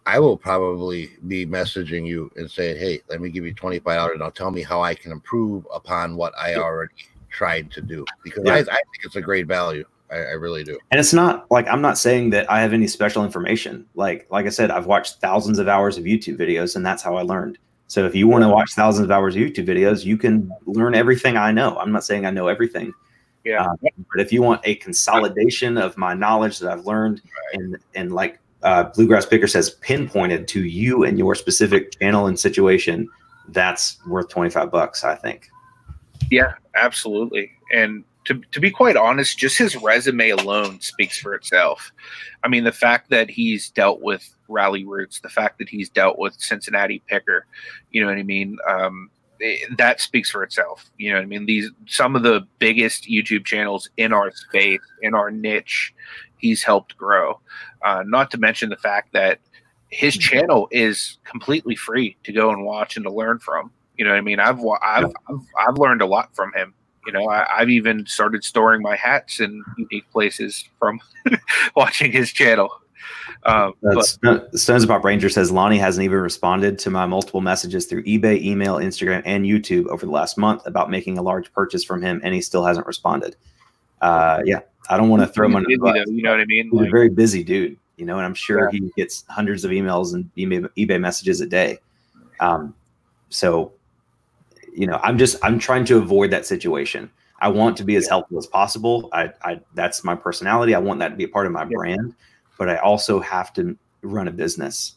[0.07, 3.97] I will probably be messaging you and saying, "Hey, let me give you twenty five
[3.97, 4.19] dollars.
[4.21, 6.95] Now tell me how I can improve upon what I already
[7.31, 8.55] tried to do." Because yeah.
[8.55, 9.85] I, I, think it's a great value.
[10.11, 10.79] I, I, really do.
[10.93, 13.85] And it's not like I'm not saying that I have any special information.
[13.97, 17.17] Like like I said, I've watched thousands of hours of YouTube videos, and that's how
[17.17, 17.59] I learned.
[17.89, 20.95] So if you want to watch thousands of hours of YouTube videos, you can learn
[20.95, 21.79] everything I know.
[21.79, 22.93] I'm not saying I know everything.
[23.45, 23.65] Yeah.
[23.65, 23.77] Uh,
[24.13, 27.61] but if you want a consolidation of my knowledge that I've learned right.
[27.61, 32.39] and and like uh, Bluegrass Picker says, pinpointed to you and your specific channel and
[32.39, 33.09] situation,
[33.49, 35.49] that's worth 25 bucks, I think.
[36.31, 37.53] Yeah, absolutely.
[37.73, 41.93] And to, to be quite honest, just his resume alone speaks for itself.
[42.43, 46.19] I mean, the fact that he's dealt with Rally Roots, the fact that he's dealt
[46.19, 47.47] with Cincinnati Picker,
[47.91, 48.59] you know what I mean?
[48.69, 50.91] Um, it, that speaks for itself.
[50.99, 51.47] You know what I mean?
[51.47, 55.95] These some of the biggest YouTube channels in our space, in our niche,
[56.39, 57.41] he's helped grow.
[57.85, 59.39] Uh, not to mention the fact that
[59.91, 60.37] his mm-hmm.
[60.37, 63.71] channel is completely free to go and watch and to learn from.
[63.97, 64.41] You know what I mean?
[64.41, 66.75] I've I've I've, I've learned a lot from him.
[67.07, 71.01] You know, I, have even started storing my hats in unique places from
[71.77, 72.71] watching his channel.
[73.45, 78.03] Um, but, Stones Pop Ranger says Lonnie hasn't even responded to my multiple messages through
[78.05, 82.03] eBay, email, Instagram, and YouTube over the last month about making a large purchase from
[82.03, 83.37] him, and he still hasn't responded.
[84.01, 84.61] Uh, yeah,
[84.91, 85.97] I don't want to throw him under the bus.
[86.09, 86.71] You know what I mean?
[86.71, 88.81] He's like, a very busy dude, you know, and I'm sure yeah.
[88.81, 91.79] he gets hundreds of emails and eBay, eBay messages a day.
[92.41, 92.75] Um,
[93.29, 93.73] so,
[94.77, 97.11] you know, I'm just I'm trying to avoid that situation.
[97.41, 99.09] I want to be as helpful as possible.
[99.13, 100.75] I, I that's my personality.
[100.75, 101.71] I want that to be a part of my yeah.
[101.75, 102.15] brand,
[102.59, 104.95] but I also have to run a business.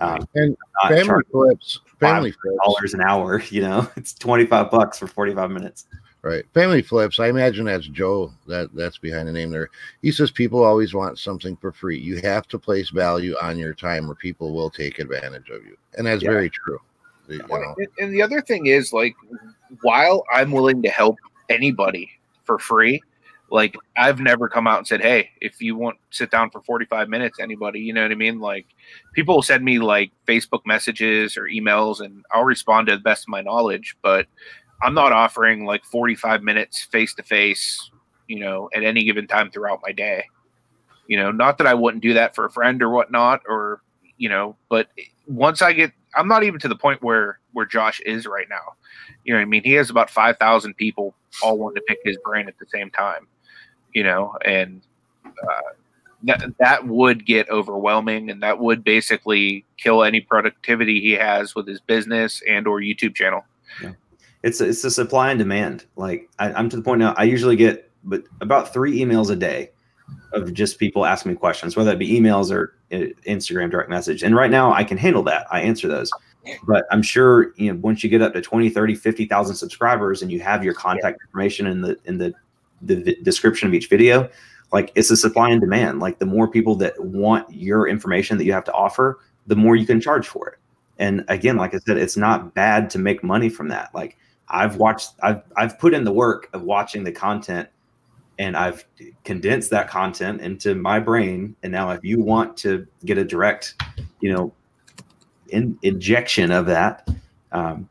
[0.00, 0.56] Um, and
[0.88, 2.34] family flips, family
[2.64, 3.42] dollars an hour.
[3.50, 5.86] You know, it's twenty five bucks for forty five minutes.
[6.22, 6.44] Right.
[6.52, 7.18] Family flips.
[7.18, 8.32] I imagine that's Joe.
[8.46, 9.70] That that's behind the name there.
[10.02, 11.98] He says people always want something for free.
[11.98, 15.76] You have to place value on your time, or people will take advantage of you,
[15.96, 16.30] and that's yeah.
[16.30, 16.80] very true.
[17.30, 17.74] You know?
[17.98, 19.14] And the other thing is, like,
[19.82, 21.16] while I'm willing to help
[21.48, 22.10] anybody
[22.44, 23.00] for free,
[23.50, 27.08] like I've never come out and said, "Hey, if you want sit down for 45
[27.08, 28.38] minutes, anybody," you know what I mean?
[28.38, 28.66] Like
[29.12, 33.24] people will send me like Facebook messages or emails, and I'll respond to the best
[33.24, 34.26] of my knowledge, but
[34.82, 37.90] I'm not offering like 45 minutes face to face,
[38.28, 40.24] you know, at any given time throughout my day.
[41.06, 43.82] You know, not that I wouldn't do that for a friend or whatnot, or
[44.16, 44.88] you know, but
[45.26, 48.74] once I get, I'm not even to the point where where Josh is right now.
[49.24, 52.48] You know, I mean, he has about 5,000 people all wanting to pick his brain
[52.48, 53.26] at the same time.
[53.94, 54.82] You know, and
[55.24, 55.72] uh,
[56.24, 61.66] that that would get overwhelming, and that would basically kill any productivity he has with
[61.66, 63.44] his business and or YouTube channel.
[63.82, 63.92] Yeah
[64.42, 65.86] it's it's a supply and demand.
[65.96, 67.14] Like I, am to the point now.
[67.16, 69.70] I usually get but about three emails a day
[70.32, 74.22] of just people asking me questions, whether it be emails or uh, Instagram direct message.
[74.22, 75.46] And right now I can handle that.
[75.50, 76.10] I answer those.
[76.66, 80.32] But I'm sure you know once you get up to 20, 30, 50,000 subscribers and
[80.32, 82.32] you have your contact information in the in the
[82.82, 84.28] the description of each video,
[84.72, 86.00] like it's a supply and demand.
[86.00, 89.76] Like the more people that want your information that you have to offer, the more
[89.76, 90.58] you can charge for it.
[90.98, 93.94] And again, like I said, it's not bad to make money from that.
[93.94, 94.16] Like
[94.48, 97.68] I've watched, I've, I've put in the work of watching the content
[98.40, 98.86] and I've
[99.22, 101.54] condensed that content into my brain.
[101.62, 103.74] And now, if you want to get a direct,
[104.20, 104.50] you know,
[105.48, 107.06] in, injection of that,
[107.52, 107.86] um,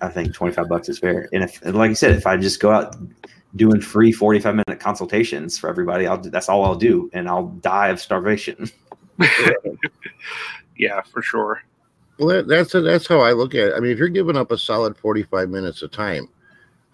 [0.00, 1.28] I think 25 bucks is fair.
[1.32, 2.94] And if, like I said, if I just go out
[3.56, 7.10] doing free 45 minute consultations for everybody, I'll do, that's all I'll do.
[7.12, 8.70] And I'll die of starvation.
[10.78, 11.62] yeah, for sure.
[12.20, 13.74] Well, that, that's a, that's how I look at it.
[13.76, 16.28] I mean, if you're giving up a solid 45 minutes of time,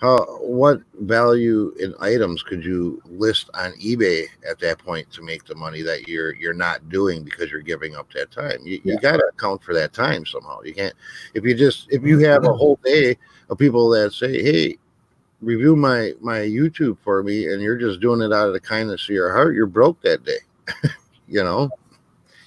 [0.05, 5.45] how what value in items could you list on eBay at that point to make
[5.47, 8.59] the money that you're you're not doing because you're giving up that time?
[8.65, 8.95] You, yeah.
[8.95, 10.61] you got to account for that time somehow.
[10.63, 10.95] You can't
[11.33, 13.17] if you just if you have a whole day
[13.49, 14.77] of people that say, "Hey,
[15.41, 19.05] review my my YouTube for me," and you're just doing it out of the kindness
[19.05, 20.41] of your heart, you're broke that day.
[21.29, 21.71] you know.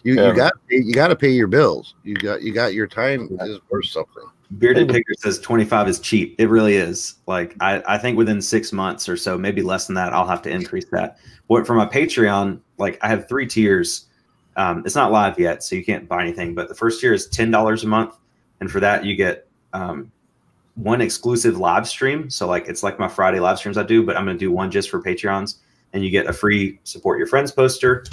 [0.04, 0.28] You yeah.
[0.28, 1.96] you got you got to pay your bills.
[2.04, 4.30] You got you got your time is worth something.
[4.58, 6.36] Bearded Picker says 25 is cheap.
[6.38, 7.16] It really is.
[7.28, 10.42] Like I, I think within six months or so, maybe less than that, I'll have
[10.44, 11.18] to increase that.
[11.48, 14.06] What for my Patreon, like I have three tiers.
[14.56, 16.56] Um, it's not live yet, so you can't buy anything.
[16.56, 18.16] But the first tier is ten dollars a month,
[18.62, 20.12] and for that you get um,
[20.76, 22.30] one exclusive live stream.
[22.30, 24.72] So like it's like my Friday live streams I do, but I'm gonna do one
[24.72, 25.58] just for Patreons,
[25.92, 28.06] and you get a free support your friends poster.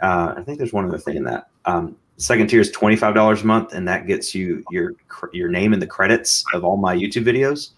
[0.00, 1.48] Uh, I think there's one other thing in that.
[1.66, 4.94] Um, second tier is twenty five dollars a month, and that gets you your
[5.32, 7.70] your name in the credits of all my YouTube videos.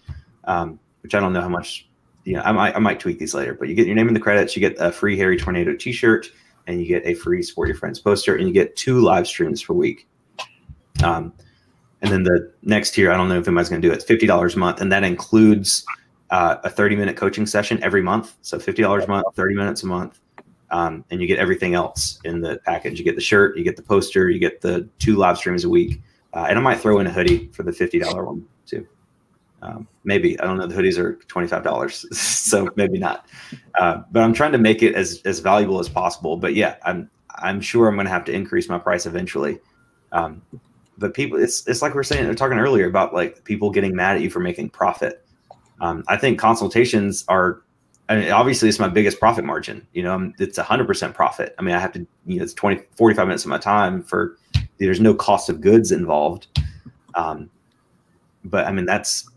[0.45, 1.87] Um, which I don't know how much.
[2.23, 4.13] You know, I might I might tweak these later, but you get your name in
[4.13, 4.55] the credits.
[4.55, 6.27] You get a free Hairy Tornado T-shirt.
[6.67, 9.61] and you get a free Support Your Friends poster, and you get two live streams
[9.63, 10.07] per week.
[11.03, 11.33] Um,
[12.01, 14.03] and then the next tier, I don't know if anybody's going to do it.
[14.03, 15.85] Fifty dollars a month, and that includes
[16.31, 18.35] uh, a thirty minute coaching session every month.
[18.41, 20.19] So fifty dollars a month, thirty minutes a month,
[20.75, 22.99] um, and you get everything else in the package.
[22.99, 25.69] You get the shirt, you get the poster, you get the two live streams a
[25.69, 26.01] week,
[26.33, 28.85] uh, and I might throw in a hoodie for the fifty dollar one too.
[29.61, 30.67] Um, maybe I don't know.
[30.67, 33.25] The hoodies are twenty five dollars, so maybe not.
[33.79, 36.35] Uh, but I'm trying to make it as as valuable as possible.
[36.35, 39.59] But yeah, I'm I'm sure I'm going to have to increase my price eventually.
[40.11, 40.41] Um,
[40.97, 43.69] but people, it's it's like we are saying, we are talking earlier about like people
[43.69, 45.25] getting mad at you for making profit.
[45.79, 47.61] Um, I think consultations are,
[48.07, 49.87] I mean, obviously it's my biggest profit margin.
[49.93, 51.55] You know, it's hundred percent profit.
[51.57, 54.37] I mean, I have to, you know, it's 20, 45 minutes of my time for,
[54.77, 56.47] there's no cost of goods involved.
[57.15, 57.49] Um,
[58.43, 59.29] but I mean, that's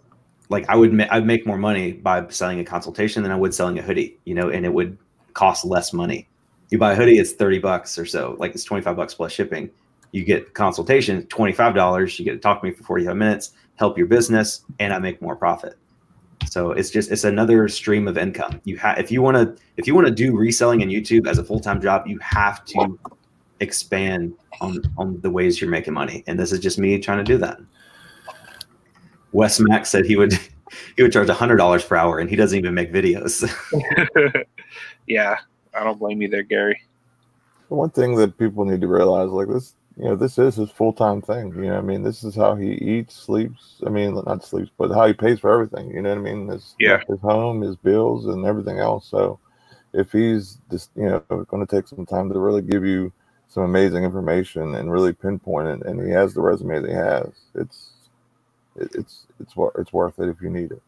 [0.49, 3.55] like, I would, ma- I'd make more money by selling a consultation than I would
[3.55, 4.99] selling a hoodie, you know, and it would
[5.33, 6.29] cost less money.
[6.71, 9.71] You buy a hoodie, it's 30 bucks or so, like it's 25 bucks plus shipping
[10.13, 12.19] you get consultation, $25.
[12.19, 15.21] You get to talk to me for 45 minutes, help your business, and I make
[15.21, 15.75] more profit.
[16.47, 18.61] So it's just it's another stream of income.
[18.65, 21.39] You have if you want to if you want to do reselling in YouTube as
[21.39, 22.99] a full-time job, you have to
[23.61, 26.25] expand on on the ways you're making money.
[26.27, 27.59] And this is just me trying to do that.
[29.33, 30.33] Wes Max said he would
[30.97, 33.49] he would charge hundred dollars per hour and he doesn't even make videos.
[35.07, 35.37] yeah,
[35.75, 36.81] I don't blame you there, Gary.
[37.69, 40.93] One thing that people need to realize, like this you know, this is his full
[40.93, 41.53] time thing.
[41.57, 43.81] You know, I mean, this is how he eats, sleeps.
[43.85, 45.91] I mean, not sleeps, but how he pays for everything.
[45.91, 46.47] You know what I mean?
[46.47, 47.03] His, yeah.
[47.09, 49.09] his home, his bills, and everything else.
[49.09, 49.41] So,
[49.93, 53.13] if he's just, you know, going to take some time to really give you
[53.49, 57.33] some amazing information and really pinpoint it, and he has the resume that he has,
[57.57, 57.91] it's,
[58.77, 60.83] it, it's, it's, it's worth it if you need it.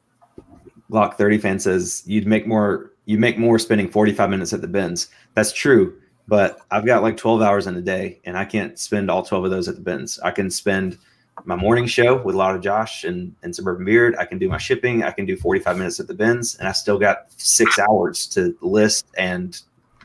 [0.89, 4.69] Lock 30 fan says you'd make more, you make more spending 45 minutes at the
[4.69, 5.09] bins.
[5.35, 9.11] That's true but I've got like 12 hours in a day and I can't spend
[9.11, 10.19] all 12 of those at the bins.
[10.21, 10.99] I can spend
[11.45, 14.15] my morning show with a lot of Josh and, and Suburban Beard.
[14.19, 15.03] I can do my shipping.
[15.03, 18.57] I can do 45 minutes at the bins and I still got six hours to
[18.61, 19.61] list and,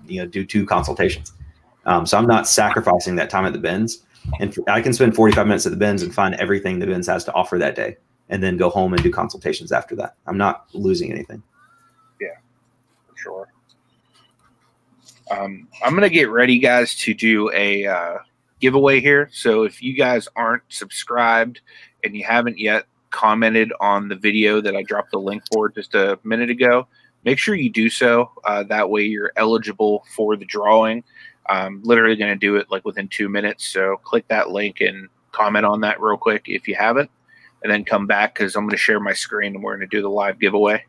[0.07, 1.33] you know, do two consultations.
[1.85, 4.03] Um, so I'm not sacrificing that time at the bins
[4.39, 7.23] and I can spend 45 minutes at the bins and find everything the bins has
[7.25, 7.97] to offer that day
[8.29, 10.15] and then go home and do consultations after that.
[10.25, 11.43] I'm not losing anything.
[12.19, 12.29] Yeah,
[13.07, 13.54] for sure.
[15.31, 18.17] Um, I'm going to get ready, guys, to do a uh,
[18.59, 19.29] giveaway here.
[19.31, 21.61] So if you guys aren't subscribed
[22.03, 25.95] and you haven't yet commented on the video that I dropped the link for just
[25.95, 26.87] a minute ago,
[27.23, 28.31] make sure you do so.
[28.43, 31.03] Uh, that way you're eligible for the drawing.
[31.47, 33.65] I'm literally going to do it like within two minutes.
[33.67, 37.09] So click that link and comment on that real quick if you haven't,
[37.63, 39.95] and then come back because I'm going to share my screen and we're going to
[39.95, 40.85] do the live giveaway.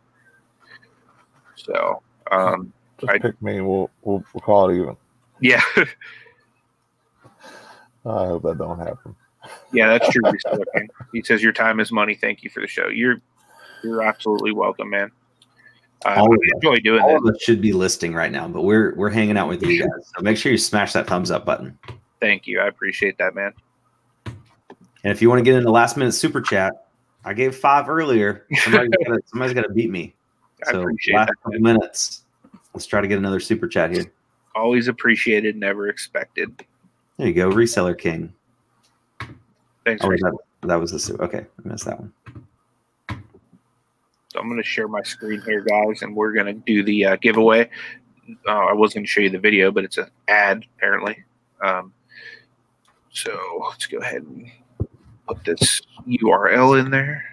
[1.57, 3.61] So, um, just I, pick me.
[3.61, 4.97] We'll, we'll we'll call it even.
[5.41, 5.63] Yeah.
[8.07, 9.17] I hope that don't happen.
[9.73, 10.23] Yeah, that's true.
[11.13, 12.15] he says your time is money.
[12.15, 12.89] Thank you for the show.
[12.89, 13.21] You're
[13.83, 15.11] you're absolutely welcome, man.
[16.05, 17.03] Uh, all I enjoy doing it.
[17.03, 17.35] all that.
[17.35, 20.13] Of should be listing right now, but we're we're hanging out with you guys.
[20.17, 21.79] So make sure you smash that thumbs up button.
[22.21, 22.61] Thank you.
[22.61, 23.53] I appreciate that, man.
[24.27, 26.89] And if you want to get in the last minute super chat,
[27.25, 28.47] I gave five earlier.
[28.59, 30.15] Somebody's got to beat me.
[30.65, 31.35] So I appreciate last that.
[31.43, 32.25] Couple minutes.
[32.77, 34.05] Let's try to get another super chat here.
[34.55, 36.63] Always appreciated, never expected.
[37.17, 38.35] There you go, reseller king.
[39.87, 40.05] Thanks.
[40.05, 41.39] Oh, that, that, was the okay.
[41.39, 42.13] I missed that one.
[44.29, 47.07] So I'm going to share my screen here, guys, and we're going to do the
[47.07, 47.71] uh, giveaway.
[48.47, 51.25] Uh, I was going to show you the video, but it's an ad apparently.
[51.65, 51.95] Um,
[53.11, 53.33] so
[53.71, 54.51] let's go ahead and
[55.27, 57.25] put this URL in there.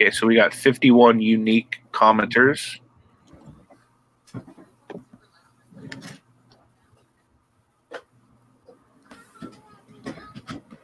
[0.00, 2.78] Okay, so we got 51 unique commenters.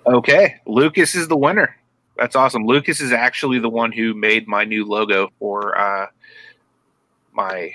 [0.07, 1.77] Okay, Lucas is the winner.
[2.19, 2.67] That's awesome.
[2.67, 6.09] Lucas is actually the one who made my new logo for uh,
[7.33, 7.73] my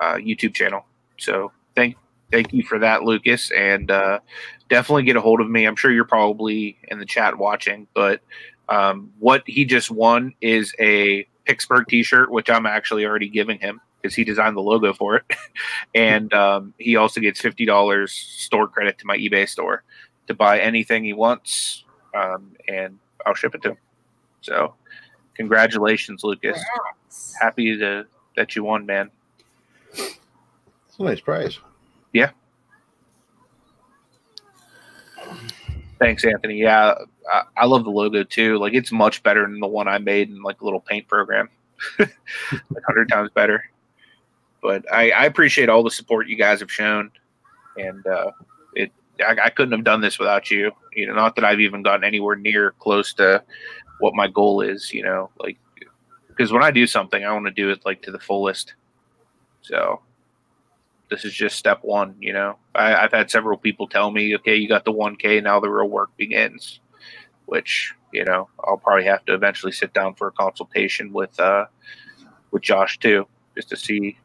[0.00, 0.84] uh, YouTube channel.
[1.18, 1.96] So thank
[2.32, 4.18] thank you for that, Lucas, and uh,
[4.68, 5.66] definitely get a hold of me.
[5.66, 8.20] I'm sure you're probably in the chat watching, but
[8.68, 13.80] um, what he just won is a Picksburgh T-shirt, which I'm actually already giving him
[14.00, 15.24] because he designed the logo for it,
[15.94, 19.82] and um, he also gets fifty dollars store credit to my eBay store
[20.26, 21.84] to buy anything he wants,
[22.14, 23.78] um, and I'll ship it to him.
[24.40, 24.74] So,
[25.34, 26.62] congratulations, Lucas!
[27.06, 27.34] Yes.
[27.40, 29.10] Happy to that you won, man.
[29.92, 31.58] It's a nice prize.
[32.12, 32.30] Yeah.
[35.98, 36.58] Thanks, Anthony.
[36.58, 36.94] Yeah,
[37.32, 38.58] I, I, love the logo too.
[38.58, 41.48] Like it's much better than the one I made in like a little paint program.
[41.98, 42.10] like
[42.86, 43.64] hundred times better.
[44.62, 47.10] But I, I, appreciate all the support you guys have shown,
[47.76, 48.30] and uh,
[48.74, 50.72] it I, I, couldn't have done this without you.
[50.94, 53.42] You know, not that I've even gotten anywhere near close to
[54.00, 54.92] what my goal is.
[54.92, 55.58] You know, like
[56.28, 58.74] because when I do something, I want to do it like to the fullest.
[59.62, 60.00] So
[61.10, 62.14] this is just step one.
[62.20, 65.60] You know, I, have had several people tell me, okay, you got the 1K, now
[65.60, 66.80] the real work begins,
[67.46, 71.66] which you know I'll probably have to eventually sit down for a consultation with uh
[72.50, 73.26] with Josh too,
[73.56, 74.16] just to see.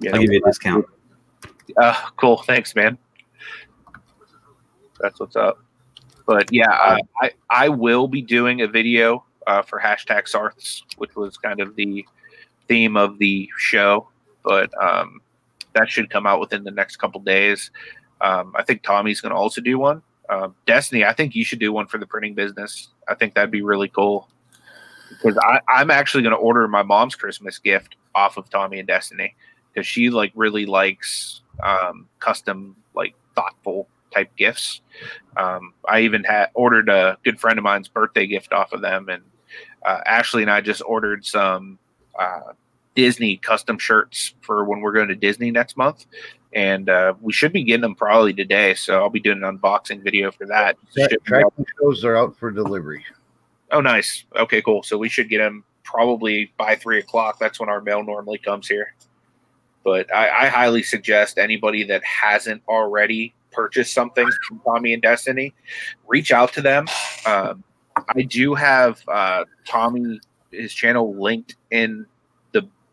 [0.00, 0.86] You I'll give you a discount.
[1.76, 2.38] Uh, cool.
[2.38, 2.96] Thanks, man.
[5.00, 5.58] That's what's up.
[6.26, 11.16] But yeah, uh, I I will be doing a video uh, for hashtag Sarths, which
[11.16, 12.04] was kind of the
[12.68, 14.08] theme of the show.
[14.44, 15.20] But um,
[15.78, 17.70] that should come out within the next couple days.
[18.20, 20.02] Um, I think Tommy's going to also do one.
[20.28, 22.88] Um, Destinie, I think you should do one for the printing business.
[23.06, 24.28] I think that'd be really cool
[25.10, 28.88] because I, am actually going to order my mom's Christmas gift off of Tommy and
[28.88, 29.32] Destinie
[29.72, 34.82] because she like really likes um, custom, like thoughtful type gifts.
[35.36, 39.08] Um, I even had ordered a good friend of mine's birthday gift off of them,
[39.08, 39.22] and
[39.86, 41.78] uh, Ashley and I just ordered some
[42.18, 42.52] uh,
[42.98, 46.06] Disney custom shirts for when we're going to Disney next month.
[46.52, 48.74] And uh, we should be getting them probably today.
[48.74, 50.76] So I'll be doing an unboxing video for that.
[51.80, 53.04] Shows are out for delivery.
[53.70, 54.24] Oh, nice.
[54.34, 54.82] Okay, cool.
[54.82, 57.38] So we should get them probably by three o'clock.
[57.38, 58.92] That's when our mail normally comes here.
[59.84, 65.52] But I, I highly suggest anybody that hasn't already purchased something from Tommy and Destinie,
[66.08, 66.86] reach out to them.
[67.24, 67.62] Um,
[68.16, 70.18] I do have uh, Tommy
[70.50, 72.04] his channel linked in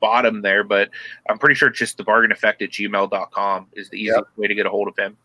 [0.06, 0.92] bottom there, but
[1.28, 4.38] I'm pretty sure it's just the bargain effect at gmail.com is the easiest yep.
[4.38, 5.18] way to get a hold of him.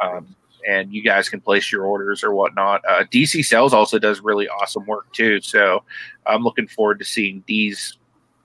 [0.00, 0.36] Um,
[0.68, 2.82] and you guys can place your orders or whatnot.
[2.86, 5.40] Uh, DC Sales also does really awesome work too.
[5.40, 5.82] So
[6.26, 7.96] I'm looking forward to seeing Dee's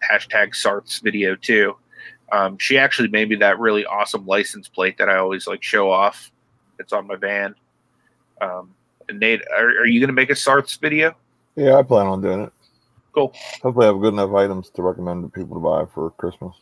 [0.09, 1.75] hashtag Sarths video too.
[2.31, 5.91] Um, she actually made me that really awesome license plate that I always like show
[5.91, 6.31] off.
[6.79, 7.55] It's on my van.
[8.39, 8.73] Um,
[9.11, 11.13] Nate, are, are you going to make a Sarths video?
[11.55, 12.53] Yeah, I plan on doing it.
[13.13, 13.33] Cool.
[13.61, 16.55] Hopefully, I have good enough items to recommend to people to buy for Christmas.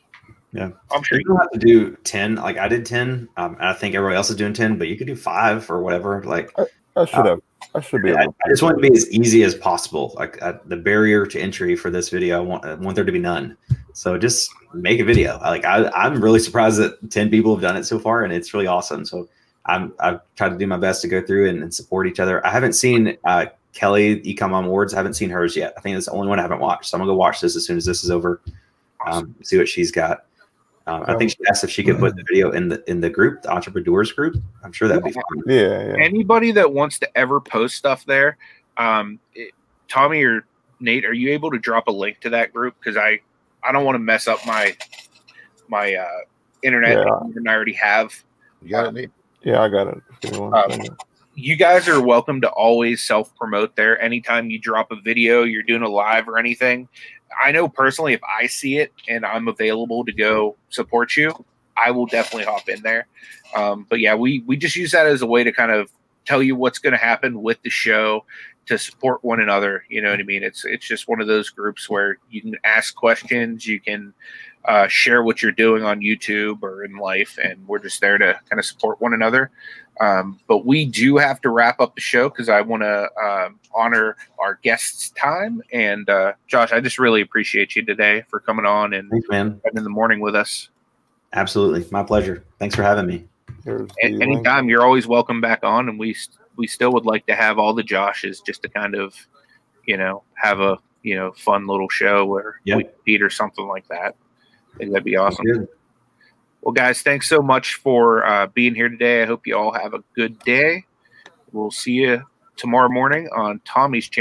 [0.53, 2.35] Yeah, I'm sure you don't have to do ten.
[2.35, 3.29] Like I did ten.
[3.37, 6.21] Um, I think everybody else is doing ten, but you could do five or whatever.
[6.23, 6.65] Like I,
[6.97, 7.41] I should uh, have.
[7.73, 8.13] I should be.
[8.13, 10.13] I, I, just want it to be as easy as possible.
[10.17, 13.11] Like uh, the barrier to entry for this video, I want, I want there to
[13.13, 13.55] be none.
[13.93, 15.37] So just make a video.
[15.39, 18.53] Like I, I'm really surprised that ten people have done it so far, and it's
[18.53, 19.05] really awesome.
[19.05, 19.29] So
[19.67, 22.45] I'm I've tried to do my best to go through and, and support each other.
[22.45, 24.93] I haven't seen uh, Kelly Ecom on Awards.
[24.93, 25.73] I haven't seen hers yet.
[25.77, 26.89] I think that's the only one I haven't watched.
[26.89, 28.41] So I'm gonna go watch this as soon as this is over.
[29.05, 30.25] Um, see what she's got.
[30.87, 33.09] Um, I think she asked if she could put the video in the in the
[33.09, 34.35] group, the Entrepre-Doers group.
[34.63, 35.23] I'm sure that'd be fun.
[35.45, 36.03] Yeah, yeah.
[36.03, 38.37] Anybody that wants to ever post stuff there,
[38.77, 39.53] um, it,
[39.87, 40.45] Tommy or
[40.79, 42.75] Nate, are you able to drop a link to that group?
[42.79, 43.19] Because I
[43.63, 44.75] I don't want to mess up my
[45.67, 46.07] my uh,
[46.63, 47.03] internet yeah.
[47.03, 48.11] I already have.
[48.61, 49.11] You got it, Nate?
[49.43, 50.89] Yeah, I got it.
[51.41, 53.99] You guys are welcome to always self promote there.
[53.99, 56.87] Anytime you drop a video, you're doing a live or anything.
[57.43, 61.33] I know personally, if I see it and I'm available to go support you,
[61.75, 63.07] I will definitely hop in there.
[63.55, 65.89] Um, but yeah, we we just use that as a way to kind of
[66.25, 68.23] tell you what's going to happen with the show
[68.67, 69.83] to support one another.
[69.89, 70.43] You know what I mean?
[70.43, 74.13] It's it's just one of those groups where you can ask questions, you can
[74.65, 78.39] uh, share what you're doing on YouTube or in life, and we're just there to
[78.47, 79.49] kind of support one another.
[80.01, 83.49] Um, but we do have to wrap up the show because I want to uh,
[83.73, 85.61] honor our guests' time.
[85.71, 89.61] And uh, Josh, I just really appreciate you today for coming on and Thanks, man.
[89.75, 90.69] in the morning with us.
[91.33, 92.43] Absolutely, my pleasure.
[92.57, 93.27] Thanks for having me.
[94.01, 96.15] anytime, you're always welcome back on, and we
[96.57, 99.13] we still would like to have all the Joshes just to kind of,
[99.85, 102.77] you know, have a you know fun little show where yep.
[102.77, 104.15] we compete or something like that.
[104.73, 105.67] I think that'd be awesome.
[106.61, 109.23] Well, guys, thanks so much for uh, being here today.
[109.23, 110.85] I hope you all have a good day.
[111.51, 112.23] We'll see you
[112.55, 114.19] tomorrow morning on Tommy's channel.